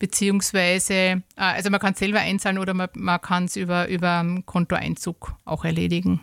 Beziehungsweise, 0.00 0.92
äh, 0.92 1.22
also 1.36 1.70
man 1.70 1.78
kann 1.78 1.92
es 1.92 2.00
selber 2.00 2.18
einzahlen 2.18 2.58
oder 2.58 2.74
man, 2.74 2.88
man 2.94 3.20
kann 3.20 3.44
es 3.44 3.54
über, 3.54 3.86
über 3.86 4.26
Kontoeinzug 4.44 5.36
auch 5.44 5.64
erledigen. 5.64 6.20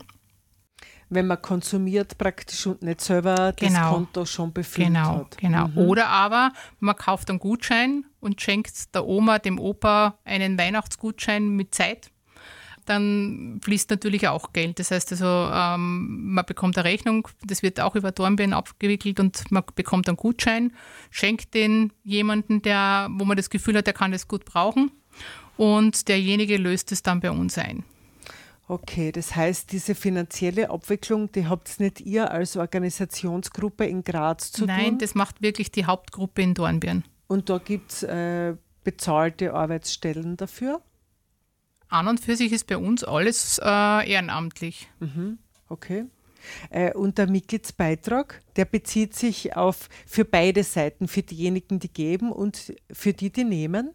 Wenn 1.07 1.27
man 1.27 1.41
konsumiert 1.41 2.17
praktisch 2.17 2.67
und 2.67 2.81
nicht 2.81 2.99
selber 2.99 3.53
das 3.53 3.55
genau. 3.55 3.93
Konto 3.93 4.25
schon 4.25 4.51
befüllt 4.51 4.87
genau, 4.87 5.19
hat. 5.19 5.37
Genau, 5.37 5.69
mhm. 5.69 5.77
Oder 5.77 6.09
aber 6.09 6.51
man 6.81 6.97
kauft 6.97 7.29
einen 7.29 7.39
Gutschein 7.39 8.03
und 8.19 8.41
schenkt 8.41 8.93
der 8.93 9.05
Oma, 9.05 9.39
dem 9.39 9.57
Opa 9.57 10.19
einen 10.25 10.57
Weihnachtsgutschein 10.57 11.47
mit 11.47 11.73
Zeit 11.73 12.11
dann 12.85 13.59
fließt 13.63 13.89
natürlich 13.89 14.27
auch 14.27 14.53
Geld. 14.53 14.79
Das 14.79 14.91
heißt 14.91 15.11
also, 15.11 15.25
ähm, 15.25 16.33
man 16.33 16.45
bekommt 16.45 16.77
eine 16.77 16.85
Rechnung, 16.85 17.27
das 17.45 17.63
wird 17.63 17.79
auch 17.79 17.95
über 17.95 18.11
Dornbirn 18.11 18.53
abgewickelt 18.53 19.19
und 19.19 19.51
man 19.51 19.63
bekommt 19.75 20.07
einen 20.07 20.17
Gutschein, 20.17 20.73
schenkt 21.09 21.53
den 21.53 21.93
jemanden, 22.03 22.61
der, 22.61 23.07
wo 23.11 23.25
man 23.25 23.37
das 23.37 23.49
Gefühl 23.49 23.77
hat, 23.77 23.87
der 23.87 23.93
kann 23.93 24.11
das 24.11 24.27
gut 24.27 24.45
brauchen 24.45 24.91
und 25.57 26.07
derjenige 26.07 26.57
löst 26.57 26.91
es 26.91 27.03
dann 27.03 27.19
bei 27.19 27.31
uns 27.31 27.57
ein. 27.57 27.83
Okay, 28.67 29.11
das 29.11 29.35
heißt, 29.35 29.71
diese 29.71 29.93
finanzielle 29.93 30.69
Abwicklung, 30.69 31.31
die 31.31 31.47
habt 31.47 31.79
nicht 31.79 31.99
ihr 31.99 32.31
als 32.31 32.55
Organisationsgruppe 32.55 33.85
in 33.85 34.03
Graz 34.03 34.51
zu 34.51 34.65
Nein, 34.65 34.75
tun? 34.75 34.85
Nein, 34.85 34.97
das 34.99 35.15
macht 35.15 35.41
wirklich 35.41 35.71
die 35.71 35.85
Hauptgruppe 35.85 36.41
in 36.41 36.53
Dornbirn. 36.53 37.03
Und 37.27 37.49
da 37.49 37.57
gibt 37.57 37.91
es 37.91 38.03
äh, 38.03 38.55
bezahlte 38.83 39.53
Arbeitsstellen 39.53 40.37
dafür? 40.37 40.81
An 41.93 42.07
und 42.07 42.19
für 42.19 42.35
sich 42.35 42.51
ist 42.51 42.67
bei 42.67 42.77
uns 42.77 43.03
alles 43.03 43.59
äh, 43.63 44.11
ehrenamtlich. 44.11 44.89
Mhm. 44.99 45.37
Okay. 45.69 46.05
Äh, 46.69 46.93
und 46.93 47.17
der 47.17 47.29
Mitgliedsbeitrag, 47.29 48.41
der 48.55 48.65
bezieht 48.65 49.15
sich 49.15 49.55
auf 49.55 49.87
für 50.05 50.25
beide 50.25 50.63
Seiten, 50.63 51.07
für 51.07 51.21
diejenigen, 51.21 51.79
die 51.79 51.91
geben 51.91 52.31
und 52.31 52.73
für 52.91 53.13
die, 53.13 53.31
die 53.31 53.45
nehmen? 53.45 53.91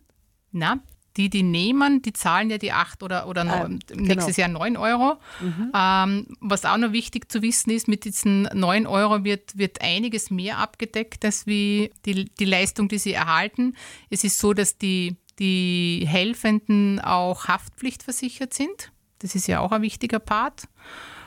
Na, 0.51 0.81
die, 1.19 1.29
die 1.29 1.43
nehmen, 1.43 2.01
die 2.01 2.13
zahlen 2.13 2.49
ja 2.49 2.59
die 2.59 2.73
8 2.73 3.03
oder, 3.03 3.27
oder 3.27 3.43
ah, 3.43 3.69
nächstes 3.69 4.37
genau. 4.37 4.61
Jahr 4.61 4.71
9 4.71 4.77
Euro. 4.77 5.17
Mhm. 5.41 5.73
Ähm, 5.75 6.27
was 6.41 6.65
auch 6.65 6.77
noch 6.77 6.93
wichtig 6.93 7.31
zu 7.31 7.43
wissen 7.43 7.71
ist, 7.71 7.89
mit 7.89 8.05
diesen 8.05 8.43
9 8.55 8.87
Euro 8.87 9.25
wird, 9.25 9.59
wird 9.59 9.83
einiges 9.83 10.31
mehr 10.31 10.59
abgedeckt, 10.59 11.25
als 11.25 11.47
wie 11.47 11.93
die, 12.07 12.27
die 12.27 12.45
Leistung, 12.45 12.89
die 12.89 12.99
sie 12.99 13.13
erhalten. 13.13 13.75
Es 14.11 14.23
ist 14.23 14.39
so, 14.39 14.55
dass 14.55 14.79
die 14.79 15.17
die 15.39 16.05
Helfenden 16.07 17.01
auch 17.01 17.47
haftpflichtversichert 17.47 18.55
sind. 18.55 18.93
Das 19.21 19.35
ist 19.35 19.47
ja 19.49 19.61
auch 19.61 19.73
ein 19.73 19.83
wichtiger 19.83 20.19
Part. 20.19 20.69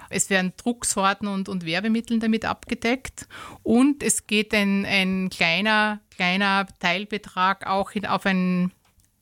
Es 0.09 0.29
werden 0.29 0.53
Drucksorten 0.57 1.27
und, 1.27 1.49
und 1.49 1.65
Werbemittel 1.65 2.19
damit 2.19 2.45
abgedeckt. 2.45 3.27
Und 3.63 4.03
es 4.03 4.27
geht 4.27 4.53
ein, 4.53 4.85
ein 4.85 5.29
kleiner, 5.29 6.01
kleiner 6.09 6.67
Teilbetrag 6.79 7.65
auch 7.65 7.91
auf 8.07 8.25
ein 8.25 8.71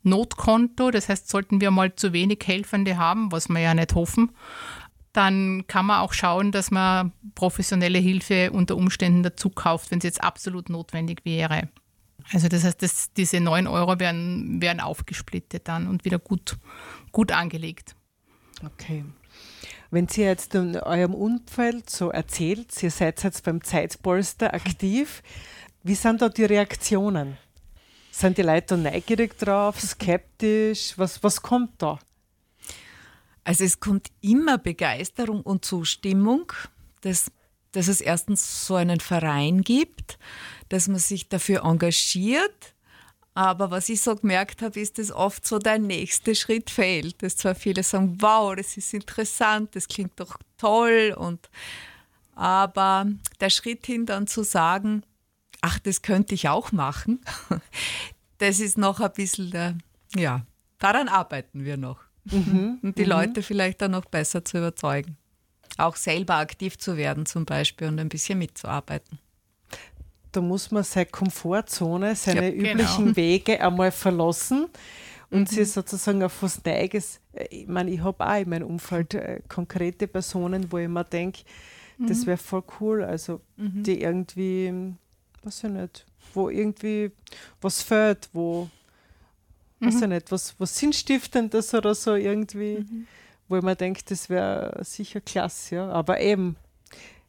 Notkonto. 0.04 0.92
Das 0.92 1.10
heißt, 1.10 1.30
sollten 1.30 1.62
wir 1.62 1.72
mal 1.72 1.96
zu 1.96 2.14
wenig 2.14 2.40
Helfende 2.46 2.98
haben, 2.98 3.32
was 3.32 3.50
wir 3.50 3.60
ja 3.60 3.74
nicht 3.74 3.94
hoffen, 3.96 4.32
dann 5.14 5.66
kann 5.68 5.88
man 5.88 6.02
auch 6.02 6.14
schauen, 6.14 6.52
dass 6.52 6.72
man 6.72 7.12
professionelle 7.36 8.00
Hilfe 8.00 8.52
unter 8.52 8.76
Umständen 8.76 9.24
dazu 9.24 9.50
kauft, 9.50 9.92
wenn 9.92 9.98
es 10.00 10.04
jetzt 10.04 10.24
absolut 10.24 10.70
notwendig 10.70 11.22
wäre. 11.24 11.70
Also 12.32 12.48
das 12.48 12.64
heißt, 12.64 12.82
das, 12.82 13.14
diese 13.14 13.40
9 13.40 13.68
Euro 13.68 14.00
werden, 14.00 14.62
werden 14.62 14.80
aufgesplittet 14.80 15.68
dann 15.68 15.88
und 15.88 16.06
wieder 16.06 16.20
gut, 16.20 16.58
gut 17.12 17.32
angelegt. 17.32 17.96
Okay. 18.64 19.04
Wenn 19.92 20.08
Sie 20.08 20.22
jetzt 20.22 20.54
in 20.54 20.76
eurem 20.78 21.16
Umfeld 21.16 21.90
so 21.90 22.12
erzählt, 22.12 22.82
ihr 22.84 22.92
seid 22.92 23.24
jetzt 23.24 23.44
beim 23.44 23.64
Zeitpolster 23.64 24.54
aktiv, 24.54 25.24
wie 25.84 25.96
sind 25.96 26.22
da 26.22 26.30
die 26.30 26.46
Reaktionen? 26.46 27.38
Sind 28.12 28.38
die 28.38 28.44
Leute 28.44 28.78
neugierig 28.78 29.38
drauf, 29.38 29.80
skeptisch? 29.80 30.94
Was, 30.98 31.24
was 31.24 31.42
kommt 31.42 31.82
da? 31.82 31.98
Also 33.44 33.64
es 33.64 33.80
kommt 33.80 34.10
immer 34.22 34.58
Begeisterung 34.60 35.42
und 35.42 35.66
Zustimmung, 35.66 36.52
dass, 37.02 37.32
dass 37.72 37.88
es 37.88 38.02
erstens 38.02 38.66
so 38.66 38.76
einen 38.76 39.00
Verein 39.00 39.62
gibt, 39.62 40.18
dass 40.70 40.88
man 40.88 41.00
sich 41.00 41.30
dafür 41.30 41.64
engagiert. 41.64 42.76
Aber 43.34 43.72
was 43.72 43.90
ich 43.90 44.02
so 44.02 44.16
gemerkt 44.16 44.62
habe, 44.62 44.80
ist, 44.80 44.98
dass 44.98 45.12
oft 45.12 45.48
so 45.48 45.60
der 45.60 45.80
nächste 45.80 46.36
Schritt 46.36 46.70
fehlt. 46.70 47.22
Dass 47.24 47.38
zwar 47.38 47.56
viele 47.56 47.84
sagen, 47.84 48.18
wow, 48.20 48.56
das 48.56 48.76
ist 48.76 48.94
interessant, 48.94 49.76
das 49.76 49.88
klingt 49.88 50.20
doch 50.20 50.38
toll. 50.58 51.16
Und, 51.18 51.50
aber 52.36 53.08
der 53.40 53.50
Schritt 53.50 53.86
hin 53.86 54.06
dann 54.06 54.28
zu 54.28 54.44
sagen, 54.44 55.04
ach, 55.62 55.80
das 55.80 56.02
könnte 56.02 56.36
ich 56.36 56.50
auch 56.50 56.72
machen, 56.72 57.20
das 58.38 58.60
ist 58.60 58.78
noch 58.78 59.00
ein 59.00 59.12
bisschen, 59.14 59.52
der, 59.52 59.78
ja, 60.16 60.46
daran 60.80 61.08
arbeiten 61.08 61.66
wir 61.66 61.78
noch. 61.78 62.00
Mhm. 62.26 62.80
Und 62.84 62.98
die 62.98 63.04
mhm. 63.04 63.10
Leute 63.10 63.44
vielleicht 63.44 63.82
dann 63.82 63.92
noch 63.92 64.06
besser 64.06 64.44
zu 64.44 64.58
überzeugen. 64.58 65.18
Auch 65.80 65.96
selber 65.96 66.36
aktiv 66.36 66.78
zu 66.78 66.98
werden 66.98 67.26
zum 67.26 67.46
Beispiel 67.46 67.88
und 67.88 68.00
ein 68.00 68.10
bisschen 68.10 68.40
mitzuarbeiten 68.40 69.20
da 70.32 70.42
muss 70.42 70.72
man 70.72 70.84
seine 70.84 71.08
Komfortzone, 71.08 72.16
seine 72.16 72.46
ja, 72.46 72.52
genau. 72.52 72.72
üblichen 72.72 73.16
Wege 73.16 73.60
einmal 73.62 73.92
verlassen 73.92 74.68
und 75.30 75.42
mhm. 75.42 75.46
sich 75.56 75.72
sozusagen 75.72 76.24
auf 76.24 76.42
was 76.42 76.64
Neues. 76.64 77.20
Äh, 77.34 77.46
ich 77.50 77.68
meine, 77.68 77.92
ich 77.92 78.02
habe 78.02 78.26
auch 78.26 78.40
in 78.40 78.50
meinem 78.50 78.68
Umfeld 78.68 79.14
äh, 79.14 79.42
konkrete 79.48 80.08
Personen, 80.08 80.72
wo 80.72 80.78
ich 80.78 80.88
mir 80.88 81.04
denke, 81.04 81.42
mhm. 81.98 82.08
das 82.08 82.26
wäre 82.26 82.38
voll 82.38 82.64
cool, 82.80 83.04
also 83.04 83.42
mhm. 83.58 83.84
die 83.84 84.02
irgendwie, 84.02 84.94
weiß 85.44 85.64
ich 85.66 85.70
nicht, 85.72 86.06
wo 86.34 86.50
irgendwie 86.50 87.12
was 87.62 87.82
fehlt, 87.82 88.30
wo, 88.34 88.70
weiß 89.80 89.96
ich 89.96 90.02
mhm. 90.02 90.10
nicht, 90.10 90.32
was, 90.32 90.56
was 90.60 90.78
Sinnstiftendes 90.78 91.74
oder 91.74 91.96
so 91.96 92.16
irgendwie, 92.16 92.80
mhm. 92.80 93.08
Wo 93.50 93.60
mir 93.62 93.76
denke, 93.76 94.02
das 94.08 94.30
wäre 94.30 94.80
sicher 94.84 95.20
klasse, 95.20 95.76
ja. 95.76 95.90
Aber 95.90 96.20
eben, 96.22 96.56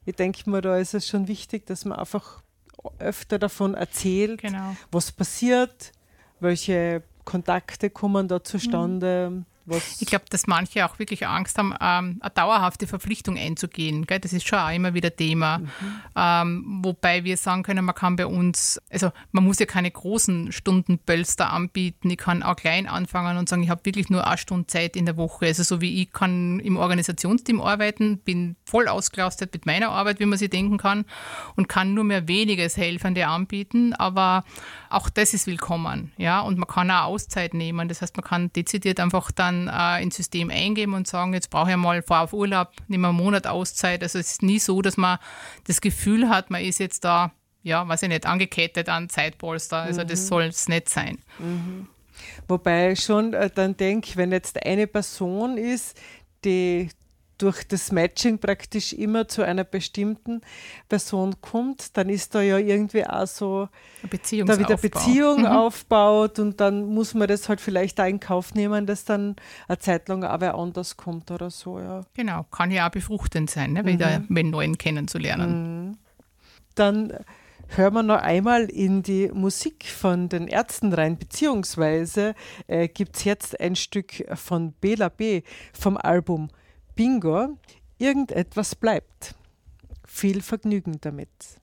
ich 0.04 0.14
denke 0.14 0.48
mir, 0.48 0.60
da 0.60 0.76
ist 0.76 0.94
es 0.94 1.08
schon 1.08 1.26
wichtig, 1.26 1.66
dass 1.66 1.84
man 1.84 1.98
einfach 1.98 2.42
öfter 2.98 3.38
davon 3.38 3.74
erzählt, 3.74 4.42
genau. 4.42 4.76
was 4.92 5.12
passiert, 5.12 5.92
welche 6.38 7.02
Kontakte 7.24 7.90
kommen 7.90 8.28
da 8.28 8.42
zustande, 8.42 9.28
mhm. 9.30 9.46
Was 9.70 10.02
ich 10.02 10.08
glaube, 10.08 10.24
dass 10.28 10.48
manche 10.48 10.84
auch 10.84 10.98
wirklich 10.98 11.26
Angst 11.26 11.56
haben, 11.56 11.72
ähm, 11.80 12.18
eine 12.20 12.30
dauerhafte 12.34 12.88
Verpflichtung 12.88 13.38
einzugehen. 13.38 14.04
Gell? 14.04 14.18
Das 14.18 14.32
ist 14.32 14.46
schon 14.46 14.58
auch 14.58 14.74
immer 14.74 14.94
wieder 14.94 15.14
Thema. 15.14 15.58
Mhm. 15.58 15.66
Ähm, 16.16 16.80
wobei 16.82 17.22
wir 17.22 17.36
sagen 17.36 17.62
können, 17.62 17.84
man 17.84 17.94
kann 17.94 18.16
bei 18.16 18.26
uns, 18.26 18.80
also 18.90 19.12
man 19.30 19.44
muss 19.44 19.60
ja 19.60 19.66
keine 19.66 19.90
großen 19.90 20.50
Stundenpölster 20.50 21.52
anbieten. 21.52 22.10
Ich 22.10 22.18
kann 22.18 22.42
auch 22.42 22.56
klein 22.56 22.88
anfangen 22.88 23.38
und 23.38 23.48
sagen, 23.48 23.62
ich 23.62 23.70
habe 23.70 23.84
wirklich 23.84 24.10
nur 24.10 24.26
eine 24.26 24.38
Stunde 24.38 24.66
Zeit 24.66 24.96
in 24.96 25.06
der 25.06 25.16
Woche. 25.16 25.46
Also 25.46 25.62
so 25.62 25.80
wie 25.80 26.02
ich 26.02 26.12
kann 26.12 26.58
im 26.60 26.76
Organisationsteam 26.76 27.60
arbeiten, 27.60 28.18
bin 28.18 28.56
voll 28.64 28.88
ausgelastet 28.88 29.52
mit 29.52 29.66
meiner 29.66 29.90
Arbeit, 29.90 30.18
wie 30.18 30.26
man 30.26 30.38
sich 30.38 30.50
denken 30.50 30.78
kann, 30.78 31.04
und 31.54 31.68
kann 31.68 31.94
nur 31.94 32.04
mehr 32.04 32.26
weniges 32.26 32.76
Helfende 32.76 33.28
anbieten. 33.28 33.94
Aber 33.94 34.42
auch 34.88 35.08
das 35.08 35.32
ist 35.32 35.46
willkommen. 35.46 36.10
Ja? 36.16 36.40
Und 36.40 36.58
man 36.58 36.68
kann 36.68 36.90
auch 36.90 37.04
Auszeit 37.04 37.54
nehmen. 37.54 37.88
Das 37.88 38.02
heißt, 38.02 38.16
man 38.16 38.24
kann 38.24 38.52
dezidiert 38.52 38.98
einfach 38.98 39.30
dann 39.30 39.59
äh, 39.68 40.02
ins 40.02 40.16
System 40.16 40.50
eingeben 40.50 40.94
und 40.94 41.06
sagen, 41.06 41.34
jetzt 41.34 41.50
brauche 41.50 41.70
ich 41.70 41.76
mal 41.76 42.02
vor 42.02 42.20
auf 42.20 42.32
Urlaub, 42.32 42.72
nehme 42.88 43.08
einen 43.08 43.16
Monat 43.16 43.46
Auszeit. 43.46 44.02
Also 44.02 44.18
es 44.18 44.32
ist 44.32 44.42
nie 44.42 44.58
so, 44.58 44.82
dass 44.82 44.96
man 44.96 45.18
das 45.66 45.80
Gefühl 45.80 46.28
hat, 46.28 46.50
man 46.50 46.62
ist 46.62 46.78
jetzt 46.78 47.04
da, 47.04 47.32
ja, 47.62 47.86
weiß 47.86 48.02
ich 48.02 48.08
nicht, 48.08 48.26
angekettet 48.26 48.88
an 48.88 49.08
Zeitpolster. 49.08 49.78
Also 49.78 50.02
mhm. 50.02 50.08
das 50.08 50.26
soll 50.26 50.44
es 50.44 50.68
nicht 50.68 50.88
sein. 50.88 51.18
Mhm. 51.38 51.88
Wobei 52.48 52.92
ich 52.92 53.00
schon 53.00 53.34
äh, 53.34 53.50
dann 53.50 53.76
denke, 53.76 54.16
wenn 54.16 54.32
jetzt 54.32 54.64
eine 54.64 54.86
Person 54.86 55.56
ist, 55.56 55.98
die 56.44 56.88
durch 57.41 57.64
das 57.66 57.91
Matching 57.91 58.38
praktisch 58.38 58.93
immer 58.93 59.26
zu 59.26 59.43
einer 59.43 59.64
bestimmten 59.64 60.43
Person 60.88 61.41
kommt, 61.41 61.97
dann 61.97 62.11
ist 62.11 62.34
da 62.34 62.43
ja 62.43 62.59
irgendwie 62.59 63.07
auch 63.07 63.26
so 63.26 63.68
da 64.03 64.59
wieder 64.59 64.76
Beziehung 64.76 65.41
mhm. 65.41 65.47
aufbaut 65.47 66.38
und 66.38 66.61
dann 66.61 66.84
muss 66.84 67.14
man 67.14 67.28
das 67.28 67.49
halt 67.49 67.61
vielleicht 67.61 67.99
auch 68.01 68.07
in 68.07 68.20
Kauf 68.20 68.55
nehmen, 68.55 68.86
dass 68.86 69.05
dann 69.05 69.36
eine 69.68 69.78
Zeit 69.78 70.09
lang 70.09 70.22
auch 70.22 70.41
wer 70.41 70.55
anders 70.55 70.97
kommt 70.97 71.30
oder 71.30 71.51
so. 71.51 71.78
Ja. 71.78 72.03
Genau, 72.14 72.45
kann 72.51 72.70
ja 72.70 72.86
auch 72.86 72.91
befruchtend 72.93 73.51
sein, 73.51 73.72
ne, 73.72 73.86
wieder 73.86 74.20
mhm. 74.20 74.36
einen 74.36 74.51
neuen 74.51 74.78
kennenzulernen. 74.78 75.88
Mhm. 75.88 75.99
Dann 76.74 77.12
hören 77.68 77.95
wir 77.95 78.03
noch 78.03 78.20
einmal 78.20 78.64
in 78.64 79.03
die 79.03 79.30
Musik 79.32 79.86
von 79.86 80.28
den 80.28 80.47
Ärzten 80.47 80.93
rein, 80.93 81.16
beziehungsweise 81.16 82.34
äh, 82.66 82.88
gibt 82.88 83.16
es 83.16 83.24
jetzt 83.24 83.61
ein 83.61 83.76
Stück 83.76 84.24
von 84.34 84.72
Bela 84.72 85.09
B. 85.09 85.43
vom 85.72 85.97
Album 85.97 86.51
Bingo, 86.95 87.59
irgendetwas 87.99 88.74
bleibt. 88.74 89.34
Viel 90.07 90.43
Vergnügen 90.43 90.99
damit. 91.01 91.59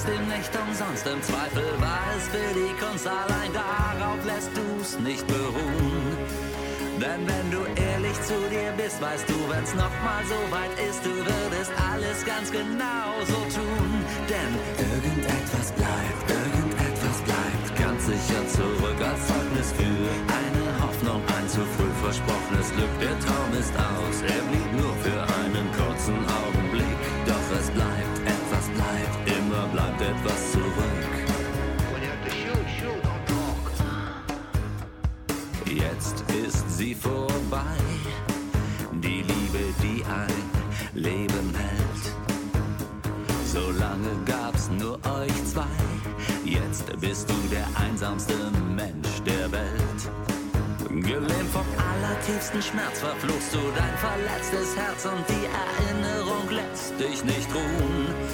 Trotzdem 0.00 0.28
nicht 0.28 0.52
umsonst. 0.56 1.06
Im 1.06 1.22
Zweifel 1.22 1.68
war 1.80 2.04
es 2.16 2.24
für 2.28 2.50
die 2.54 2.72
Kunst 2.80 3.06
allein 3.06 3.52
darauf 3.52 4.20
lässt 4.24 4.50
du's 4.56 4.98
nicht 5.00 5.26
beruhen. 5.26 6.16
Denn 7.00 7.20
wenn 7.26 7.50
du 7.50 7.60
ehrlich 7.80 8.16
zu 8.22 8.36
dir 8.52 8.72
bist, 8.76 9.00
weißt 9.00 9.28
du, 9.28 9.36
wenn's 9.48 9.74
nochmal 9.74 10.22
so 10.28 10.40
weit 10.52 10.74
ist, 10.88 11.00
du 11.04 11.12
würdest 11.16 11.72
alles 11.92 12.18
ganz 12.26 12.52
genau 12.52 13.08
so 13.24 13.40
tun. 13.56 13.88
Denn 14.28 14.52
irgendetwas 14.76 15.72
bleibt, 15.72 16.24
irgendetwas 16.28 17.18
bleibt 17.24 17.68
ganz 17.80 18.00
sicher 18.04 18.42
zurück 18.52 19.00
als 19.00 19.20
Zeugnis 19.26 19.72
für 19.72 20.04
eine 20.40 20.64
Hoffnung, 20.84 21.22
ein 21.24 21.48
zu 21.48 21.64
früh 21.76 21.92
versprochenes 22.04 22.68
Glück. 22.76 22.94
Der 23.00 23.16
Traum 23.24 23.50
ist 23.58 23.72
aus, 23.76 24.16
er 24.20 24.42
blieb 24.52 24.69
sie 36.80 36.94
vorbei, 36.94 37.76
die 39.04 39.20
Liebe, 39.32 39.64
die 39.82 40.02
ein 40.02 40.38
Leben 40.94 41.52
hält. 41.54 42.04
So 43.44 43.70
lange 43.78 44.12
gab's 44.24 44.70
nur 44.70 44.94
euch 45.18 45.44
zwei, 45.44 45.76
jetzt 46.42 46.86
bist 46.98 47.28
du 47.28 47.34
der 47.50 47.66
einsamste 47.84 48.34
Mensch 48.74 49.14
der 49.26 49.52
Welt. 49.52 50.00
Gelähmt 50.88 51.52
vom 51.52 51.68
allertiefsten 51.92 52.62
Schmerz 52.62 53.00
verfluchst 53.00 53.52
du 53.52 53.62
dein 53.76 53.96
verletztes 53.98 54.74
Herz 54.74 55.04
und 55.04 55.24
die 55.28 55.46
Erinnerung 55.62 56.48
lässt 56.48 56.98
dich 56.98 57.22
nicht 57.24 57.48
ruhen. 57.54 58.29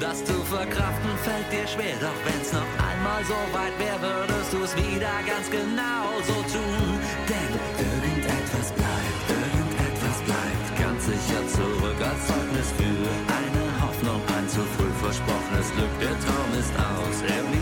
Das 0.00 0.24
zu 0.24 0.32
verkraften 0.48 1.12
fällt 1.24 1.52
dir 1.52 1.68
schwer, 1.68 1.92
doch 2.00 2.16
wenn's 2.24 2.50
noch 2.54 2.72
einmal 2.80 3.22
so 3.22 3.36
weit 3.52 3.76
wäre, 3.76 4.00
würdest 4.00 4.50
du's 4.50 4.72
wieder 4.74 5.12
ganz 5.28 5.44
genau 5.52 6.08
so 6.24 6.40
tun. 6.48 6.96
Denn 7.28 7.52
irgendetwas 7.76 8.72
bleibt, 8.80 9.20
irgendetwas 9.28 10.18
bleibt 10.24 10.66
ganz 10.80 11.04
sicher 11.04 11.42
zurück 11.52 12.00
als 12.00 12.20
Zeugnis 12.26 12.72
für 12.80 13.12
eine 13.28 13.64
Hoffnung, 13.84 14.22
ein 14.38 14.48
zu 14.48 14.64
früh 14.80 14.92
versprochenes 15.04 15.68
Glück. 15.76 15.92
Der 16.00 16.16
Traum 16.24 16.50
ist 16.56 16.72
aus, 16.80 17.16
er 17.20 17.42
blieb 17.52 17.59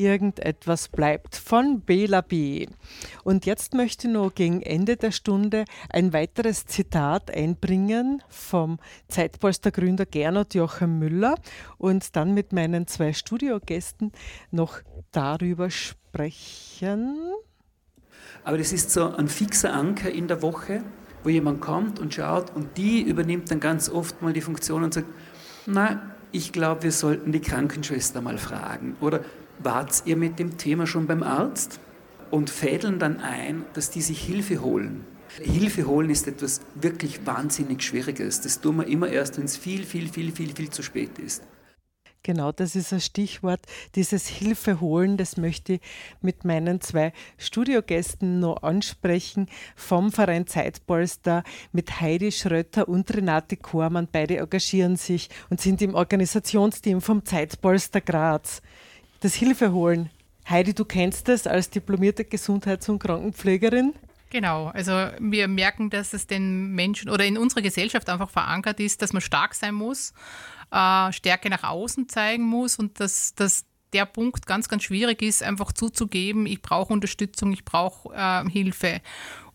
Irgendetwas 0.00 0.88
bleibt 0.88 1.36
von 1.36 1.82
Bela 1.82 2.22
B. 2.22 2.66
Und 3.22 3.44
jetzt 3.44 3.74
möchte 3.74 4.08
ich 4.08 4.14
noch 4.14 4.34
gegen 4.34 4.62
Ende 4.62 4.96
der 4.96 5.12
Stunde 5.12 5.66
ein 5.90 6.14
weiteres 6.14 6.64
Zitat 6.64 7.30
einbringen 7.30 8.22
vom 8.28 8.78
Zeitpolster-Gründer 9.08 10.06
Gernot 10.06 10.54
Joachim 10.54 10.98
Müller 10.98 11.34
und 11.76 12.16
dann 12.16 12.32
mit 12.32 12.54
meinen 12.54 12.86
zwei 12.86 13.12
Studiogästen 13.12 14.12
noch 14.50 14.78
darüber 15.12 15.68
sprechen. 15.68 17.18
Aber 18.42 18.56
das 18.56 18.72
ist 18.72 18.90
so 18.90 19.14
ein 19.14 19.28
fixer 19.28 19.74
Anker 19.74 20.10
in 20.10 20.28
der 20.28 20.40
Woche, 20.40 20.82
wo 21.22 21.28
jemand 21.28 21.60
kommt 21.60 21.98
und 21.98 22.14
schaut 22.14 22.56
und 22.56 22.78
die 22.78 23.02
übernimmt 23.02 23.50
dann 23.50 23.60
ganz 23.60 23.90
oft 23.90 24.22
mal 24.22 24.32
die 24.32 24.40
Funktion 24.40 24.82
und 24.82 24.94
sagt, 24.94 25.08
na, 25.66 26.14
ich 26.32 26.52
glaube, 26.52 26.84
wir 26.84 26.92
sollten 26.92 27.32
die 27.32 27.40
Krankenschwester 27.40 28.20
mal 28.20 28.38
fragen. 28.38 28.96
Oder 29.00 29.24
wart 29.62 30.02
ihr 30.06 30.16
mit 30.16 30.38
dem 30.38 30.58
Thema 30.58 30.86
schon 30.86 31.06
beim 31.06 31.22
Arzt? 31.22 31.80
Und 32.30 32.48
fädeln 32.48 33.00
dann 33.00 33.18
ein, 33.18 33.64
dass 33.74 33.90
die 33.90 34.02
sich 34.02 34.22
Hilfe 34.22 34.60
holen. 34.60 35.04
Hilfe 35.42 35.86
holen 35.86 36.10
ist 36.10 36.28
etwas 36.28 36.60
wirklich 36.74 37.26
wahnsinnig 37.26 37.82
Schwieriges. 37.82 38.40
Das 38.40 38.60
tun 38.60 38.76
wir 38.76 38.86
immer 38.86 39.08
erst, 39.08 39.38
wenn 39.38 39.44
es 39.44 39.56
viel, 39.56 39.84
viel, 39.84 40.08
viel, 40.08 40.32
viel, 40.32 40.54
viel 40.54 40.70
zu 40.70 40.82
spät 40.82 41.18
ist. 41.18 41.42
Genau, 42.22 42.52
das 42.52 42.76
ist 42.76 42.92
ein 42.92 43.00
Stichwort. 43.00 43.60
Dieses 43.94 44.26
Hilfe 44.26 44.80
holen, 44.80 45.16
das 45.16 45.38
möchte 45.38 45.74
ich 45.74 45.80
mit 46.20 46.44
meinen 46.44 46.82
zwei 46.82 47.14
Studiogästen 47.38 48.40
noch 48.40 48.62
ansprechen. 48.62 49.46
Vom 49.74 50.12
Verein 50.12 50.46
Zeitpolster 50.46 51.44
mit 51.72 52.00
Heidi 52.00 52.30
Schröter 52.30 52.88
und 52.88 53.14
Renate 53.14 53.56
Kormann. 53.56 54.08
Beide 54.12 54.36
engagieren 54.36 54.96
sich 54.96 55.30
und 55.48 55.62
sind 55.62 55.80
im 55.80 55.94
Organisationsteam 55.94 57.00
vom 57.00 57.24
Zeitpolster 57.24 58.02
Graz. 58.02 58.60
Das 59.20 59.34
Hilfe 59.34 59.72
holen. 59.72 60.10
Heidi, 60.48 60.74
du 60.74 60.84
kennst 60.84 61.28
das 61.28 61.46
als 61.46 61.70
diplomierte 61.70 62.24
Gesundheits- 62.24 62.88
und 62.88 62.98
Krankenpflegerin. 62.98 63.94
Genau, 64.30 64.68
also 64.68 64.92
wir 65.18 65.48
merken, 65.48 65.90
dass 65.90 66.12
es 66.12 66.26
den 66.26 66.72
Menschen 66.72 67.10
oder 67.10 67.24
in 67.24 67.36
unserer 67.36 67.62
Gesellschaft 67.62 68.08
einfach 68.08 68.30
verankert 68.30 68.80
ist, 68.80 69.02
dass 69.02 69.12
man 69.12 69.20
stark 69.20 69.54
sein 69.54 69.74
muss, 69.74 70.12
äh, 70.70 71.12
Stärke 71.12 71.50
nach 71.50 71.64
außen 71.64 72.08
zeigen 72.08 72.44
muss 72.44 72.78
und 72.78 73.00
dass, 73.00 73.34
dass 73.34 73.64
der 73.92 74.06
Punkt 74.06 74.46
ganz, 74.46 74.68
ganz 74.68 74.84
schwierig 74.84 75.22
ist, 75.22 75.42
einfach 75.42 75.72
zuzugeben, 75.72 76.46
ich 76.46 76.62
brauche 76.62 76.92
Unterstützung, 76.92 77.52
ich 77.52 77.64
brauche 77.64 78.14
äh, 78.14 78.48
Hilfe. 78.48 79.00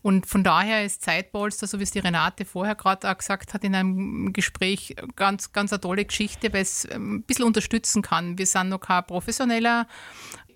Und 0.06 0.26
von 0.26 0.44
daher 0.44 0.84
ist 0.84 1.02
Zeitpolster, 1.02 1.66
so 1.66 1.80
wie 1.80 1.82
es 1.82 1.90
die 1.90 1.98
Renate 1.98 2.44
vorher 2.44 2.76
gerade 2.76 3.10
auch 3.10 3.18
gesagt 3.18 3.52
hat 3.52 3.64
in 3.64 3.74
einem 3.74 4.32
Gespräch, 4.32 4.94
ganz, 5.16 5.52
ganz 5.52 5.72
eine 5.72 5.80
tolle 5.80 6.04
Geschichte, 6.04 6.52
weil 6.52 6.62
es 6.62 6.86
ähm, 6.88 7.16
ein 7.16 7.22
bisschen 7.24 7.44
unterstützen 7.44 8.02
kann. 8.02 8.38
Wir 8.38 8.46
sind 8.46 8.68
noch 8.68 8.78
kein 8.78 9.04
professioneller 9.04 9.88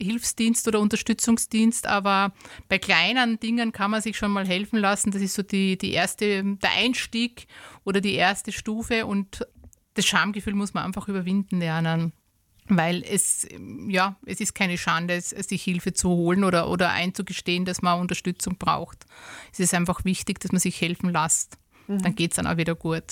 Hilfsdienst 0.00 0.68
oder 0.68 0.78
Unterstützungsdienst, 0.78 1.88
aber 1.88 2.32
bei 2.68 2.78
kleinen 2.78 3.40
Dingen 3.40 3.72
kann 3.72 3.90
man 3.90 4.02
sich 4.02 4.16
schon 4.16 4.30
mal 4.30 4.46
helfen 4.46 4.78
lassen. 4.78 5.10
Das 5.10 5.20
ist 5.20 5.34
so 5.34 5.42
die, 5.42 5.76
die 5.76 5.94
erste, 5.94 6.44
der 6.44 6.70
Einstieg 6.76 7.48
oder 7.82 8.00
die 8.00 8.14
erste 8.14 8.52
Stufe 8.52 9.04
und 9.04 9.44
das 9.94 10.06
Schamgefühl 10.06 10.54
muss 10.54 10.74
man 10.74 10.84
einfach 10.84 11.08
überwinden 11.08 11.58
lernen. 11.58 12.12
Weil 12.76 13.02
es, 13.02 13.46
ja, 13.88 14.16
es 14.26 14.40
ist 14.40 14.54
keine 14.54 14.78
Schande, 14.78 15.20
sich 15.20 15.62
Hilfe 15.62 15.92
zu 15.92 16.08
holen 16.08 16.44
oder, 16.44 16.68
oder 16.68 16.90
einzugestehen, 16.90 17.64
dass 17.64 17.82
man 17.82 18.00
Unterstützung 18.00 18.56
braucht. 18.56 19.04
Es 19.52 19.60
ist 19.60 19.74
einfach 19.74 20.04
wichtig, 20.04 20.40
dass 20.40 20.52
man 20.52 20.60
sich 20.60 20.80
helfen 20.80 21.10
lässt. 21.10 21.58
Mhm. 21.88 22.02
Dann 22.02 22.14
geht 22.14 22.30
es 22.30 22.36
dann 22.36 22.46
auch 22.46 22.56
wieder 22.56 22.74
gut. 22.74 23.04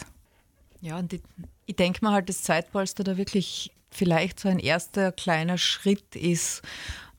Ja, 0.80 0.98
und 0.98 1.12
ich, 1.12 1.22
ich 1.66 1.76
denke 1.76 2.04
mal 2.04 2.12
halt, 2.12 2.28
das 2.28 2.42
Zeitpolster 2.42 3.02
da 3.02 3.16
wirklich 3.16 3.72
vielleicht 3.90 4.38
so 4.40 4.48
ein 4.48 4.58
erster 4.58 5.12
kleiner 5.12 5.58
Schritt 5.58 6.14
ist, 6.14 6.62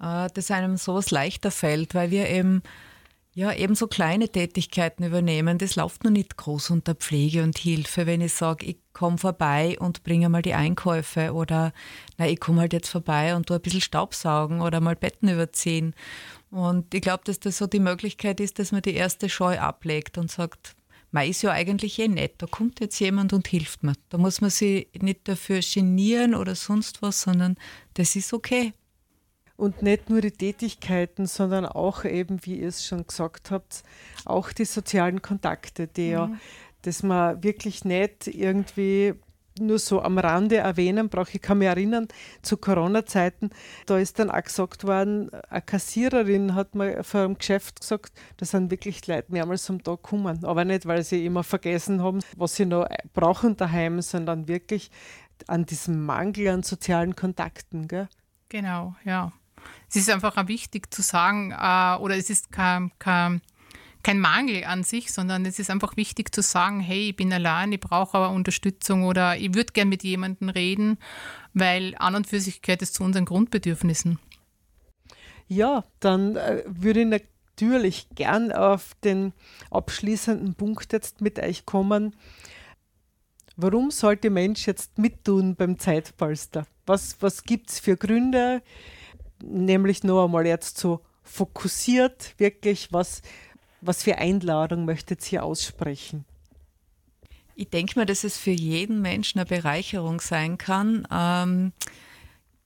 äh, 0.02 0.30
dass 0.34 0.52
einem 0.52 0.78
sowas 0.78 1.12
leichter 1.12 1.52
fällt, 1.52 1.94
weil 1.94 2.12
wir 2.12 2.30
eben 2.30 2.62
ja, 3.34 3.54
eben 3.54 3.76
so 3.76 3.88
kleine 3.88 4.28
Tätigkeiten 4.30 5.04
übernehmen. 5.04 5.60
Das 5.60 5.76
läuft 5.76 6.04
noch 6.04 6.12
nicht 6.12 6.36
groß 6.36 6.72
unter 6.72 6.96
Pflege 6.96 7.44
und 7.44 7.58
Hilfe, 7.58 8.06
wenn 8.08 8.22
ich 8.22 8.34
sage, 8.34 8.66
ich 8.66 8.78
komme 8.92 9.18
vorbei 9.18 9.78
und 9.80 10.04
bringe 10.04 10.30
mal 10.30 10.42
die 10.42 10.56
Einkäufe 10.56 11.34
oder 11.34 11.72
na, 12.18 12.28
ich 12.28 12.40
komme 12.40 12.62
halt 12.62 12.74
jetzt 12.74 12.90
vorbei 12.90 13.36
und 13.36 13.48
tu 13.48 13.54
ein 13.54 13.62
bisschen 13.62 13.82
Staubsaugen 13.82 14.62
oder 14.62 14.82
mal 14.82 14.96
Betten 14.96 15.30
überziehen. 15.30 15.94
Und 16.50 16.94
ich 16.94 17.02
glaube, 17.02 17.24
dass 17.26 17.40
das 17.40 17.60
so 17.60 17.68
die 17.68 17.80
Möglichkeit 17.80 18.40
ist, 18.40 18.58
dass 18.58 18.72
man 18.72 18.82
die 18.82 18.96
erste 18.96 19.30
Scheu 19.30 19.60
ablegt 19.60 20.18
und 20.18 20.32
sagt, 20.32 20.76
man 21.12 21.28
ist 21.28 21.42
ja 21.42 21.52
eigentlich 21.52 22.00
eh 22.00 22.08
nett, 22.08 22.36
da 22.38 22.48
kommt 22.48 22.80
jetzt 22.80 23.00
jemand 23.00 23.34
und 23.34 23.48
hilft 23.48 23.84
mir. 23.84 23.94
Da 24.10 24.18
muss 24.18 24.42
man 24.42 24.50
sich 24.50 24.88
nicht 25.00 25.28
dafür 25.28 25.62
genieren 25.62 26.36
oder 26.36 26.56
sonst 26.56 27.02
was, 27.02 27.22
sondern 27.22 27.56
das 27.94 28.16
ist 28.16 28.34
okay. 28.34 28.74
Und 29.60 29.82
nicht 29.82 30.10
nur 30.10 30.22
die 30.22 30.32
Tätigkeiten, 30.32 31.26
sondern 31.26 31.66
auch 31.66 32.06
eben, 32.06 32.46
wie 32.46 32.62
ihr 32.62 32.70
es 32.70 32.86
schon 32.86 33.06
gesagt 33.06 33.52
habt, 33.52 33.84
auch 34.24 34.54
die 34.54 34.64
sozialen 34.64 35.22
Kontakte, 35.22 35.88
die 35.88 36.08
mhm. 36.08 36.14
ja, 36.14 36.32
dass 36.84 37.04
man 37.04 37.44
wirklich 37.44 37.84
nicht 37.84 38.28
irgendwie 38.28 39.16
nur 39.60 39.78
so 39.78 40.02
am 40.02 40.18
Rande 40.18 40.56
erwähnen 40.56 41.10
brauche. 41.10 41.32
Ich 41.34 41.42
kann 41.42 41.58
mich 41.58 41.68
erinnern, 41.68 42.08
zu 42.42 42.56
Corona-Zeiten, 42.56 43.50
da 43.86 43.98
ist 43.98 44.18
dann 44.20 44.32
auch 44.32 44.42
gesagt 44.42 44.88
worden, 44.88 45.30
eine 45.50 45.62
Kassiererin 45.62 46.56
hat 46.56 46.74
mal 46.74 47.04
vor 47.04 47.20
einem 47.20 47.38
Geschäft 47.38 47.82
gesagt, 47.82 48.14
da 48.38 48.46
sind 48.46 48.72
wirklich 48.72 49.08
Leute 49.08 49.30
mehrmals 49.30 49.70
am 49.70 49.84
Tag 49.84 50.04
kommen. 50.04 50.46
Aber 50.46 50.64
nicht, 50.64 50.86
weil 50.86 51.04
sie 51.04 51.26
immer 51.26 51.44
vergessen 51.44 52.02
haben, 52.02 52.20
was 52.38 52.56
sie 52.56 52.66
noch 52.66 52.88
brauchen 53.14 53.58
daheim, 53.58 54.02
sondern 54.02 54.48
wirklich 54.48 54.90
an 55.48 55.66
diesem 55.66 56.06
Mangel 56.06 56.48
an 56.48 56.64
sozialen 56.64 57.18
Kontakten. 57.18 57.90
Gell? 57.90 58.08
Genau, 58.48 58.96
ja 59.04 59.34
es 59.90 59.96
ist 59.96 60.10
einfach 60.10 60.48
wichtig 60.48 60.94
zu 60.94 61.02
sagen, 61.02 61.52
äh, 61.52 62.02
oder 62.02 62.16
es 62.16 62.30
ist 62.30 62.52
kein, 62.52 62.92
kein, 63.00 63.42
kein 64.04 64.20
Mangel 64.20 64.64
an 64.64 64.84
sich, 64.84 65.12
sondern 65.12 65.46
es 65.46 65.60
ist 65.60 65.70
einfach 65.70 65.98
wichtig 65.98 66.34
zu 66.34 66.42
sagen, 66.42 66.80
hey, 66.80 67.10
ich 67.10 67.16
bin 67.16 67.34
allein, 67.34 67.72
ich 67.72 67.80
brauche 67.80 68.18
aber 68.18 68.30
Unterstützung 68.32 69.04
oder 69.04 69.38
ich 69.38 69.54
würde 69.54 69.74
gern 69.74 69.90
mit 69.90 70.04
jemandem 70.04 70.50
reden, 70.50 70.98
weil 71.54 71.96
an 71.98 72.16
und 72.16 72.28
für 72.28 72.40
sich 72.40 72.62
gehört 72.62 72.82
es 72.82 72.94
zu 72.94 73.04
unseren 73.04 73.26
Grundbedürfnissen. 73.26 74.20
Ja, 75.48 75.84
dann 76.00 76.36
äh, 76.36 76.64
würde 76.68 77.02
ich 77.02 77.24
natürlich 77.60 78.08
gern 78.16 78.52
auf 78.52 78.94
den 79.04 79.34
abschließenden 79.72 80.54
Punkt 80.54 80.94
jetzt 80.94 81.22
mit 81.22 81.40
euch 81.40 81.66
kommen. 81.66 82.16
Warum 83.56 83.92
sollte 83.92 84.30
Mensch 84.30 84.68
jetzt 84.68 84.98
mittun 84.98 85.56
beim 85.56 85.78
Zeitpolster? 85.80 86.66
Was, 86.86 87.18
was 87.20 87.44
gibt 87.44 87.72
es 87.72 87.80
für 87.80 87.98
Gründe? 87.98 88.62
Nämlich 89.44 90.04
nur 90.04 90.26
einmal 90.26 90.46
jetzt 90.46 90.78
so 90.78 91.02
fokussiert, 91.24 92.34
wirklich, 92.38 92.92
was, 92.92 93.22
was 93.82 94.04
für 94.04 94.18
Einladung 94.18 94.86
möchtet 94.86 95.32
ihr 95.32 95.44
aussprechen? 95.44 96.26
Ich 97.56 97.70
denke 97.70 98.00
mir, 98.00 98.06
dass 98.06 98.24
es 98.24 98.38
für 98.38 98.52
jeden 98.52 99.02
Menschen 99.02 99.40
eine 99.40 99.46
Bereicherung 99.46 100.22
sein 100.22 100.58
kann, 100.58 101.06
ähm, 101.12 101.74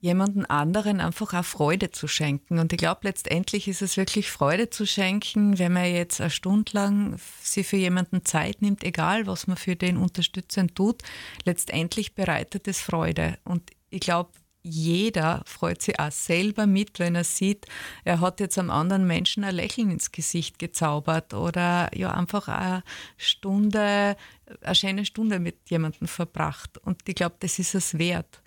jemanden 0.04 0.46
anderen 0.46 1.00
einfach 1.00 1.34
auch 1.34 1.46
Freude 1.46 1.90
zu 1.90 2.08
schenken. 2.10 2.60
Und 2.60 2.74
ich 2.74 2.78
glaube, 2.78 3.00
letztendlich 3.04 3.70
ist 3.70 3.82
es 3.82 3.96
wirklich 3.96 4.30
Freude 4.30 4.70
zu 4.70 4.86
schenken, 4.86 5.58
wenn 5.60 5.72
man 5.72 5.86
jetzt 5.86 6.20
eine 6.20 6.30
Stunde 6.30 6.74
lang 6.74 7.18
sich 7.42 7.66
für 7.66 7.78
jemanden 7.78 8.26
Zeit 8.26 8.62
nimmt, 8.62 8.84
egal 8.84 9.28
was 9.28 9.48
man 9.48 9.56
für 9.56 9.78
den 9.78 9.96
unterstützend 9.96 10.76
tut. 10.76 11.02
Letztendlich 11.46 12.16
bereitet 12.16 12.68
es 12.68 12.82
Freude. 12.82 13.38
Und 13.46 13.72
ich 13.90 14.02
glaube, 14.02 14.32
jeder 14.64 15.44
freut 15.46 15.82
sich 15.82 16.00
auch 16.00 16.12
selber 16.12 16.66
mit, 16.66 16.98
wenn 16.98 17.16
er 17.16 17.26
sieht, 17.26 17.66
er 18.06 18.22
hat 18.22 18.40
jetzt 18.40 18.58
einem 18.58 18.72
anderen 18.72 19.06
Menschen 19.06 19.44
ein 19.44 19.56
Lächeln 19.56 19.92
ins 19.92 20.12
Gesicht 20.12 20.58
gezaubert 20.58 21.34
oder 21.34 21.90
ja 21.94 22.12
einfach 22.12 22.48
eine 22.48 22.84
Stunde, 23.18 24.16
eine 24.62 24.76
schöne 24.76 25.06
Stunde 25.06 25.40
mit 25.40 25.70
jemandem 25.70 26.08
verbracht. 26.08 26.78
Und 26.78 27.02
ich 27.08 27.16
glaube, 27.16 27.36
das 27.40 27.60
ist 27.60 27.76
es 27.76 27.98
wert. 27.98 28.42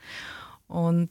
Und 0.66 1.10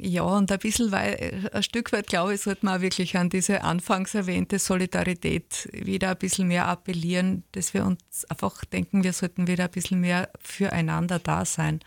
ja, 0.00 0.22
und 0.22 0.50
ein 0.52 0.58
bisschen, 0.60 0.92
weil, 0.92 1.50
ein 1.52 1.62
Stück 1.62 1.92
weit, 1.92 2.06
glaube 2.06 2.34
ich, 2.34 2.40
sollte 2.40 2.64
man 2.64 2.76
auch 2.76 2.80
wirklich 2.80 3.16
an 3.16 3.30
diese 3.30 3.64
anfangs 3.64 4.14
erwähnte 4.14 4.60
Solidarität 4.60 5.68
wieder 5.72 6.10
ein 6.10 6.18
bisschen 6.18 6.46
mehr 6.48 6.68
appellieren, 6.68 7.42
dass 7.52 7.74
wir 7.74 7.84
uns 7.84 8.24
einfach 8.28 8.64
denken, 8.64 9.02
wir 9.02 9.12
sollten 9.12 9.48
wieder 9.48 9.64
ein 9.64 9.70
bisschen 9.70 10.00
mehr 10.00 10.30
füreinander 10.40 11.18
da 11.18 11.44
sein. 11.44 11.80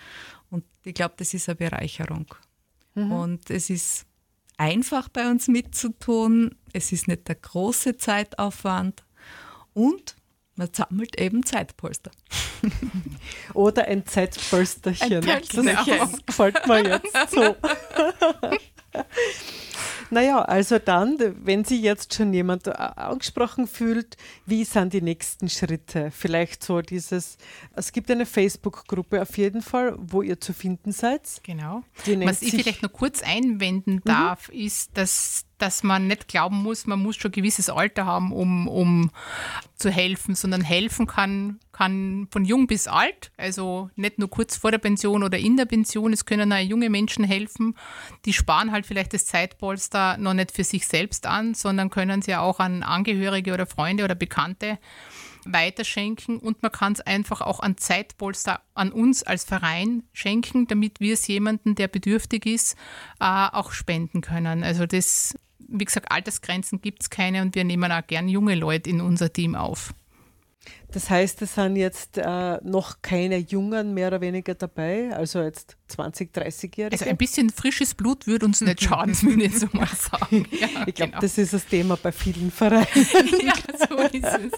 Ich 0.84 0.94
glaube, 0.94 1.14
das 1.18 1.34
ist 1.34 1.50
eine 1.50 1.56
Bereicherung. 1.56 2.28
Mhm. 2.96 3.12
Und 3.12 3.50
es 3.50 3.70
ist 3.70 4.06
einfach 4.58 5.10
bei 5.10 5.30
uns 5.30 5.48
mitzutun. 5.48 6.56
Es 6.74 6.92
ist 6.92 7.08
nicht 7.08 7.28
der 7.28 7.36
große 7.36 7.98
Zeitaufwand. 7.98 9.04
Und 9.74 10.16
man 10.56 10.70
sammelt 10.74 11.20
eben 11.20 11.46
Zeitpolster. 11.46 12.12
Oder 13.54 13.86
ein 13.86 14.06
Zeitpolsterchen. 14.06 15.28
Ein 15.28 15.44
Das 15.58 16.26
gefällt 16.26 16.68
mir 16.68 16.84
jetzt 16.84 17.32
so. 17.32 17.56
Naja, 20.14 20.42
also 20.42 20.78
dann, 20.78 21.18
wenn 21.46 21.64
sich 21.64 21.82
jetzt 21.82 22.14
schon 22.14 22.34
jemand 22.34 22.68
äh, 22.68 22.72
angesprochen 22.72 23.66
fühlt, 23.66 24.18
wie 24.46 24.66
sind 24.66 24.92
die 24.92 25.02
nächsten 25.02 25.48
Schritte? 25.48 26.12
Vielleicht 26.12 26.66
so 26.66 26.82
dieses, 26.82 27.38
es 27.76 27.94
gibt 27.94 28.12
eine 28.12 28.26
Facebook-Gruppe 28.26 29.22
auf 29.22 29.38
jeden 29.38 29.62
Fall, 29.62 29.96
wo 29.98 30.22
ihr 30.22 30.42
zu 30.42 30.52
finden 30.52 30.92
seid. 30.92 31.22
Genau. 31.44 31.84
Was 32.06 32.42
ich 32.42 32.52
vielleicht 32.52 32.84
noch 32.84 32.92
kurz 32.92 33.24
einwenden 33.24 33.96
mhm. 33.96 34.04
darf, 34.04 34.50
mhm. 34.50 34.60
ist, 34.60 34.98
dass 34.98 35.46
dass 35.62 35.84
man 35.84 36.08
nicht 36.08 36.28
glauben 36.28 36.58
muss, 36.58 36.88
man 36.88 37.00
muss 37.00 37.18
schon 37.18 37.30
ein 37.30 37.34
gewisses 37.34 37.70
Alter 37.70 38.08
haben, 38.08 38.34
um, 38.34 38.68
um 38.68 39.12
zu 39.76 39.92
helfen, 39.92 40.34
sondern 40.34 40.62
helfen 40.62 41.06
kann, 41.06 41.60
kann 41.82 42.28
von 42.30 42.46
jung 42.46 42.68
bis 42.68 42.88
alt, 42.88 43.32
also 43.38 43.90
nicht 43.96 44.20
nur 44.20 44.30
kurz 44.30 44.56
vor 44.56 44.70
der 44.70 44.78
Pension 44.78 45.24
oder 45.24 45.40
in 45.40 45.58
der 45.58 45.66
Pension. 45.66 46.14
Es 46.14 46.26
können 46.26 46.54
auch 46.54 46.60
junge 46.60 46.92
Menschen 46.92 47.24
helfen, 47.24 47.76
die 48.26 48.34
sparen 48.34 48.72
halt 48.72 48.86
vielleicht 48.86 49.16
das 49.16 49.26
Zeitpolster 49.26 50.18
noch 50.18 50.36
nicht 50.36 50.52
für 50.52 50.64
sich 50.64 50.88
selbst 50.88 51.26
an, 51.26 51.56
sondern 51.56 51.90
können 51.90 52.22
sie 52.22 52.36
auch 52.36 52.60
an 52.60 52.84
Angehörige 52.84 53.52
oder 53.52 53.66
Freunde 53.66 54.04
oder 54.04 54.14
Bekannte 54.14 54.78
weiterschenken 55.44 56.38
und 56.38 56.62
man 56.62 56.72
kann 56.72 56.94
es 56.94 57.02
einfach 57.02 57.42
auch 57.42 57.62
an 57.62 57.78
Zeitpolster 57.78 58.62
an 58.76 58.92
uns 58.92 59.24
als 59.24 59.44
Verein 59.44 60.04
schenken, 60.14 60.68
damit 60.68 61.00
wir 61.00 61.16
es 61.16 61.26
jemandem, 61.26 61.74
der 61.74 61.88
bedürftig 61.88 62.46
ist, 62.46 62.76
äh, 63.20 63.26
auch 63.26 63.72
spenden 63.72 64.22
können. 64.22 64.64
Also 64.64 64.86
das, 64.86 65.36
wie 65.58 65.86
gesagt, 65.86 66.12
Altersgrenzen 66.12 66.80
gibt 66.80 67.02
es 67.02 67.10
keine 67.10 67.42
und 67.42 67.56
wir 67.56 67.64
nehmen 67.64 67.92
auch 67.92 68.06
gern 68.06 68.30
junge 68.30 68.54
Leute 68.54 68.88
in 68.92 69.02
unser 69.02 69.34
Team 69.34 69.56
auf. 69.56 69.96
Das 70.91 71.09
heißt, 71.09 71.41
es 71.41 71.55
sind 71.55 71.78
jetzt 71.78 72.18
äh, 72.18 72.57
noch 72.64 73.01
keine 73.01 73.38
Jungen 73.38 73.93
mehr 73.93 74.07
oder 74.07 74.22
weniger 74.22 74.55
dabei, 74.55 75.16
also 75.16 75.41
jetzt 75.41 75.78
20, 75.88 76.34
30-Jährige. 76.36 76.91
Also 76.91 77.05
ein 77.05 77.18
bisschen 77.18 77.49
frisches 77.49 77.93
Blut 77.93 78.28
würde 78.28 78.45
uns 78.45 78.62
nicht 78.62 78.84
schaden, 78.84 79.16
würde 79.22 79.43
ich 79.43 79.53
jetzt 79.53 79.74
mal 79.74 79.88
sagen. 79.88 80.47
Ja, 80.51 80.68
ich 80.86 80.95
glaube, 80.95 81.12
genau. 81.12 81.22
das 81.22 81.38
ist 81.38 81.53
das 81.53 81.66
Thema 81.66 81.95
bei 81.95 82.12
vielen 82.12 82.51
Vereinen. 82.51 82.86
ja, 83.41 83.53
so 83.88 83.95
ist 83.95 84.24
es. 84.24 84.51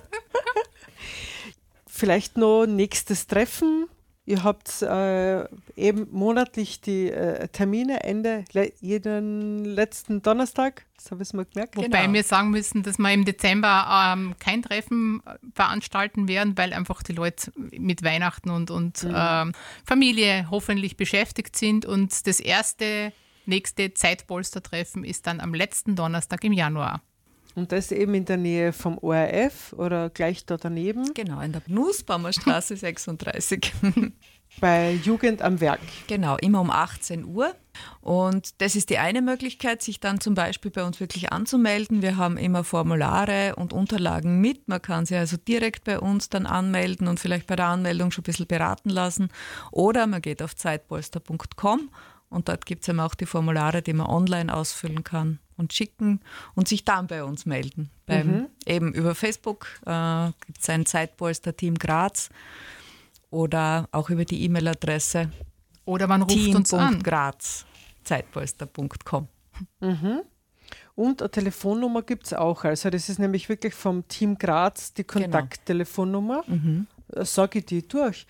Vielleicht 1.86 2.38
noch 2.38 2.66
nächstes 2.66 3.28
Treffen. 3.28 3.88
Ihr 4.26 4.44
habt 4.44 4.82
äh, 4.82 5.44
eben 5.76 6.08
monatlich 6.12 6.80
die 6.80 7.12
äh, 7.12 7.50
Termine 7.50 8.04
Ende 8.04 8.46
le 8.54 8.72
jeden 8.80 9.66
letzten 9.66 10.22
Donnerstag, 10.22 10.86
das 10.96 11.12
habe 11.12 11.24
ich 11.24 11.34
mal 11.34 11.46
gemerkt. 11.46 11.76
Wobei 11.76 12.04
genau. 12.04 12.14
wir 12.14 12.24
sagen 12.24 12.50
müssen, 12.52 12.84
dass 12.84 12.98
wir 12.98 13.12
im 13.12 13.26
Dezember 13.26 14.14
ähm, 14.14 14.36
kein 14.40 14.62
Treffen 14.62 15.22
veranstalten 15.54 16.30
werden, 16.30 16.58
weil 16.58 16.72
einfach 16.72 17.04
die 17.04 17.12
Leute 17.12 17.52
mit 17.56 18.04
Weihnachten 18.04 18.50
und, 18.50 18.72
und 18.72 19.04
mhm. 19.04 19.14
ähm, 19.14 19.52
Familie 19.86 20.48
hoffentlich 20.50 20.96
beschäftigt 20.96 21.58
sind. 21.58 21.86
Und 21.86 22.26
das 22.26 22.40
erste 22.40 23.12
nächste 23.46 23.94
Zeitpolster-Treffen 23.94 25.04
ist 25.04 25.28
dann 25.28 25.42
am 25.42 25.54
letzten 25.54 25.98
Donnerstag 25.98 26.46
im 26.46 26.54
Januar. 26.54 27.02
Und 27.56 27.72
das 27.72 27.92
eben 27.92 28.14
in 28.16 28.26
der 28.26 28.38
Nähe 28.38 28.74
vom 28.74 28.98
ORF 28.98 29.74
oder 29.74 30.10
gleich 30.10 30.46
da 30.46 30.58
daneben? 30.58 31.14
Genau, 31.14 31.40
in 31.42 31.52
der 31.52 31.62
Nussbaumer 31.68 32.34
Straße 32.34 32.76
36. 32.78 33.72
Bei 34.60 34.94
Jugend 34.94 35.42
am 35.42 35.60
Werk. 35.62 35.80
Genau, 36.08 36.38
immer 36.38 36.62
um 36.62 36.70
18 36.70 37.26
Uhr. 37.26 37.56
Und 38.02 38.62
das 38.62 38.76
ist 38.76 38.92
die 38.92 39.00
eine 39.00 39.24
Möglichkeit, 39.24 39.82
sich 39.82 40.00
dann 40.00 40.22
zum 40.22 40.36
Beispiel 40.36 40.70
bei 40.70 40.84
uns 40.84 41.00
wirklich 41.00 41.32
anzumelden. 41.32 42.04
Wir 42.04 42.18
haben 42.18 42.38
immer 42.38 42.64
Formulare 42.64 43.56
und 43.56 43.74
Unterlagen 43.74 44.42
mit. 44.42 44.68
Man 44.68 44.80
kann 44.80 45.08
sie 45.08 45.16
also 45.16 45.38
direkt 45.38 45.86
bei 45.86 46.00
uns 46.00 46.30
dann 46.30 46.46
anmelden 46.46 47.08
und 47.08 47.20
vielleicht 47.20 47.48
bei 47.48 47.56
der 47.56 47.66
Anmeldung 47.66 48.12
schon 48.12 48.22
ein 48.22 48.26
bisschen 48.26 48.46
beraten 48.46 48.90
lassen. 48.90 49.30
Oder 49.72 50.06
man 50.06 50.22
geht 50.22 50.44
auf 50.44 50.56
zeitpolster.com 50.56 51.90
und 52.30 52.48
dort 52.48 52.68
gibt 52.68 52.88
es 52.88 53.00
auch 53.00 53.16
die 53.16 53.26
Formulare, 53.26 53.82
die 53.82 53.94
man 53.94 54.06
online 54.06 54.54
ausfüllen 54.54 55.04
kann 55.04 55.40
und 55.58 55.74
schicken 55.74 56.22
und 56.56 56.68
sich 56.68 56.86
dann 56.86 57.08
bei 57.08 57.24
uns 57.24 57.46
melden. 57.46 57.90
Beim, 58.06 58.28
mhm. 58.28 58.48
Eben 58.66 58.94
über 58.94 59.16
Facebook 59.16 59.68
äh, 59.86 60.32
gibt 60.46 60.60
es 60.60 60.70
ein 60.70 60.86
Zeitpolster 60.86 61.56
Team 61.56 61.76
Graz 61.76 62.30
oder 63.30 63.88
auch 63.92 64.10
über 64.10 64.26
die 64.26 64.44
E-Mail-Adresse. 64.44 65.30
Oder 65.86 66.08
man 66.08 66.22
ruft 66.22 66.36
Team. 66.36 66.56
uns 66.56 66.74
an. 66.74 67.04
Graz, 67.04 67.66
zeitpolster.com. 68.04 69.28
Mhm. 69.82 70.22
Und 70.96 71.22
eine 71.22 71.32
Telefonnummer 71.32 72.04
gibt 72.04 72.28
es 72.28 72.34
auch. 72.34 72.64
Also 72.64 72.90
das 72.90 73.10
ist 73.10 73.20
nämlich 73.20 73.50
wirklich 73.50 73.74
vom 73.74 74.08
Team 74.08 74.38
Graz 74.38 74.94
die 74.94 75.06
genau. 75.06 75.22
Kontakttelefonnummer. 75.22 76.44
Genau. 76.46 76.58
Mhm. 76.58 76.88
Sage 77.22 77.60
ich 77.60 77.66
die 77.66 77.88
durch. 77.88 78.26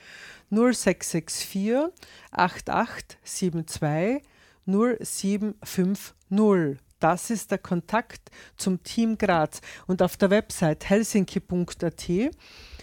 0664 0.49 1.91
8872 2.31 4.23
0750. 4.65 6.79
Das 7.03 7.29
ist 7.29 7.51
der 7.51 7.57
Kontakt 7.57 8.31
zum 8.55 8.81
Team 8.81 9.17
Graz. 9.17 9.59
Und 9.87 10.01
auf 10.01 10.15
der 10.15 10.29
Website 10.29 10.89
helsinki.at 10.89 12.09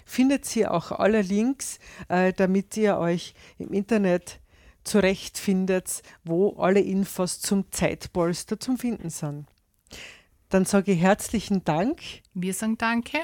findet 0.05 0.57
ihr 0.57 0.75
auch 0.75 0.93
alle 0.93 1.23
Links, 1.23 1.79
äh, 2.09 2.35
damit 2.35 2.77
ihr 2.77 2.99
euch 2.99 3.33
im 3.57 3.73
Internet 3.73 4.39
zurechtfindet, 4.85 6.03
wo 6.23 6.51
alle 6.59 6.81
Infos 6.81 7.41
zum 7.41 7.73
Zeitpolster 7.73 8.61
zum 8.61 8.77
Finden 8.77 9.09
sind. 9.09 9.47
Dann 10.51 10.67
sage 10.67 10.93
ich 10.93 11.01
herzlichen 11.01 11.65
Dank. 11.65 12.03
Wir 12.35 12.53
sagen 12.53 12.77
Danke. 12.77 13.21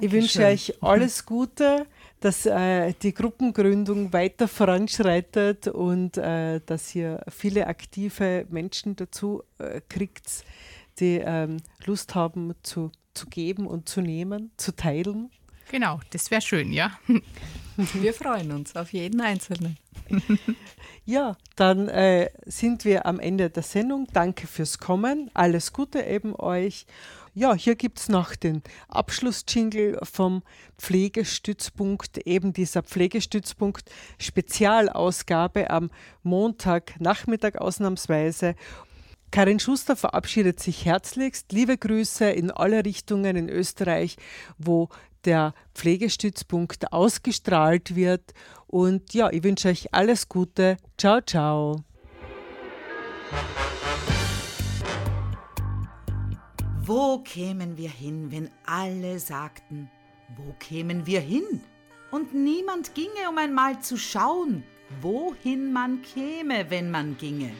Ich 0.00 0.12
wünsche 0.12 0.44
euch 0.44 0.80
alles 0.80 1.26
Gute, 1.26 1.86
dass 2.24 2.46
äh, 2.46 2.94
die 3.02 3.12
Gruppengründung 3.12 4.14
weiter 4.14 4.48
voranschreitet 4.48 5.68
und 5.68 6.16
äh, 6.16 6.62
dass 6.64 6.94
ihr 6.94 7.22
viele 7.28 7.66
aktive 7.66 8.46
Menschen 8.48 8.96
dazu 8.96 9.42
äh, 9.58 9.82
kriegt, 9.90 10.42
die 10.98 11.20
ähm, 11.22 11.58
Lust 11.84 12.14
haben 12.14 12.54
zu, 12.62 12.90
zu 13.12 13.26
geben 13.26 13.66
und 13.66 13.90
zu 13.90 14.00
nehmen, 14.00 14.52
zu 14.56 14.74
teilen. 14.74 15.30
Genau, 15.70 16.00
das 16.12 16.30
wäre 16.30 16.40
schön, 16.40 16.72
ja. 16.72 16.98
Wir 17.76 18.14
freuen 18.14 18.52
uns 18.52 18.74
auf 18.74 18.94
jeden 18.94 19.20
Einzelnen. 19.20 19.76
Ja, 21.06 21.36
dann 21.56 21.88
äh, 21.88 22.30
sind 22.46 22.86
wir 22.86 23.04
am 23.04 23.20
Ende 23.20 23.50
der 23.50 23.62
Sendung. 23.62 24.06
Danke 24.14 24.46
fürs 24.46 24.78
Kommen. 24.78 25.30
Alles 25.34 25.74
Gute 25.74 26.00
eben 26.00 26.34
euch. 26.34 26.86
Ja, 27.36 27.52
hier 27.54 27.74
gibt 27.74 27.98
es 27.98 28.08
noch 28.08 28.36
den 28.36 28.62
Abschlussjingle 28.86 29.98
vom 30.04 30.44
Pflegestützpunkt, 30.78 32.18
eben 32.28 32.52
dieser 32.52 32.84
Pflegestützpunkt 32.84 33.90
Spezialausgabe 34.18 35.68
am 35.68 35.90
Montagnachmittag 36.22 37.56
ausnahmsweise. 37.56 38.54
Karin 39.32 39.58
Schuster 39.58 39.96
verabschiedet 39.96 40.60
sich 40.60 40.84
herzlichst. 40.84 41.50
Liebe 41.50 41.76
Grüße 41.76 42.30
in 42.30 42.52
alle 42.52 42.84
Richtungen 42.84 43.34
in 43.34 43.48
Österreich, 43.48 44.16
wo 44.56 44.90
der 45.24 45.54
Pflegestützpunkt 45.74 46.92
ausgestrahlt 46.92 47.96
wird. 47.96 48.32
Und 48.68 49.12
ja, 49.12 49.28
ich 49.32 49.42
wünsche 49.42 49.70
euch 49.70 49.92
alles 49.92 50.28
Gute. 50.28 50.76
Ciao, 50.96 51.20
ciao. 51.20 51.82
Wo 56.86 57.18
kämen 57.20 57.78
wir 57.78 57.88
hin, 57.88 58.30
wenn 58.30 58.50
alle 58.66 59.18
sagten, 59.18 59.88
wo 60.36 60.54
kämen 60.58 61.06
wir 61.06 61.20
hin? 61.20 61.62
Und 62.10 62.34
niemand 62.34 62.94
ginge, 62.94 63.30
um 63.30 63.38
einmal 63.38 63.80
zu 63.80 63.96
schauen, 63.96 64.64
wohin 65.00 65.72
man 65.72 66.02
käme, 66.02 66.68
wenn 66.68 66.90
man 66.90 67.16
ginge. 67.16 67.52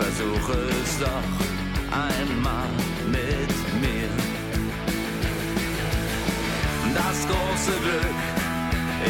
Versuche 0.00 0.56
es 0.82 0.98
doch 0.98 1.30
einmal 1.92 2.70
mit 3.06 3.52
mir. 3.82 4.08
Das 6.94 7.18
große 7.28 7.74
Glück 7.84 8.20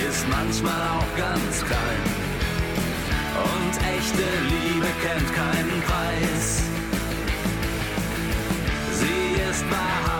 ist 0.09 0.28
manchmal 0.28 0.82
auch 0.97 1.16
ganz 1.16 1.64
klein. 1.64 2.05
Und 3.53 3.74
echte 3.97 4.26
Liebe 4.53 4.91
kennt 5.05 5.32
keinen 5.32 5.80
Preis. 5.82 6.62
Sie 8.99 9.41
ist 9.49 9.64
wahrhaftig, 9.70 10.20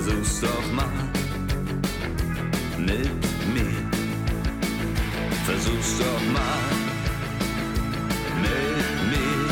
Versuch's 0.00 0.40
doch 0.40 0.72
mal 0.72 0.86
mit 2.78 3.10
mir. 3.52 3.82
Versuch's 5.44 5.98
doch 5.98 6.22
mal 6.32 6.70
mit 8.40 8.86
mir. 9.10 9.48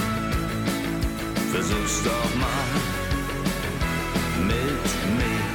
Versuch's 1.51 2.01
doch 2.05 2.31
mal 2.39 2.69
mit 4.47 4.87
mir. 5.19 5.47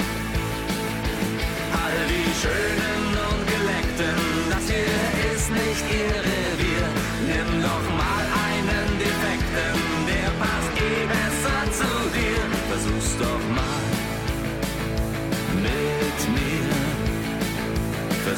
All 1.81 1.99
die 2.11 2.31
schönen 2.41 3.03
und 3.29 3.41
geleckten, 3.47 4.19
das 4.49 4.65
hier 4.67 5.03
ist 5.31 5.49
nicht 5.51 5.85
ihr 5.99 6.19
Revier. 6.31 6.87
Nimm 7.27 7.61
doch 7.61 7.87
mal 8.01 8.25
einen 8.49 8.87
defekten, 8.99 9.73
der 10.09 10.31
passt 10.41 10.73
eh 10.75 11.01
besser 11.15 11.61
zu 11.79 11.91
dir. 12.13 12.43
Versuch's 12.67 13.17
doch 13.17 13.55
mal 13.55 13.70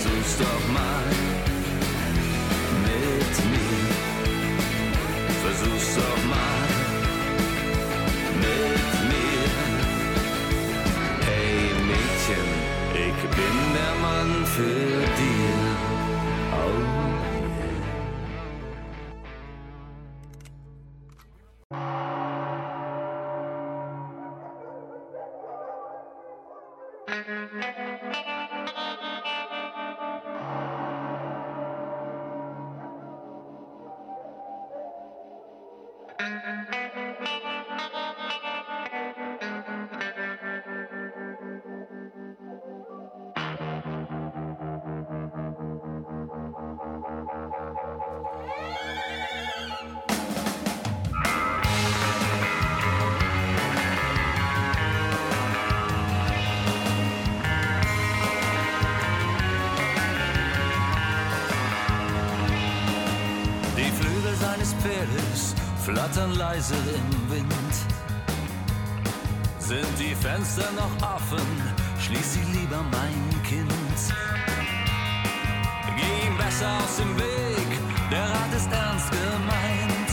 Versuch's 0.04 0.38
doch 0.38 0.74
mal 0.74 1.06
mit 2.84 3.36
mir. 3.52 3.88
Versuch's 5.44 5.96
doch 5.96 6.24
mal 6.30 6.68
mit 8.42 8.86
mir. 9.10 9.48
Hey 11.26 11.58
Mädchen, 11.88 12.50
ich 12.94 13.20
bin 13.38 13.58
der 13.76 13.96
Mann 14.02 14.46
für 14.46 15.00
dir. 15.22 15.33
Die 36.20 36.73
flattern 65.84 66.34
leise 66.36 66.76
im 66.76 67.32
Wind. 67.32 67.76
Sind 69.60 70.00
die 70.00 70.16
Fenster 70.16 70.70
noch 70.72 71.16
offen? 71.16 71.48
Schließ 72.00 72.34
sie 72.34 72.44
lieber, 72.58 72.82
mein 72.92 73.44
Kind. 73.44 74.00
Geh 75.98 76.28
ihm 76.28 76.38
besser 76.38 76.72
aus 76.84 76.96
dem 76.98 77.16
Weg, 77.18 77.70
der 78.12 78.24
Rat 78.24 78.54
ist 78.56 78.72
ernst 78.72 79.12
gemeint. 79.12 80.12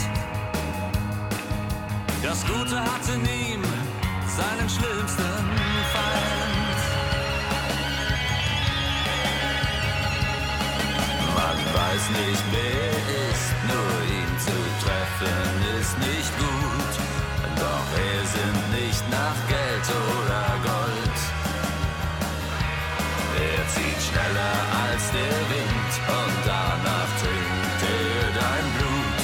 Das 2.23 2.45
Gute 2.47 2.81
hat 2.81 3.05
in 3.15 3.23
ihm 3.23 3.63
seinen 4.37 4.69
schlimmsten 4.69 5.43
Feind. 5.93 6.81
Man 11.37 11.59
weiß 11.75 12.05
nicht, 12.11 12.45
wer 12.51 12.90
treffen 15.21 15.63
ist 15.81 15.99
nicht 15.99 16.33
gut. 16.39 16.93
Doch 17.63 17.87
wir 17.97 18.21
sind 18.35 18.63
nicht 18.81 19.05
nach 19.11 19.39
Geld 19.49 19.87
oder 20.09 20.45
Gold. 20.71 21.19
Er 23.51 23.63
zieht 23.75 24.01
schneller 24.09 24.57
als 24.85 25.05
der 25.19 25.39
Wind 25.53 25.93
und 26.21 26.37
danach 26.47 27.11
trinkt 27.23 27.81
er 27.99 28.27
dein 28.41 28.67
Blut. 28.77 29.21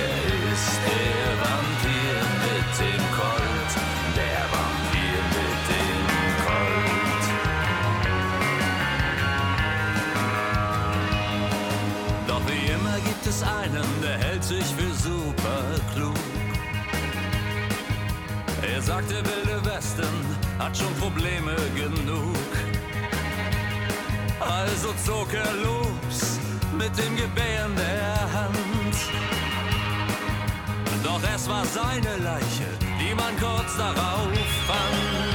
Er 0.00 0.18
ist 0.52 0.74
der 0.88 1.26
Vampir 1.42 2.16
mit 2.46 2.68
dem 2.82 3.04
Colt, 3.18 3.72
der 4.18 4.42
Vampir 4.54 5.18
mit 5.38 5.60
dem 5.72 6.04
Colt. 6.46 7.24
Doch 12.28 12.42
wie 12.48 12.64
immer 12.72 12.98
gibt 13.08 13.26
es 13.26 13.38
einen, 13.42 13.88
der 14.02 14.16
hält 14.18 14.44
sich 14.44 14.66
für 14.76 14.93
Sagt, 18.86 19.10
der 19.10 19.24
wilde 19.24 19.64
Westen 19.64 20.14
hat 20.58 20.76
schon 20.76 20.92
Probleme 20.96 21.56
genug. 21.74 22.36
Also 24.40 24.92
zog 25.06 25.32
er 25.32 25.52
los 25.64 26.38
mit 26.76 26.90
dem 26.98 27.16
Gewehr 27.16 27.64
in 27.64 27.76
der 27.76 28.32
Hand. 28.34 28.96
Doch 31.02 31.20
es 31.34 31.48
war 31.48 31.64
seine 31.64 32.22
Leiche, 32.22 32.68
die 33.00 33.14
man 33.14 33.34
kurz 33.38 33.74
darauf 33.78 34.28
fand. 34.66 35.33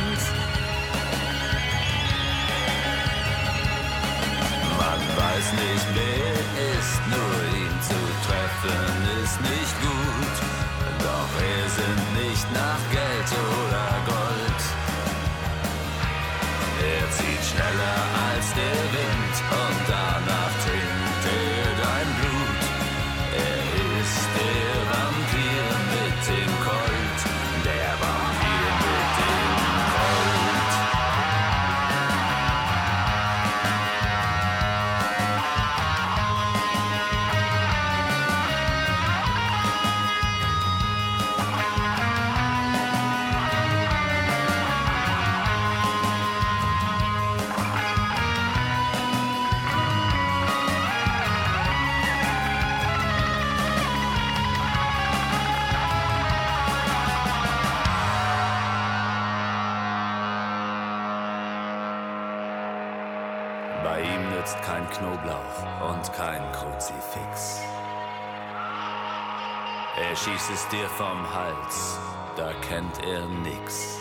Schießt 70.39 70.51
es 70.51 70.67
dir 70.69 70.87
vom 70.89 71.33
Hals, 71.33 71.99
da 72.37 72.53
kennt 72.61 73.03
er 73.03 73.25
nix. 73.25 73.97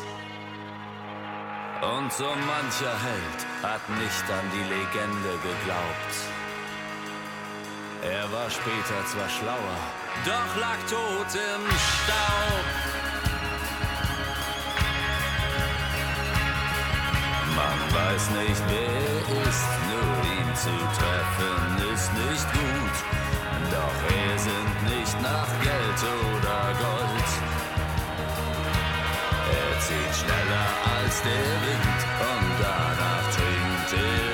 Und 1.83 2.13
so 2.13 2.27
mancher 2.27 2.95
Held 3.07 3.41
hat 3.63 3.89
nicht 3.89 4.25
an 4.31 4.47
die 4.55 4.67
Legende 4.73 5.33
geglaubt. 5.43 6.15
Er 8.03 8.31
war 8.31 8.49
später 8.51 9.05
zwar 9.07 9.29
schlauer, 9.29 9.79
doch 10.25 10.61
lag 10.61 10.79
tot 10.89 11.35
im 11.35 11.65
Staub. 11.89 12.67
Man 17.57 17.79
weiß 17.99 18.31
nicht, 18.31 18.63
wer 18.69 18.93
er 18.93 19.49
ist, 19.49 19.71
nur 19.91 20.13
ihn 20.35 20.55
zu 20.55 20.77
treffen 20.99 21.93
ist 21.95 22.13
nicht 22.13 22.53
gut. 22.53 23.18
Wir 24.09 24.39
sind 24.39 24.77
nicht 24.85 25.23
nach 25.23 25.51
Geld 25.63 26.01
oder 26.33 26.61
Gold. 26.85 27.31
Er 29.61 29.81
zieht 29.81 30.15
schneller 30.21 30.69
als 30.97 31.23
der 31.23 31.51
Wind 31.65 32.01
und 32.31 32.51
danach 32.61 33.25
trinkt 33.35 33.93
er. 33.93 34.28